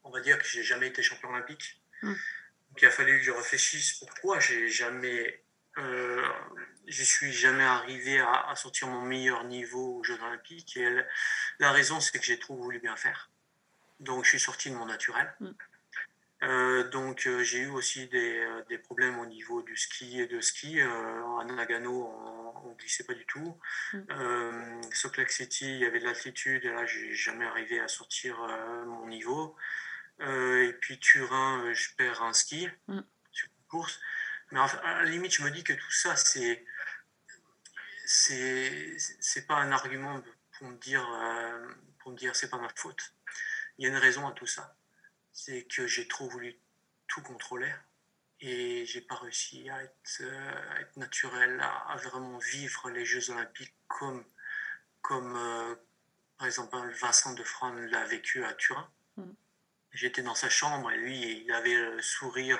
on 0.03 0.09
va 0.09 0.19
dire 0.21 0.39
que 0.39 0.45
j'ai 0.45 0.63
jamais 0.63 0.87
été 0.87 1.03
champion 1.03 1.29
olympique, 1.29 1.79
donc 2.01 2.81
il 2.81 2.85
a 2.85 2.91
fallu 2.91 3.19
que 3.19 3.23
je 3.23 3.31
réfléchisse 3.31 3.93
pourquoi 3.93 4.39
j'ai 4.39 4.67
jamais, 4.67 5.43
euh, 5.77 6.27
je 6.89 7.03
suis 7.03 7.31
jamais 7.31 7.63
arrivé 7.63 8.19
à, 8.19 8.49
à 8.49 8.55
sortir 8.55 8.87
mon 8.87 9.01
meilleur 9.01 9.43
niveau 9.45 9.97
aux 9.97 10.03
Jeux 10.03 10.19
olympiques. 10.21 10.75
Et 10.77 10.89
la, 10.89 11.03
la 11.59 11.71
raison, 11.71 11.99
c'est 11.99 12.17
que 12.17 12.25
j'ai 12.25 12.39
trop 12.39 12.55
voulu 12.55 12.79
bien 12.79 12.95
faire. 12.95 13.29
Donc 13.99 14.23
je 14.23 14.29
suis 14.29 14.39
sorti 14.39 14.69
de 14.69 14.75
mon 14.75 14.85
naturel. 14.85 15.33
Mm. 15.39 15.49
Euh, 16.41 16.87
donc 16.87 17.27
euh, 17.27 17.43
j'ai 17.43 17.59
eu 17.59 17.67
aussi 17.67 18.07
des, 18.07 18.39
euh, 18.39 18.63
des 18.69 18.77
problèmes 18.77 19.19
au 19.19 19.25
niveau 19.25 19.61
du 19.61 19.75
ski 19.75 20.21
et 20.21 20.27
de 20.27 20.39
ski. 20.39 20.79
Euh, 20.79 21.39
à 21.39 21.43
Nagano, 21.43 22.05
on, 22.05 22.69
on 22.69 22.71
glissait 22.75 23.03
pas 23.03 23.13
du 23.13 23.25
tout. 23.25 23.59
Mm. 23.93 24.81
Salt 24.93 25.17
Lake 25.17 25.31
City, 25.31 25.65
il 25.65 25.79
y 25.79 25.85
avait 25.85 25.99
de 25.99 26.05
l'altitude 26.05 26.63
et 26.63 26.69
là, 26.69 26.85
j'ai 26.85 27.13
jamais 27.13 27.45
arrivé 27.45 27.79
à 27.79 27.87
sortir 27.87 28.37
mon 28.87 29.07
niveau. 29.07 29.55
Et 30.21 30.73
puis 30.81 30.99
Turin, 30.99 31.73
je 31.73 31.89
perds 31.97 32.23
un 32.23 32.33
ski 32.33 32.69
Mm. 32.87 33.01
sur 33.31 33.47
une 33.47 33.67
course. 33.67 33.99
Mais 34.51 34.59
à 34.59 35.03
la 35.03 35.05
limite, 35.05 35.33
je 35.33 35.43
me 35.43 35.51
dis 35.51 35.63
que 35.63 35.73
tout 35.73 35.91
ça, 35.91 36.15
c'est 36.15 36.65
c'est 38.11 38.97
c'est 38.97 39.45
pas 39.45 39.57
un 39.57 39.71
argument 39.71 40.19
pour 40.53 40.67
me 40.67 40.77
dire 40.77 41.07
euh, 41.21 41.73
pour 41.99 42.11
me 42.11 42.17
dire 42.17 42.35
c'est 42.35 42.49
pas 42.49 42.57
ma 42.57 42.69
faute. 42.75 43.13
Il 43.77 43.83
y 43.83 43.85
a 43.85 43.91
une 43.91 43.97
raison 43.97 44.27
à 44.27 44.31
tout 44.31 44.47
ça. 44.47 44.75
C'est 45.31 45.65
que 45.65 45.85
j'ai 45.85 46.07
trop 46.07 46.27
voulu 46.27 46.57
tout 47.07 47.21
contrôler 47.21 47.71
et 48.41 48.83
j'ai 48.87 49.01
pas 49.01 49.13
réussi 49.13 49.69
à 49.69 49.83
être, 49.83 50.21
euh, 50.21 50.71
à 50.71 50.81
être 50.81 50.97
naturel, 50.97 51.59
à, 51.61 51.91
à 51.91 51.97
vraiment 51.97 52.39
vivre 52.39 52.89
les 52.89 53.05
Jeux 53.05 53.29
Olympiques 53.29 53.75
comme 53.87 54.25
comme 55.03 55.35
euh, 55.37 55.75
par 56.39 56.47
exemple 56.47 56.77
Vincent 56.99 57.33
de 57.35 57.43
Fran 57.43 57.73
l'a 57.73 58.05
vécu 58.05 58.43
à 58.43 58.53
Turin. 58.55 58.89
Mm. 59.17 59.33
J'étais 59.91 60.23
dans 60.23 60.35
sa 60.35 60.49
chambre 60.49 60.91
et 60.91 60.97
lui, 60.97 61.43
il 61.43 61.51
avait 61.51 61.75
le 61.75 62.01
sourire. 62.01 62.57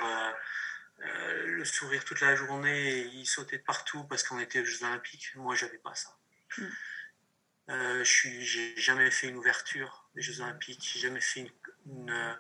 Euh, 1.02 1.46
le 1.48 1.66
sourire 1.66 2.04
toute 2.06 2.22
la 2.22 2.36
journée, 2.36 3.00
et 3.00 3.06
il 3.08 3.26
sautait 3.26 3.58
de 3.58 3.64
partout 3.64 4.04
parce 4.06 4.24
qu'on 4.24 4.40
était 4.40 4.62
aux 4.62 4.66
Jeux 4.66 4.84
Olympiques. 4.86 5.32
Moi, 5.36 5.56
j'avais 5.56 5.78
pas 5.78 5.96
ça. 5.96 6.18
Mm. 6.58 6.64
Euh, 7.70 8.04
je 8.04 8.12
suis, 8.12 8.42
j'ai 8.44 8.76
jamais 8.78 9.12
fait 9.12 9.28
une 9.28 9.38
ouverture 9.38 10.10
des 10.16 10.22
Jeux 10.22 10.42
Olympiques, 10.42 10.90
j'ai 10.92 11.00
jamais 11.00 11.22
fait 11.22 11.42
une, 11.42 11.52
une, 11.86 12.10
euh, 12.10 12.34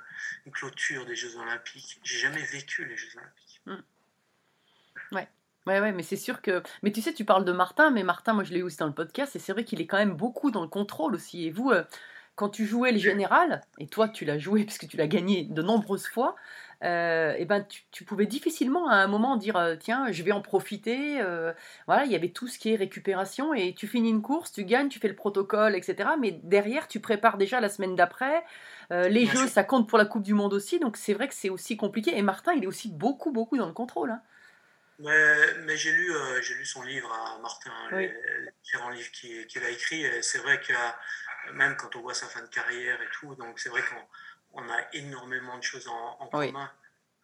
une 0.47 0.51
clôture 0.51 1.05
des 1.05 1.15
Jeux 1.15 1.37
Olympiques, 1.37 1.99
j'ai 2.03 2.17
jamais 2.17 2.41
vécu 2.41 2.83
les 2.85 2.97
Jeux 2.97 3.15
Olympiques. 3.15 3.61
Ouais, 5.69 5.79
ouais, 5.79 5.91
mais 5.91 6.01
c'est 6.03 6.15
sûr 6.15 6.41
que. 6.41 6.63
Mais 6.81 6.91
tu 6.91 6.99
sais, 7.01 7.13
tu 7.13 7.25
parles 7.25 7.45
de 7.45 7.51
Martin, 7.51 7.91
mais 7.91 8.03
Martin, 8.03 8.33
moi 8.33 8.43
je 8.43 8.53
l'ai 8.53 8.59
eu 8.59 8.63
aussi 8.63 8.77
dans 8.77 8.87
le 8.87 8.93
podcast, 8.93 9.35
et 9.35 9.39
c'est 9.39 9.51
vrai 9.51 9.63
qu'il 9.63 9.81
est 9.81 9.85
quand 9.85 9.97
même 9.97 10.15
beaucoup 10.15 10.49
dans 10.49 10.63
le 10.63 10.67
contrôle 10.67 11.13
aussi. 11.13 11.45
Et 11.45 11.51
vous, 11.51 11.69
euh, 11.69 11.83
quand 12.35 12.49
tu 12.49 12.65
jouais 12.65 12.91
le 12.91 12.97
général, 12.97 13.61
et 13.77 13.87
toi 13.87 14.09
tu 14.09 14.25
l'as 14.25 14.39
joué 14.39 14.63
puisque 14.65 14.87
tu 14.87 14.97
l'as 14.97 15.07
gagné 15.07 15.43
de 15.43 15.61
nombreuses 15.61 16.07
fois, 16.07 16.35
euh, 16.83 17.33
et 17.37 17.45
ben 17.45 17.63
tu, 17.63 17.83
tu 17.91 18.03
pouvais 18.05 18.25
difficilement 18.25 18.87
à 18.89 18.95
un 18.95 19.07
moment 19.07 19.35
dire 19.37 19.57
euh, 19.57 19.75
tiens, 19.75 20.11
je 20.11 20.23
vais 20.23 20.31
en 20.31 20.41
profiter. 20.41 21.19
euh, 21.21 21.51
voilà, 21.87 22.05
il 22.05 22.11
y 22.11 22.15
avait 22.15 22.29
tout 22.29 22.47
ce 22.47 22.57
qui 22.59 22.73
est 22.73 22.75
récupération, 22.77 23.53
et 23.53 23.73
tu 23.75 23.87
finis 23.87 24.09
une 24.09 24.21
course, 24.21 24.51
tu 24.51 24.63
gagnes, 24.63 24.89
tu 24.89 24.99
fais 24.99 25.07
le 25.09 25.15
protocole, 25.15 25.75
etc. 25.75 26.11
Mais 26.19 26.39
derrière, 26.43 26.87
tu 26.87 26.99
prépares 26.99 27.37
déjà 27.37 27.59
la 27.59 27.69
semaine 27.69 27.95
d'après. 27.95 28.43
Euh, 28.91 29.07
les 29.09 29.25
jeux, 29.25 29.47
ça 29.47 29.63
compte 29.63 29.87
pour 29.89 29.97
la 29.97 30.05
Coupe 30.05 30.23
du 30.23 30.33
Monde 30.33 30.53
aussi, 30.53 30.79
donc 30.79 30.97
c'est 30.97 31.13
vrai 31.13 31.27
que 31.27 31.33
c'est 31.35 31.49
aussi 31.49 31.77
compliqué. 31.77 32.17
Et 32.17 32.21
Martin, 32.21 32.53
il 32.53 32.63
est 32.63 32.67
aussi 32.67 32.89
beaucoup, 32.91 33.31
beaucoup 33.31 33.57
dans 33.57 33.67
le 33.67 33.73
contrôle. 33.73 34.11
hein. 34.11 34.21
Mais, 35.01 35.53
mais 35.65 35.77
j'ai 35.77 35.91
lu, 35.93 36.13
euh, 36.13 36.41
j'ai 36.41 36.55
lu 36.55 36.65
son 36.65 36.81
livre 36.83 37.09
à 37.13 37.39
Martin, 37.41 37.71
Oui. 37.93 38.01
les, 38.01 38.07
les 38.07 38.51
différents 38.63 38.89
livres 38.89 39.11
qu'il 39.11 39.47
qu'il 39.47 39.63
a 39.63 39.69
écrits. 39.69 40.03
Et 40.03 40.21
c'est 40.21 40.39
vrai 40.39 40.59
que 40.59 40.73
même 41.53 41.75
quand 41.77 41.95
on 41.95 42.01
voit 42.01 42.13
sa 42.13 42.25
fin 42.27 42.41
de 42.41 42.47
carrière 42.47 43.01
et 43.01 43.07
tout, 43.19 43.33
donc 43.35 43.59
c'est 43.59 43.69
vrai 43.69 43.81
qu'on 43.81 44.01
on 44.53 44.69
a 44.69 44.77
énormément 44.93 45.57
de 45.57 45.63
choses 45.63 45.87
en, 45.87 46.17
en 46.19 46.29
Oui. 46.37 46.47
commun. 46.47 46.71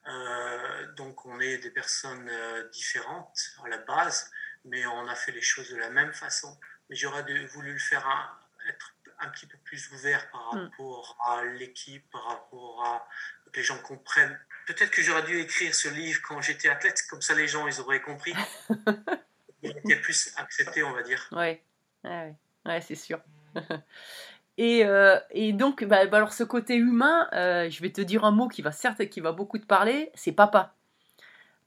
Euh, 0.07 0.91
donc 0.93 1.25
on 1.25 1.39
est 1.39 1.57
des 1.57 1.71
personnes 1.71 2.29
euh, 2.29 2.69
différentes 2.69 3.39
à 3.63 3.67
la 3.69 3.79
base, 3.79 4.31
mais 4.63 4.85
on 4.85 5.07
a 5.07 5.15
fait 5.15 5.31
les 5.31 5.41
choses 5.41 5.69
de 5.71 5.77
la 5.77 5.89
même 5.89 6.13
façon. 6.13 6.57
Mais 6.89 6.95
j'aurais 6.95 7.23
voulu 7.47 7.73
le 7.73 7.79
faire 7.79 8.05
un- 8.07 8.39
être 8.69 8.93
un 9.19 9.29
petit 9.29 9.47
peu 9.47 9.57
plus 9.59 9.91
ouvert 9.93 10.29
par 10.29 10.53
Mm. 10.55 10.65
rapport 10.65 11.17
à 11.25 11.43
l'équipe, 11.45 12.07
par 12.11 12.23
rapport 12.25 12.83
à 12.85 13.07
que 13.51 13.57
les 13.59 13.63
gens 13.63 13.79
comprennent. 13.79 14.39
Peut-être 14.67 14.91
que 14.91 15.01
j'aurais 15.01 15.23
dû 15.23 15.39
écrire 15.39 15.73
ce 15.73 15.87
livre 15.87 16.21
quand 16.27 16.41
j'étais 16.41 16.69
athlète, 16.69 17.01
comme 17.09 17.21
ça 17.21 17.33
les 17.33 17.47
gens 17.47 17.67
ils 17.67 17.79
auraient 17.79 18.01
compris. 18.01 18.33
Il 19.63 19.75
était 19.77 19.95
plus 19.95 20.31
accepté, 20.37 20.83
on 20.83 20.91
va 20.93 21.01
dire. 21.01 21.27
Ouais, 21.31 21.63
ouais, 22.03 22.09
ouais, 22.11 22.35
ouais, 22.65 22.81
c'est 22.81 22.93
sûr. 22.95 23.19
et, 24.57 24.85
euh, 24.85 25.19
et 25.31 25.53
donc, 25.53 25.83
bah, 25.83 26.05
bah 26.05 26.17
alors 26.17 26.33
ce 26.33 26.43
côté 26.43 26.75
humain, 26.75 27.27
euh, 27.33 27.69
je 27.69 27.81
vais 27.81 27.91
te 27.91 28.01
dire 28.01 28.23
un 28.23 28.31
mot 28.31 28.47
qui 28.47 28.61
va 28.61 28.71
certes, 28.71 29.05
qui 29.09 29.19
va 29.19 29.31
beaucoup 29.31 29.57
te 29.57 29.65
parler, 29.65 30.11
c'est 30.13 30.31
papa. 30.31 30.73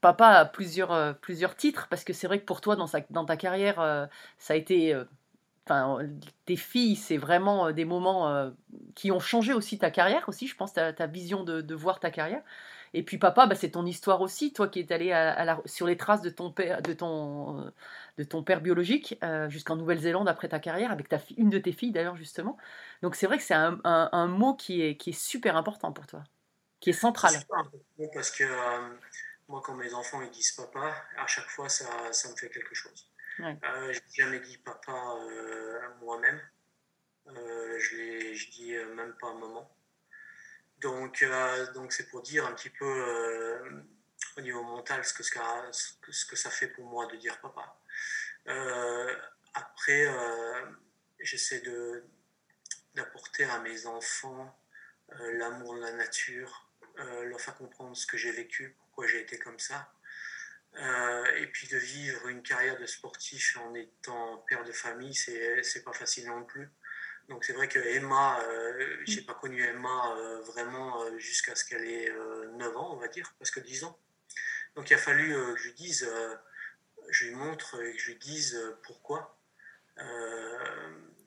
Papa 0.01 0.28
a 0.28 0.45
plusieurs, 0.47 0.93
euh, 0.93 1.12
plusieurs 1.12 1.57
titres, 1.57 1.89
parce 1.91 2.05
que 2.05 2.12
c'est 2.12 2.26
vrai 2.26 2.41
que 2.41 2.45
pour 2.47 2.61
toi, 2.61 2.76
dans, 2.76 2.86
dans 3.11 3.24
ta 3.24 3.36
carrière, 3.36 4.09
ça 4.39 4.55
a 4.55 4.57
été... 4.57 4.97
enfin, 5.66 5.99
tes 6.47 6.57
filles, 6.57 6.97
c'est 6.97 7.18
vraiment 7.18 7.72
des 7.72 7.84
moments 7.84 8.53
qui 8.95 9.12
ont 9.12 9.20
changé 9.20 9.53
aussi 9.53 9.78
ta 9.78 9.91
carrière 9.91 10.28
aussi, 10.28 10.47
je 10.47 10.57
pense, 10.57 10.72
ta, 10.72 10.93
ta 10.93 11.07
vision 11.07 11.45
de, 11.45 11.74
voir 11.74 12.01
ta 12.01 12.11
carrière. 12.11 12.43
Et 12.95 13.03
puis 13.03 13.18
papa, 13.18 13.47
bah, 13.47 13.55
c'est 13.55 13.70
ton 13.70 13.86
histoire 13.86 14.20
aussi, 14.20 14.53
toi 14.53 14.68
qui 14.68 14.80
es 14.80 14.93
allé 14.93 15.12
à, 15.12 15.45
la, 15.45 15.61
sur 15.64 15.86
les 15.86 15.97
traces 15.97 16.22
de 16.22 16.30
ton 16.30 16.51
père, 16.51 16.82
de 16.82 16.93
ton, 16.93 17.72
de 18.16 18.24
ton 18.24 18.43
père 18.43 18.61
biologique 18.61 19.18
jusqu'en 19.49 19.76
Nouvelle-Zélande 19.76 20.28
après 20.28 20.49
ta 20.49 20.59
carrière, 20.59 20.91
avec 20.91 21.09
ta 21.09 21.18
une 21.36 21.51
de 21.51 21.59
tes 21.59 21.72
filles 21.72 21.93
d'ailleurs 21.93 22.16
justement. 22.16 22.57
Donc 23.03 23.14
c'est 23.14 23.26
vrai 23.26 23.39
que 23.39 23.45
c'est 23.45 23.55
un, 23.55 23.78
un, 23.84 24.09
un, 24.12 24.26
mot 24.26 24.55
qui 24.55 24.82
est, 24.82 24.97
qui 24.97 25.11
est 25.11 25.18
super 25.18 25.57
important 25.57 25.93
pour 25.93 26.07
toi, 26.07 26.24
qui 26.80 26.91
est 26.91 26.95
central. 26.95 27.34
Important 27.34 27.70
parce 28.14 28.30
que 28.30 28.45
moi, 29.49 29.62
quand 29.64 29.74
mes 29.74 29.93
enfants 29.95 30.20
ils 30.22 30.30
disent 30.30 30.53
papa, 30.53 30.95
à 31.16 31.26
chaque 31.26 31.49
fois 31.49 31.68
ça, 31.68 31.86
ça 32.12 32.30
me 32.30 32.36
fait 32.36 32.51
quelque 32.51 32.74
chose. 32.74 33.09
Ouais. 33.39 33.57
Euh, 33.64 33.93
je 33.93 33.99
n'ai 33.99 34.14
jamais 34.14 34.41
dit 34.41 34.59
papa 34.59 34.93
euh, 34.93 35.80
moi-même. 36.01 36.41
Euh, 37.28 37.78
je, 37.78 38.34
je 38.34 38.51
dis 38.51 38.74
euh, 38.74 38.95
même 38.95 39.14
pas 39.20 39.32
maman. 39.34 39.70
Donc, 40.81 41.24
donc 41.74 41.93
c'est 41.93 42.09
pour 42.09 42.22
dire 42.22 42.47
un 42.47 42.53
petit 42.53 42.70
peu 42.70 43.83
au 44.37 44.41
niveau 44.41 44.62
mental 44.62 45.05
ce 45.05 45.12
que, 45.12 45.22
ce, 45.22 46.26
que, 46.26 46.37
ça 46.37 46.51
fait 46.51 46.68
pour 46.68 46.85
moi 46.87 47.07
de 47.07 47.16
dire 47.16 47.41
papa. 47.41 47.76
après, 49.55 50.07
j'essaie 51.20 51.61
de, 51.61 52.05
d'apporter 52.95 53.45
à 53.45 53.59
mes 53.61 53.87
enfants 53.87 54.57
l'amour 55.09 55.74
de 55.74 55.81
la 55.81 55.93
nature, 55.93 56.70
leur 56.97 57.41
faire 57.41 57.57
comprendre 57.57 57.97
ce 57.97 58.07
que 58.07 58.16
j'ai 58.16 58.31
vécu, 58.31 58.76
pourquoi 58.79 59.09
j'ai 59.09 59.20
été 59.20 59.39
comme 59.39 59.59
ça. 59.59 59.93
Euh, 60.76 61.24
et 61.37 61.47
puis 61.49 61.66
de 61.68 61.76
vivre 61.76 62.29
une 62.29 62.43
carrière 62.43 62.79
de 62.79 62.87
sportif 62.87 63.57
en 63.57 63.74
étant 63.74 64.39
père 64.49 64.64
de 64.64 64.72
famille, 64.72 65.14
c'est, 65.14 65.62
c'est 65.62 65.83
pas 65.83 65.93
facile 65.93 66.26
non 66.26 66.45
plus. 66.45 66.68
Donc 67.29 67.45
c'est 67.45 67.53
vrai 67.53 67.68
que 67.68 67.79
Emma, 67.79 68.41
euh, 68.41 68.97
j'ai 69.05 69.22
pas 69.22 69.35
connu 69.35 69.62
Emma 69.62 70.16
euh, 70.16 70.41
vraiment 70.43 71.03
euh, 71.03 71.18
jusqu'à 71.18 71.55
ce 71.55 71.64
qu'elle 71.64 71.85
ait 71.85 72.12
9 72.55 72.76
ans, 72.76 72.95
on 72.95 72.97
va 72.97 73.09
dire, 73.09 73.35
parce 73.39 73.51
que 73.51 73.61
10 73.61 73.85
ans. 73.85 73.99
Donc 74.74 74.91
il 74.91 74.95
a 74.95 74.99
fallu 74.99 75.33
que 75.33 75.57
je 75.57 75.64
lui 75.64 75.74
dise, 75.74 76.11
je 77.11 77.26
lui 77.26 77.35
montre 77.35 77.83
et 77.83 77.93
que 77.93 77.99
je 77.99 78.12
lui 78.12 78.18
dise 78.18 78.76
pourquoi, 78.83 79.39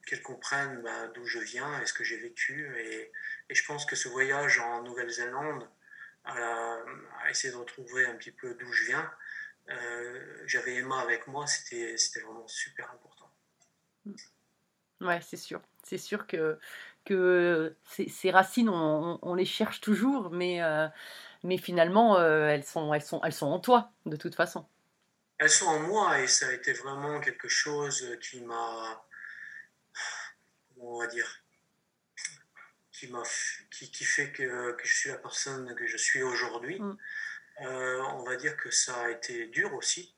qu'elle 0.06 0.22
comprenne 0.22 0.82
bah, 0.82 1.08
d'où 1.08 1.26
je 1.26 1.38
viens 1.38 1.80
et 1.80 1.86
ce 1.86 1.92
que 1.92 2.04
j'ai 2.04 2.16
vécu. 2.16 2.74
Et, 2.78 3.12
et, 3.50 3.54
je 3.54 3.64
pense 3.66 3.84
que 3.84 3.94
ce 3.94 4.08
voyage 4.08 4.58
en 4.58 4.82
Nouvelle-Zélande, 4.82 5.68
à, 6.24 6.78
à 7.20 7.30
essayer 7.30 7.52
de 7.52 7.58
retrouver 7.58 8.06
un 8.06 8.14
petit 8.14 8.30
peu 8.30 8.54
d'où 8.54 8.72
je 8.72 8.84
viens, 8.84 9.12
euh, 9.70 10.42
j'avais 10.46 10.74
Emma 10.76 11.00
avec 11.00 11.26
moi, 11.26 11.46
c'était 11.46 11.96
vraiment 12.20 12.46
super 12.48 12.90
important. 12.90 13.30
Ouais, 15.00 15.20
c'est 15.20 15.36
sûr. 15.36 15.60
C'est 15.82 15.98
sûr 15.98 16.26
que, 16.26 16.58
que 17.04 17.74
ces, 17.84 18.08
ces 18.08 18.30
racines, 18.30 18.68
on, 18.68 19.18
on, 19.22 19.34
les 19.34 19.44
cherche 19.44 19.80
toujours, 19.80 20.30
mais, 20.30 20.62
euh, 20.62 20.86
mais 21.42 21.58
finalement, 21.58 22.18
euh, 22.18 22.48
elles, 22.48 22.64
sont, 22.64 22.92
elles, 22.94 23.02
sont, 23.02 23.20
elles 23.24 23.32
sont 23.32 23.46
en 23.46 23.58
toi, 23.58 23.90
de 24.06 24.16
toute 24.16 24.34
façon. 24.34 24.66
Elles 25.38 25.50
sont 25.50 25.66
en 25.66 25.80
moi 25.80 26.20
et 26.20 26.28
ça 26.28 26.48
a 26.48 26.52
été 26.52 26.72
vraiment 26.72 27.20
quelque 27.20 27.48
chose 27.48 28.16
qui 28.20 28.40
m'a, 28.42 29.04
on 30.78 31.00
va 31.00 31.06
dire, 31.08 31.42
qui, 32.92 33.10
qui, 33.70 33.90
qui 33.90 34.04
fait 34.04 34.30
que, 34.30 34.72
que, 34.72 34.86
je 34.86 34.94
suis 34.94 35.10
la 35.10 35.18
personne 35.18 35.74
que 35.74 35.86
je 35.86 35.96
suis 35.96 36.22
aujourd'hui. 36.22 36.78
Mm. 36.80 36.96
Euh, 37.62 38.02
on 38.14 38.24
va 38.24 38.36
dire 38.36 38.56
que 38.56 38.70
ça 38.70 38.94
a 39.02 39.10
été 39.10 39.46
dur 39.46 39.74
aussi. 39.74 40.14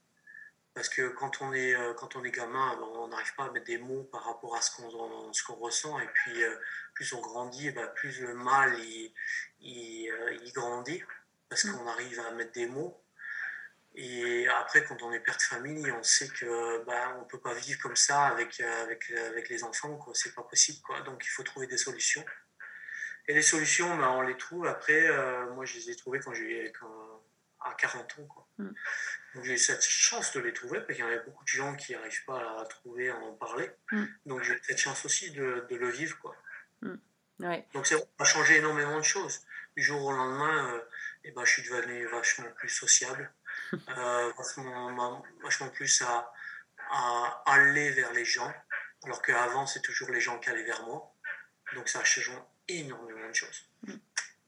Parce 0.75 0.89
que 0.89 1.07
quand 1.07 1.41
on 1.41 1.53
est, 1.53 1.73
euh, 1.73 1.93
quand 1.93 2.17
on 2.17 2.23
est 2.25 2.31
gamin, 2.31 2.75
ben, 2.75 2.83
on 2.83 3.07
n'arrive 3.07 3.33
pas 3.35 3.45
à 3.45 3.51
mettre 3.51 3.65
des 3.65 3.77
mots 3.77 4.03
par 4.11 4.25
rapport 4.25 4.57
à 4.57 4.61
ce 4.61 4.75
qu'on 4.75 5.31
ce 5.31 5.41
qu'on 5.43 5.55
ressent. 5.55 5.97
Et 6.01 6.07
puis, 6.07 6.43
euh, 6.43 6.53
plus 6.93 7.13
on 7.13 7.21
grandit, 7.21 7.71
ben, 7.71 7.87
plus 7.95 8.19
le 8.19 8.33
mal 8.35 8.77
il, 8.79 9.13
il, 9.61 10.51
grandit. 10.53 11.01
Parce 11.47 11.63
mm. 11.63 11.71
qu'on 11.71 11.87
arrive 11.87 12.19
à 12.19 12.31
mettre 12.31 12.51
des 12.51 12.67
mots. 12.67 13.01
Et 13.95 14.49
après, 14.49 14.83
quand 14.83 15.01
on 15.01 15.13
est 15.13 15.21
père 15.21 15.37
de 15.37 15.41
famille, 15.41 15.89
on 15.93 16.03
sait 16.03 16.27
que 16.27 16.83
ben, 16.83 17.15
on 17.19 17.21
ne 17.21 17.25
peut 17.25 17.39
pas 17.39 17.53
vivre 17.53 17.81
comme 17.81 17.95
ça 17.95 18.25
avec, 18.25 18.59
avec, 18.59 19.09
avec 19.11 19.47
les 19.47 19.63
enfants. 19.63 19.97
C'est 20.13 20.35
pas 20.35 20.43
possible. 20.43 20.81
Quoi. 20.81 20.99
Donc, 21.03 21.23
il 21.25 21.29
faut 21.29 21.43
trouver 21.43 21.67
des 21.67 21.77
solutions. 21.77 22.25
Et 23.29 23.33
les 23.33 23.41
solutions, 23.41 23.95
ben, 23.95 24.09
on 24.09 24.23
les 24.23 24.35
trouve 24.35 24.67
après. 24.67 25.07
moi, 25.53 25.63
je 25.63 25.75
les 25.75 25.91
ai 25.91 25.95
trouvées 25.95 26.19
quand 26.19 26.33
j'ai 26.33 26.73
à 27.65 27.73
40 27.73 28.19
ans. 28.19 28.25
Quoi. 28.27 28.47
Mm. 28.57 28.69
Donc 29.35 29.43
j'ai 29.43 29.53
eu 29.53 29.57
cette 29.57 29.83
chance 29.83 30.33
de 30.33 30.39
les 30.39 30.53
trouver, 30.53 30.79
parce 30.79 30.93
qu'il 30.93 31.05
y 31.05 31.07
en 31.07 31.11
a 31.11 31.17
beaucoup 31.17 31.43
de 31.43 31.49
gens 31.49 31.75
qui 31.75 31.93
n'arrivent 31.93 32.25
pas 32.25 32.61
à 32.61 32.65
trouver, 32.65 33.09
à 33.09 33.17
en 33.17 33.33
parler. 33.33 33.69
Mm. 33.91 34.05
Donc 34.25 34.43
j'ai 34.43 34.57
cette 34.63 34.77
chance 34.77 35.05
aussi 35.05 35.31
de, 35.31 35.65
de 35.69 35.75
le 35.75 35.89
vivre. 35.89 36.17
Quoi. 36.19 36.35
Mm. 36.81 36.95
Ouais. 37.39 37.67
Donc 37.73 37.85
ça 37.87 37.95
a 38.19 38.23
changé 38.23 38.57
énormément 38.57 38.97
de 38.97 39.03
choses. 39.03 39.41
Du 39.75 39.83
jour 39.83 40.01
au 40.05 40.11
lendemain, 40.11 40.73
euh, 40.73 40.81
et 41.25 41.31
ben, 41.31 41.43
je 41.43 41.51
suis 41.51 41.63
devenu 41.63 42.05
vachement 42.07 42.49
plus 42.51 42.69
sociable, 42.69 43.31
euh, 43.73 44.31
vachement, 44.37 45.23
vachement, 45.43 45.69
plus 45.69 46.01
à, 46.01 46.31
à, 46.91 47.43
aller 47.45 47.91
vers 47.91 48.13
les 48.13 48.23
gens, 48.23 48.53
alors 49.03 49.21
qu'avant 49.21 49.67
c'est 49.67 49.81
toujours 49.81 50.11
les 50.11 50.21
gens 50.21 50.39
qui 50.39 50.49
allaient 50.49 50.63
vers 50.63 50.83
moi. 50.83 51.13
Donc 51.73 51.89
ça 51.89 51.99
a 51.99 52.03
changé 52.05 52.31
énormément 52.69 53.27
de 53.27 53.33
choses. 53.33 53.69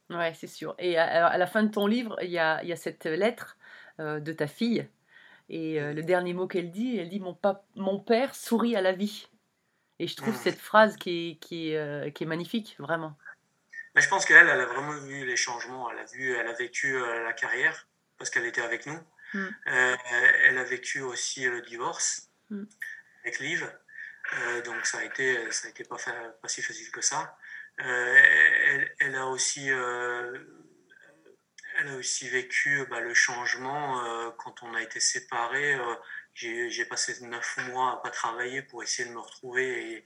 Ouais, 0.09 0.33
c'est 0.33 0.47
sûr. 0.47 0.75
Et 0.79 0.97
à, 0.97 1.37
la 1.37 1.47
fin 1.47 1.63
de 1.63 1.71
ton 1.71 1.85
livre, 1.85 2.17
il 2.21 2.29
y 2.29 2.39
a, 2.39 2.63
y 2.63 2.71
a 2.71 2.75
cette 2.75 3.05
lettre 3.05 3.57
euh, 3.99 4.19
de 4.19 4.31
ta 4.31 4.47
fille. 4.47 4.87
Et 5.49 5.81
euh, 5.81 5.93
le 5.93 6.03
dernier 6.03 6.33
mot 6.33 6.47
qu'elle 6.47 6.71
dit, 6.71 6.97
elle 6.97 7.09
dit 7.09 7.19
mon, 7.19 7.37
mon 7.75 7.99
père 7.99 8.35
sourit 8.35 8.75
à 8.75 8.81
la 8.81 8.93
vie. 8.93 9.27
Et 9.99 10.07
je 10.07 10.15
trouve 10.15 10.35
mmh. 10.35 10.43
cette 10.43 10.59
phrase 10.59 10.95
qui 10.97 11.09
est, 11.31 11.35
qui 11.39 11.71
est, 11.71 11.77
euh, 11.77 12.09
qui 12.11 12.23
est 12.23 12.27
magnifique, 12.27 12.75
vraiment. 12.79 13.17
Mais 13.95 14.01
je 14.01 14.09
pense 14.09 14.25
qu'elle, 14.25 14.47
elle 14.47 14.61
a 14.61 14.65
vraiment 14.65 14.93
vu 14.99 15.25
les 15.25 15.35
changements. 15.35 15.89
Elle 15.91 15.99
a, 15.99 16.05
vu, 16.05 16.35
elle 16.35 16.47
a 16.47 16.53
vécu 16.53 16.97
la 16.99 17.33
carrière, 17.33 17.87
parce 18.17 18.29
qu'elle 18.29 18.45
était 18.45 18.61
avec 18.61 18.85
nous. 18.85 18.99
Mmh. 19.33 19.47
elle 19.65 20.57
a 20.57 20.63
vécu 20.63 21.01
aussi 21.01 21.45
le 21.45 21.61
divorce 21.61 22.29
mmh. 22.49 22.63
avec 23.23 23.39
Liv. 23.39 23.69
donc 24.63 24.85
ça 24.85 24.99
a 24.99 25.03
été, 25.03 25.51
ça 25.51 25.67
a 25.67 25.71
été 25.71 25.83
pas, 25.83 25.97
pas 26.41 26.47
si 26.47 26.61
facile 26.61 26.91
que 26.91 27.01
ça. 27.01 27.35
Euh, 27.81 28.85
elle, 28.99 29.15
a 29.15 29.27
aussi, 29.27 29.69
euh, 29.69 30.37
elle 31.77 31.89
a 31.89 31.95
aussi 31.95 32.27
vécu 32.27 32.85
bah, 32.89 33.01
le 33.01 33.13
changement 33.13 34.03
euh, 34.03 34.31
quand 34.37 34.63
on 34.63 34.73
a 34.73 34.81
été 34.81 34.99
séparés. 34.99 35.77
j'ai 36.33 36.85
passé 36.85 37.19
neuf 37.21 37.57
mois 37.69 37.93
à 37.93 37.97
pas 37.97 38.09
travailler 38.09 38.61
pour 38.63 38.83
essayer 38.83 39.07
de 39.07 39.13
me 39.13 39.19
retrouver 39.19 39.93
et, 39.93 40.05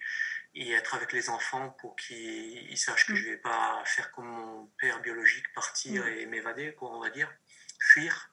et 0.55 0.71
être 0.73 0.95
avec 0.95 1.13
les 1.13 1.29
enfants 1.29 1.69
pour 1.79 1.95
qu'ils 1.95 2.77
sachent 2.77 3.07
que 3.07 3.13
mm. 3.13 3.15
je 3.15 3.29
vais 3.29 3.37
pas 3.37 3.81
faire 3.85 4.11
comme 4.11 4.27
mon 4.27 4.65
père 4.77 4.99
biologique, 5.01 5.51
partir 5.53 6.03
mm. 6.03 6.09
et 6.09 6.25
m'évader, 6.25 6.73
quoi, 6.73 6.91
on 6.91 6.99
va 6.99 7.09
dire, 7.09 7.31
fuir. 7.79 8.29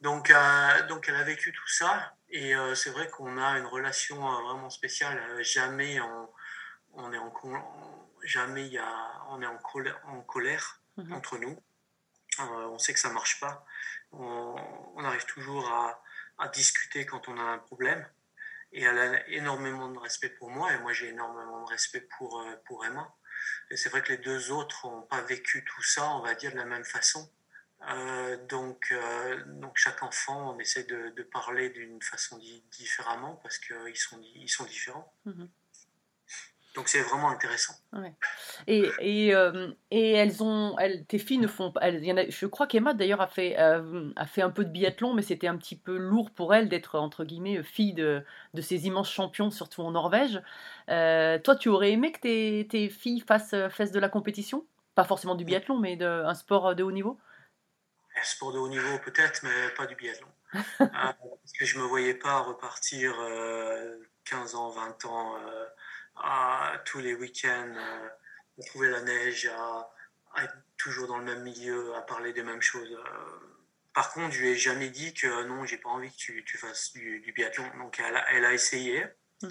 Donc, 0.00 0.32
donc 0.88 1.08
elle 1.08 1.16
a 1.16 1.22
vécu 1.22 1.52
tout 1.52 1.68
ça 1.68 2.14
et 2.28 2.52
c'est 2.74 2.90
vrai 2.90 3.08
qu'on 3.08 3.38
a 3.38 3.58
une 3.58 3.64
relation 3.64 4.16
vraiment 4.42 4.68
spéciale. 4.68 5.42
jamais 5.42 5.98
on, 6.00 6.28
on 6.94 7.12
est 7.12 7.18
en, 7.18 7.30
jamais 8.24 8.66
y 8.68 8.78
a, 8.78 9.22
on 9.28 9.40
est 9.42 9.46
en 9.46 9.58
colère, 9.58 10.00
en 10.06 10.22
colère 10.22 10.80
mhm. 10.96 11.12
entre 11.12 11.38
nous. 11.38 11.62
Euh, 12.40 12.68
on 12.68 12.78
sait 12.78 12.92
que 12.92 12.98
ça 12.98 13.10
marche 13.10 13.38
pas. 13.38 13.64
On, 14.12 15.04
arrive 15.04 15.24
toujours 15.26 15.68
à, 15.68 16.02
à, 16.38 16.48
discuter 16.48 17.06
quand 17.06 17.28
on 17.28 17.38
a 17.38 17.42
un 17.42 17.58
problème. 17.58 18.08
Et 18.72 18.82
elle 18.82 18.98
a 18.98 19.28
énormément 19.28 19.88
de 19.88 19.98
respect 19.98 20.30
pour 20.30 20.50
moi 20.50 20.72
et 20.72 20.78
moi 20.78 20.92
j'ai 20.92 21.08
énormément 21.08 21.62
de 21.62 21.68
respect 21.68 22.00
pour, 22.18 22.40
euh, 22.40 22.56
pour 22.66 22.84
Emma. 22.84 23.14
Et 23.70 23.76
c'est 23.76 23.88
vrai 23.88 24.02
que 24.02 24.08
les 24.08 24.18
deux 24.18 24.50
autres 24.50 24.88
n'ont 24.88 25.02
pas 25.02 25.20
vécu 25.22 25.64
tout 25.64 25.82
ça, 25.82 26.08
on 26.10 26.22
va 26.22 26.34
dire, 26.34 26.50
de 26.50 26.56
la 26.56 26.64
même 26.64 26.84
façon. 26.84 27.30
Euh, 27.88 28.36
donc, 28.46 28.94
donc 29.46 29.76
chaque 29.76 30.02
enfant, 30.02 30.54
on 30.54 30.58
essaie 30.58 30.84
de, 30.84 31.10
de 31.10 31.22
parler 31.22 31.68
d'une 31.70 32.00
façon 32.00 32.38
différemment 32.70 33.36
parce 33.42 33.58
qu'ils 33.58 33.96
sont, 33.96 34.20
ils 34.34 34.48
sont 34.48 34.64
différents. 34.64 35.12
Mhm. 35.26 35.48
Donc 36.74 36.88
c'est 36.88 37.02
vraiment 37.02 37.30
intéressant. 37.30 37.74
Et, 38.66 38.90
et, 38.98 39.34
euh, 39.34 39.70
et, 39.92 40.10
elles 40.10 40.42
ont, 40.42 40.76
elles, 40.78 41.06
tes 41.06 41.18
filles 41.18 41.38
ne 41.38 41.46
font 41.46 41.70
pas. 41.70 41.88
Y 41.88 42.12
en 42.12 42.16
a, 42.16 42.28
je 42.28 42.46
crois 42.46 42.66
qu'Emma 42.66 42.94
d'ailleurs 42.94 43.20
a 43.20 43.28
fait, 43.28 43.56
euh, 43.60 44.10
a 44.16 44.26
fait 44.26 44.42
un 44.42 44.50
peu 44.50 44.64
de 44.64 44.70
biathlon, 44.70 45.14
mais 45.14 45.22
c'était 45.22 45.46
un 45.46 45.56
petit 45.56 45.76
peu 45.76 45.96
lourd 45.96 46.32
pour 46.32 46.52
elle 46.52 46.68
d'être 46.68 46.98
entre 46.98 47.24
guillemets 47.24 47.62
fille 47.62 47.94
de, 47.94 48.24
de 48.54 48.60
ces 48.60 48.88
immenses 48.88 49.10
champions, 49.10 49.52
surtout 49.52 49.82
en 49.82 49.92
Norvège. 49.92 50.42
Euh, 50.90 51.38
toi, 51.38 51.54
tu 51.54 51.68
aurais 51.68 51.92
aimé 51.92 52.10
que 52.10 52.18
tes, 52.18 52.66
tes 52.68 52.88
filles 52.88 53.20
fassent, 53.20 53.54
fassent, 53.70 53.92
de 53.92 54.00
la 54.00 54.08
compétition? 54.08 54.66
Pas 54.96 55.04
forcément 55.04 55.36
du 55.36 55.44
biathlon, 55.44 55.78
mais 55.78 55.94
de, 55.94 56.06
un 56.06 56.34
sport 56.34 56.74
de 56.74 56.82
haut 56.82 56.92
niveau? 56.92 57.20
Un 58.20 58.24
sport 58.24 58.52
de 58.52 58.58
haut 58.58 58.68
niveau 58.68 58.98
peut-être, 59.04 59.44
mais 59.44 59.68
pas 59.76 59.86
du 59.86 59.94
biathlon. 59.94 60.28
parce 60.78 61.52
que 61.58 61.64
je 61.64 61.78
me 61.78 61.84
voyais 61.84 62.14
pas 62.14 62.40
repartir 62.40 63.14
15 64.24 64.54
ans, 64.56 64.70
20 64.70 65.04
ans 65.04 65.36
à 66.16 66.80
tous 66.84 67.00
les 67.00 67.14
week-ends, 67.14 67.74
euh, 67.76 68.08
à 68.58 68.62
trouver 68.66 68.90
la 68.90 69.02
neige, 69.02 69.46
à, 69.46 69.90
être 70.42 70.56
toujours 70.76 71.06
dans 71.06 71.18
le 71.18 71.24
même 71.24 71.42
milieu, 71.42 71.94
à 71.94 72.02
parler 72.02 72.32
des 72.32 72.42
mêmes 72.42 72.62
choses. 72.62 72.92
Euh. 72.92 73.54
Par 73.92 74.12
contre, 74.12 74.34
je 74.34 74.40
lui 74.40 74.48
ai 74.48 74.56
jamais 74.56 74.90
dit 74.90 75.14
que 75.14 75.44
non, 75.44 75.64
j'ai 75.64 75.78
pas 75.78 75.90
envie 75.90 76.10
que 76.10 76.16
tu, 76.16 76.44
tu 76.44 76.58
fasses 76.58 76.92
du, 76.92 77.32
biathlon. 77.34 77.70
Donc, 77.78 78.00
elle 78.00 78.16
a, 78.16 78.32
elle 78.32 78.44
a 78.44 78.52
essayé. 78.52 79.04
Mm. 79.42 79.48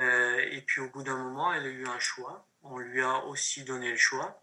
Euh, 0.00 0.38
et 0.50 0.62
puis 0.62 0.80
au 0.80 0.88
bout 0.90 1.02
d'un 1.02 1.16
moment, 1.16 1.52
elle 1.52 1.66
a 1.66 1.70
eu 1.70 1.86
un 1.86 1.98
choix. 1.98 2.46
On 2.62 2.78
lui 2.78 3.02
a 3.02 3.24
aussi 3.24 3.64
donné 3.64 3.90
le 3.90 3.96
choix. 3.96 4.42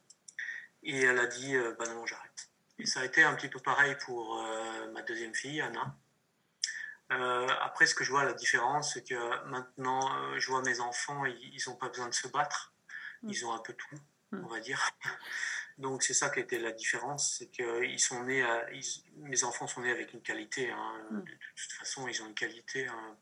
Et 0.83 1.01
elle 1.01 1.17
a 1.17 1.27
dit, 1.27 1.55
euh, 1.55 1.75
bah 1.77 1.85
non, 1.87 2.05
j'arrête. 2.05 2.49
Et 2.77 2.85
ça 2.85 3.01
a 3.01 3.05
été 3.05 3.23
un 3.23 3.33
petit 3.35 3.47
peu 3.47 3.59
pareil 3.59 3.95
pour 4.05 4.39
euh, 4.39 4.91
ma 4.91 5.01
deuxième 5.01 5.33
fille, 5.33 5.61
Anna. 5.61 5.95
Euh, 7.11 7.47
après, 7.61 7.85
ce 7.85 7.93
que 7.95 8.03
je 8.03 8.09
vois, 8.11 8.23
la 8.23 8.33
différence, 8.33 8.93
c'est 8.93 9.07
que 9.07 9.45
maintenant, 9.45 10.15
euh, 10.17 10.39
je 10.39 10.47
vois 10.49 10.61
mes 10.63 10.79
enfants, 10.79 11.25
ils 11.25 11.61
n'ont 11.67 11.75
pas 11.75 11.89
besoin 11.89 12.07
de 12.07 12.13
se 12.13 12.27
battre. 12.27 12.73
Ils 13.23 13.45
ont 13.45 13.53
un 13.53 13.59
peu 13.59 13.73
tout, 13.73 13.95
on 14.31 14.47
va 14.47 14.59
dire. 14.59 14.81
Donc, 15.77 16.03
c'est 16.03 16.13
ça 16.13 16.29
qui 16.29 16.39
a 16.39 16.41
été 16.43 16.57
la 16.57 16.71
différence, 16.71 17.35
c'est 17.37 17.47
qu'ils 17.49 17.99
sont 17.99 18.23
nés, 18.23 18.43
à- 18.43 18.71
ils- 18.71 19.03
mes 19.17 19.43
enfants 19.43 19.67
sont 19.67 19.81
nés 19.81 19.91
avec 19.91 20.13
une 20.13 20.21
qualité. 20.21 20.71
hein. 20.71 20.93
De, 21.11 21.17
de 21.21 21.31
toute 21.55 21.71
façon, 21.73 22.07
ils 22.07 22.21
ont 22.23 22.27
une 22.27 22.33
qualité 22.35 22.87
hein, 22.87 23.17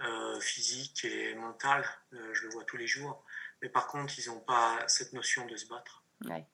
euh, 0.00 0.40
physique 0.40 1.04
et 1.04 1.34
mentale. 1.34 1.84
Je 2.12 2.42
le 2.46 2.50
vois 2.50 2.64
tous 2.64 2.76
les 2.76 2.86
jours. 2.86 3.24
Mais 3.62 3.68
par 3.70 3.86
contre, 3.86 4.18
ils 4.18 4.26
n'ont 4.28 4.40
pas 4.40 4.86
cette 4.88 5.12
notion 5.14 5.46
de 5.46 5.56
se 5.56 5.66
battre. 5.66 6.02
Ouais. 6.26 6.44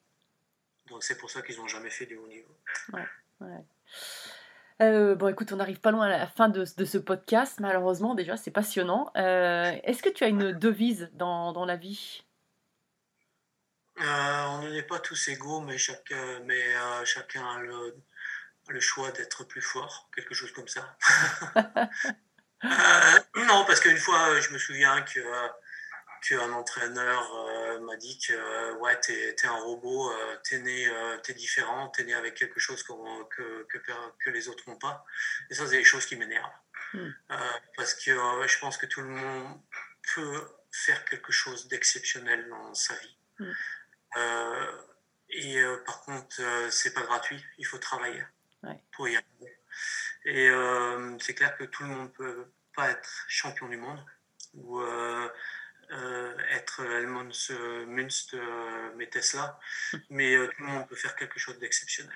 Donc, 0.87 1.03
c'est 1.03 1.17
pour 1.17 1.29
ça 1.29 1.41
qu'ils 1.41 1.57
n'ont 1.57 1.67
jamais 1.67 1.89
fait 1.89 2.05
du 2.05 2.15
haut 2.15 2.27
niveau. 2.27 2.55
Euh, 4.81 5.15
bon, 5.15 5.27
écoute, 5.27 5.51
on 5.51 5.57
n'arrive 5.57 5.79
pas 5.79 5.91
loin 5.91 6.07
à 6.07 6.09
la 6.09 6.27
fin 6.27 6.49
de, 6.49 6.65
de 6.75 6.85
ce 6.85 6.97
podcast, 6.97 7.59
malheureusement, 7.59 8.15
déjà, 8.15 8.35
c'est 8.35 8.51
passionnant. 8.51 9.11
Euh, 9.15 9.71
Est-ce 9.83 10.01
que 10.01 10.09
tu 10.09 10.23
as 10.23 10.27
une 10.27 10.53
devise 10.53 11.09
dans, 11.13 11.53
dans 11.53 11.65
la 11.65 11.75
vie? 11.75 12.23
Euh, 13.99 14.45
on 14.49 14.67
n'est 14.69 14.81
pas 14.81 14.99
tous 14.99 15.27
égaux, 15.27 15.61
mais, 15.61 15.77
chaque, 15.77 16.11
mais 16.45 16.63
chacun 17.05 17.45
a 17.45 17.59
le, 17.59 17.95
le 18.69 18.79
choix 18.79 19.11
d'être 19.11 19.43
plus 19.43 19.61
fort, 19.61 20.09
quelque 20.15 20.33
chose 20.33 20.51
comme 20.51 20.67
ça. 20.67 20.97
Non, 23.35 23.65
parce 23.65 23.79
qu'une 23.79 23.97
fois, 23.97 24.39
je 24.39 24.53
me 24.53 24.59
souviens 24.59 25.01
que 25.01 25.19
qu'un 26.21 26.51
entraîneur 26.53 27.35
euh, 27.35 27.79
m'a 27.81 27.95
dit 27.97 28.19
que 28.19 28.33
euh, 28.33 28.73
ouais, 28.75 28.99
t'es 28.99 29.29
es 29.29 29.45
un 29.45 29.59
robot, 29.59 30.11
euh, 30.11 30.37
t'es 30.43 30.59
né, 30.59 30.87
t'es 31.23 31.33
différent, 31.33 31.89
t'es 31.89 32.03
né 32.03 32.13
avec 32.13 32.35
quelque 32.35 32.59
chose 32.59 32.83
que, 32.83 32.93
que, 33.65 33.77
que 34.19 34.29
les 34.29 34.47
autres 34.47 34.69
n'ont 34.69 34.77
pas. 34.77 35.05
Et 35.49 35.53
ça, 35.53 35.65
c'est 35.67 35.77
des 35.77 35.83
choses 35.83 36.05
qui 36.05 36.15
m'énervent. 36.15 36.51
Mm. 36.93 36.99
Euh, 37.31 37.37
parce 37.75 37.93
que 37.95 38.11
je 38.47 38.59
pense 38.59 38.77
que 38.77 38.85
tout 38.85 39.01
le 39.01 39.09
monde 39.09 39.59
peut 40.15 40.47
faire 40.71 41.03
quelque 41.05 41.31
chose 41.31 41.67
d'exceptionnel 41.67 42.47
dans 42.49 42.73
sa 42.73 42.93
vie. 42.95 43.17
Mm. 43.39 43.51
Euh, 44.17 44.71
et 45.29 45.63
par 45.85 46.01
contre, 46.01 46.41
c'est 46.69 46.93
pas 46.93 47.03
gratuit, 47.03 47.41
il 47.57 47.65
faut 47.65 47.77
travailler 47.77 48.23
Ouais. 48.63 48.79
pour 48.91 49.07
y 49.07 49.15
arriver. 49.15 49.57
Et 50.25 50.49
euh, 50.49 51.17
c'est 51.19 51.33
clair 51.33 51.57
que 51.57 51.63
tout 51.63 51.83
le 51.83 51.89
monde 51.89 52.13
peut 52.13 52.45
pas 52.75 52.91
être 52.91 53.25
champion 53.27 53.67
du 53.67 53.77
monde 53.77 53.99
ou 54.53 54.79
euh, 54.79 55.27
être 56.51 56.81
Helmut 56.85 57.33
euh, 57.51 57.85
Munst, 57.85 58.33
euh, 58.33 58.91
mais 58.95 59.07
Tesla, 59.07 59.59
mais 60.09 60.35
euh, 60.35 60.47
tout 60.47 60.63
le 60.63 60.67
monde 60.67 60.87
peut 60.87 60.95
faire 60.95 61.15
quelque 61.15 61.39
chose 61.39 61.57
d'exceptionnel. 61.59 62.15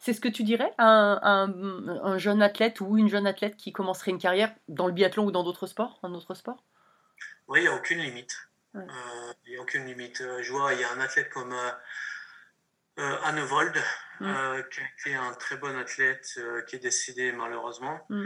C'est 0.00 0.12
ce 0.12 0.20
que 0.20 0.28
tu 0.28 0.42
dirais 0.42 0.72
à 0.78 0.86
un, 0.86 1.20
un- 1.22 1.88
un 2.04 2.18
jeune 2.18 2.42
athlète 2.42 2.80
ou 2.80 2.96
une 2.98 3.08
jeune 3.08 3.26
athlète 3.26 3.56
qui 3.56 3.72
commencerait 3.72 4.10
une 4.10 4.18
carrière 4.18 4.54
dans 4.68 4.86
le 4.86 4.92
biathlon 4.92 5.24
ou 5.26 5.30
dans 5.32 5.42
d'autres 5.44 5.66
sports, 5.66 5.98
un 6.02 6.12
autre 6.14 6.34
sport? 6.34 6.62
Oui, 7.48 7.60
il 7.60 7.62
n'y 7.62 7.68
a 7.68 7.74
aucune 7.74 7.98
limite. 7.98 8.36
Ouais. 8.74 8.82
Euh, 8.82 9.32
Il 9.44 9.50
n'y 9.52 9.56
a 9.56 9.60
aucune 9.62 9.86
limite. 9.86 10.20
Euh, 10.20 10.42
Je 10.42 10.50
vois, 10.52 10.74
il 10.74 10.80
y 10.80 10.84
a 10.84 10.90
un 10.92 11.00
athlète 11.00 11.30
comme 11.30 11.52
euh, 11.52 11.70
euh, 12.98 13.16
Anne 13.24 13.40
Vold, 13.40 13.76
Mm. 14.20 14.26
euh, 14.28 14.62
qui 14.70 14.80
été 15.00 15.16
un 15.16 15.32
très 15.34 15.56
bon 15.56 15.76
athlète, 15.76 16.34
euh, 16.36 16.62
qui 16.62 16.76
est 16.76 16.78
décédé 16.78 17.32
malheureusement, 17.32 18.06
Mm. 18.10 18.24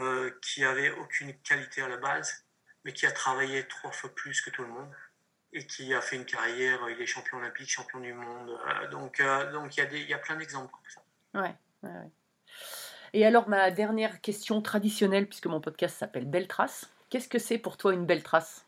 euh, 0.00 0.30
qui 0.40 0.64
avait 0.64 0.90
aucune 0.92 1.38
qualité 1.42 1.82
à 1.82 1.88
la 1.88 1.98
base, 1.98 2.46
mais 2.88 2.94
qui 2.94 3.04
a 3.04 3.12
travaillé 3.12 3.68
trois 3.68 3.92
fois 3.92 4.08
plus 4.14 4.40
que 4.40 4.48
tout 4.48 4.62
le 4.62 4.68
monde 4.70 4.90
et 5.52 5.66
qui 5.66 5.92
a 5.92 6.00
fait 6.00 6.16
une 6.16 6.24
carrière. 6.24 6.88
Il 6.88 6.98
est 6.98 7.04
champion 7.04 7.36
olympique, 7.36 7.68
champion 7.68 8.00
du 8.00 8.14
monde. 8.14 8.58
Euh, 8.66 8.88
donc, 8.88 9.20
euh, 9.20 9.52
donc 9.52 9.76
il 9.76 9.80
y 9.80 9.82
a 9.82 9.86
des, 9.86 10.00
il 10.00 10.08
y 10.08 10.14
a 10.14 10.18
plein 10.18 10.36
d'exemples 10.36 10.72
comme 10.72 10.88
ça. 10.88 11.02
Ouais, 11.34 11.54
ouais, 11.82 11.94
ouais. 11.98 12.10
Et 13.12 13.26
alors, 13.26 13.46
ma 13.46 13.70
dernière 13.70 14.22
question 14.22 14.62
traditionnelle, 14.62 15.26
puisque 15.28 15.44
mon 15.48 15.60
podcast 15.60 15.98
s'appelle 15.98 16.24
Belle 16.24 16.48
Trace, 16.48 16.88
qu'est-ce 17.10 17.28
que 17.28 17.38
c'est 17.38 17.58
pour 17.58 17.76
toi 17.76 17.92
une 17.92 18.06
belle 18.06 18.22
trace? 18.22 18.64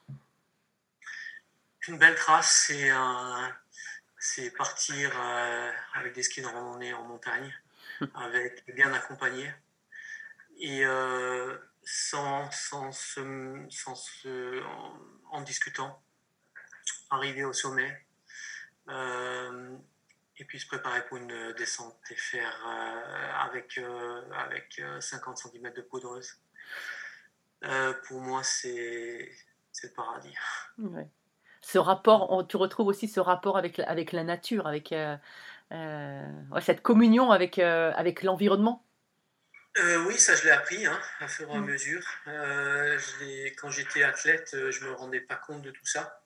Une 1.89 1.97
belle 1.97 2.15
trace, 2.15 2.67
c'est 2.67 2.91
un- 2.91 3.57
c'est 4.19 4.51
partir 4.55 5.11
euh, 5.19 5.73
avec 5.95 6.13
des 6.13 6.23
skis 6.23 6.43
de 6.43 6.47
randonnée 6.47 6.93
en 6.93 7.05
montagne, 7.05 7.55
avec 8.15 8.71
bien 8.75 8.93
accompagné 8.93 9.51
et 10.59 10.85
euh, 10.85 11.57
sans, 11.83 12.51
sans, 12.51 12.93
se, 12.93 13.67
sans 13.71 13.95
se- 13.95 14.63
en, 15.31 15.41
discutant, 15.43 16.03
arriver 17.11 17.45
au 17.45 17.53
sommet 17.53 18.07
euh, 18.89 19.77
et 20.37 20.45
puis 20.45 20.59
se 20.59 20.67
préparer 20.67 21.05
pour 21.07 21.19
une 21.19 21.53
descente 21.53 21.99
et 22.11 22.17
faire 22.17 22.67
euh, 22.67 23.33
avec, 23.47 23.79
euh, 23.79 24.23
avec 24.33 24.79
euh, 24.79 25.01
50 25.01 25.39
cm 25.39 25.73
de 25.75 25.83
poudreuse. 25.83 26.39
Pour 28.09 28.21
moi, 28.23 28.43
c'est 28.43 29.31
le 29.83 29.89
paradis. 29.95 30.35
Ce 31.61 31.77
rapport, 31.79 32.47
tu 32.49 32.57
retrouves 32.57 32.87
aussi 32.87 33.07
ce 33.07 33.21
rapport 33.21 33.59
avec, 33.59 33.79
avec 33.81 34.13
la 34.13 34.25
nature, 34.25 34.67
avec 34.67 34.95
cette 36.63 36.81
communion 36.81 37.31
avec, 37.31 37.59
avec 37.59 38.23
l'environnement. 38.23 38.83
Euh, 39.79 40.05
oui, 40.05 40.19
ça 40.19 40.35
je 40.35 40.45
l'ai 40.45 40.51
appris 40.51 40.85
hein, 40.87 41.01
à 41.21 41.29
fur 41.29 41.49
et 41.49 41.53
à 41.57 41.61
Mm. 41.61 41.65
mesure. 41.67 42.07
Euh, 42.27 42.99
je 42.99 43.49
quand 43.55 43.71
j'étais 43.71 44.03
athlète, 44.03 44.51
euh, 44.55 44.71
je 44.73 44.85
me 44.85 44.93
rendais 44.93 45.21
pas 45.21 45.37
compte 45.37 45.63
de 45.63 45.71
tout 45.71 45.87
ça. 45.87 46.25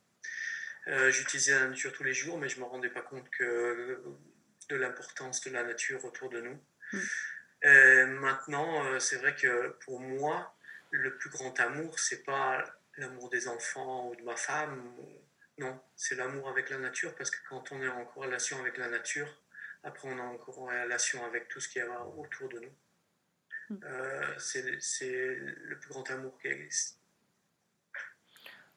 Euh, 0.89 1.11
J'utilisais 1.11 1.53
la 1.59 1.67
nature 1.69 1.93
tous 1.93 2.05
les 2.05 2.15
jours, 2.15 2.39
mais 2.39 2.49
je 2.49 2.59
me 2.61 2.65
rendais 2.65 2.89
pas 2.91 3.03
compte 3.03 3.29
que 3.31 4.03
de 4.71 4.77
l'importance 4.77 5.43
de 5.43 5.51
la 5.51 5.63
nature 5.63 6.05
autour 6.05 6.31
de 6.31 6.41
nous. 6.41 6.59
Mm. 6.93 7.01
Maintenant, 8.21 9.01
c'est 9.01 9.17
vrai 9.17 9.35
que 9.35 9.71
pour 9.85 9.99
moi, 10.01 10.55
le 10.91 11.17
plus 11.17 11.31
grand 11.31 11.59
amour, 11.61 11.99
c'est 11.99 12.23
pas 12.23 12.63
l'amour 12.99 13.31
des 13.31 13.49
enfants 13.49 14.09
ou 14.11 14.17
de 14.17 14.23
ma 14.23 14.37
femme. 14.37 14.95
Non, 15.57 15.81
c'est 15.97 16.15
l'amour 16.15 16.49
avec 16.51 16.69
la 16.69 16.77
nature, 16.77 17.15
parce 17.15 17.31
que 17.31 17.39
quand 17.49 17.73
on 17.73 17.81
est 17.83 17.89
en 17.89 18.05
corrélation 18.05 18.61
avec 18.61 18.77
la 18.77 18.89
nature, 18.89 19.29
après 19.83 20.09
on 20.09 20.19
est 20.19 20.21
en 20.21 20.37
corrélation 20.37 21.25
avec 21.25 21.49
tout 21.49 21.59
ce 21.61 21.69
qui 21.71 21.79
est 21.79 21.87
autour 22.19 22.51
de 22.51 22.61
nous. 22.61 22.73
Mm. 23.81 23.85
Euh, 23.85 24.35
c'est 24.39 24.63
le 24.63 25.79
plus 25.79 25.91
grand 25.91 26.09
amour 26.11 26.39
qui 26.41 26.49
existe. 26.49 26.99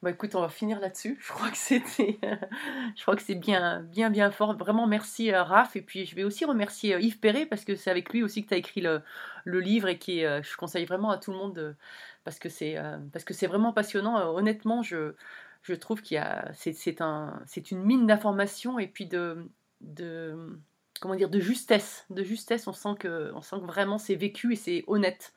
Bah 0.03 0.11
écoute, 0.11 0.35
on 0.35 0.41
va 0.41 0.49
finir 0.49 0.79
là-dessus. 0.79 1.17
Je 1.21 1.27
crois 1.33 1.49
que 1.49 1.57
c'était, 1.57 2.19
je 2.95 3.01
crois 3.01 3.15
que 3.15 3.21
c'est 3.23 3.33
bien, 3.35 3.81
bien, 3.81 4.11
bien 4.11 4.29
fort. 4.29 4.55
Vraiment, 4.55 4.85
merci 4.85 5.31
euh, 5.33 5.41
Raph. 5.43 5.75
Et 5.75 5.81
puis, 5.81 6.05
je 6.05 6.15
vais 6.15 6.23
aussi 6.23 6.45
remercier 6.45 6.93
euh, 6.93 6.99
Yves 6.99 7.19
Perret 7.19 7.47
parce 7.47 7.65
que 7.65 7.75
c'est 7.75 7.89
avec 7.89 8.13
lui 8.13 8.21
aussi 8.21 8.43
que 8.43 8.49
tu 8.49 8.53
as 8.53 8.57
écrit 8.57 8.81
le, 8.81 9.01
le 9.43 9.59
livre 9.59 9.87
et 9.87 9.97
qui, 9.97 10.19
est, 10.19 10.25
euh, 10.27 10.43
je 10.43 10.55
conseille 10.55 10.85
vraiment 10.85 11.09
à 11.09 11.17
tout 11.17 11.31
le 11.31 11.37
monde 11.37 11.53
de- 11.55 11.75
parce 12.23 12.37
que 12.39 12.47
c'est, 12.49 12.75
parce 13.13 13.25
que 13.25 13.33
c'est 13.33 13.47
vraiment 13.47 13.73
passionnant. 13.73 14.17
Honnêtement, 14.35 14.83
je, 14.83 15.15
je 15.63 15.73
trouve 15.73 16.01
qu'il 16.01 16.15
y 16.15 16.17
a, 16.19 16.51
c'est, 16.53 16.73
c'est 16.73 17.01
un, 17.01 17.41
c'est 17.47 17.71
une 17.71 17.81
mine 17.83 18.05
d'informations 18.05 18.79
et 18.79 18.87
puis 18.87 19.05
de, 19.07 19.49
de, 19.81 20.59
comment 20.99 21.15
dire, 21.15 21.29
de 21.29 21.39
justesse, 21.39 22.05
de 22.09 22.23
justesse. 22.23 22.67
On 22.67 22.73
sent 22.73 22.95
que, 22.99 23.31
on 23.33 23.41
sent 23.41 23.57
que 23.61 23.65
vraiment 23.65 23.97
c'est 23.97 24.15
vécu 24.15 24.53
et 24.53 24.55
c'est 24.55 24.83
honnête. 24.87 25.33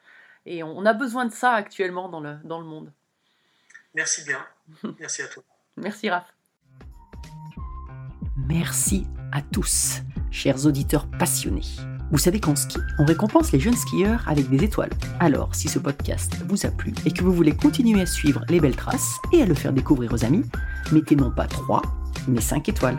Et 0.47 0.63
on, 0.63 0.77
on 0.77 0.87
a 0.87 0.93
besoin 0.93 1.27
de 1.27 1.33
ça 1.33 1.53
actuellement 1.53 2.09
dans 2.09 2.21
le, 2.21 2.37
dans 2.45 2.61
le 2.61 2.67
monde. 2.67 2.93
Merci 3.95 4.25
bien. 4.25 4.45
Merci 5.01 5.23
à 5.23 5.29
toi. 5.29 5.43
Merci 5.77 6.11
Raph. 6.11 6.33
Merci 8.49 9.07
à 9.33 9.43
tous, 9.43 10.01
chers 10.31 10.67
auditeurs 10.67 11.09
passionnés. 11.19 11.63
Vous 12.11 12.19
savez 12.19 12.41
qu'en 12.41 12.57
ski, 12.57 12.79
on 12.99 13.05
récompense 13.05 13.53
les 13.53 13.61
jeunes 13.61 13.77
skieurs 13.77 14.25
avec 14.29 14.49
des 14.51 14.65
étoiles. 14.65 14.91
Alors, 15.21 15.55
si 15.55 15.69
ce 15.69 15.79
podcast 15.79 16.35
vous 16.49 16.67
a 16.67 16.71
plu 16.71 16.93
et 17.07 17.13
que 17.13 17.23
vous 17.23 17.33
voulez 17.33 17.55
continuer 17.55 18.01
à 18.01 18.07
suivre 18.07 18.45
les 18.49 18.59
belles 18.59 18.75
traces 18.75 19.19
et 19.33 19.43
à 19.43 19.47
le 19.47 19.55
faire 19.55 19.73
découvrir 19.73 20.13
aux 20.13 20.25
amis, 20.25 20.45
mettez 20.91 21.15
non 21.15 21.31
pas 21.31 21.47
3, 21.47 21.83
mais 22.27 22.41
5 22.41 22.69
étoiles. 22.69 22.99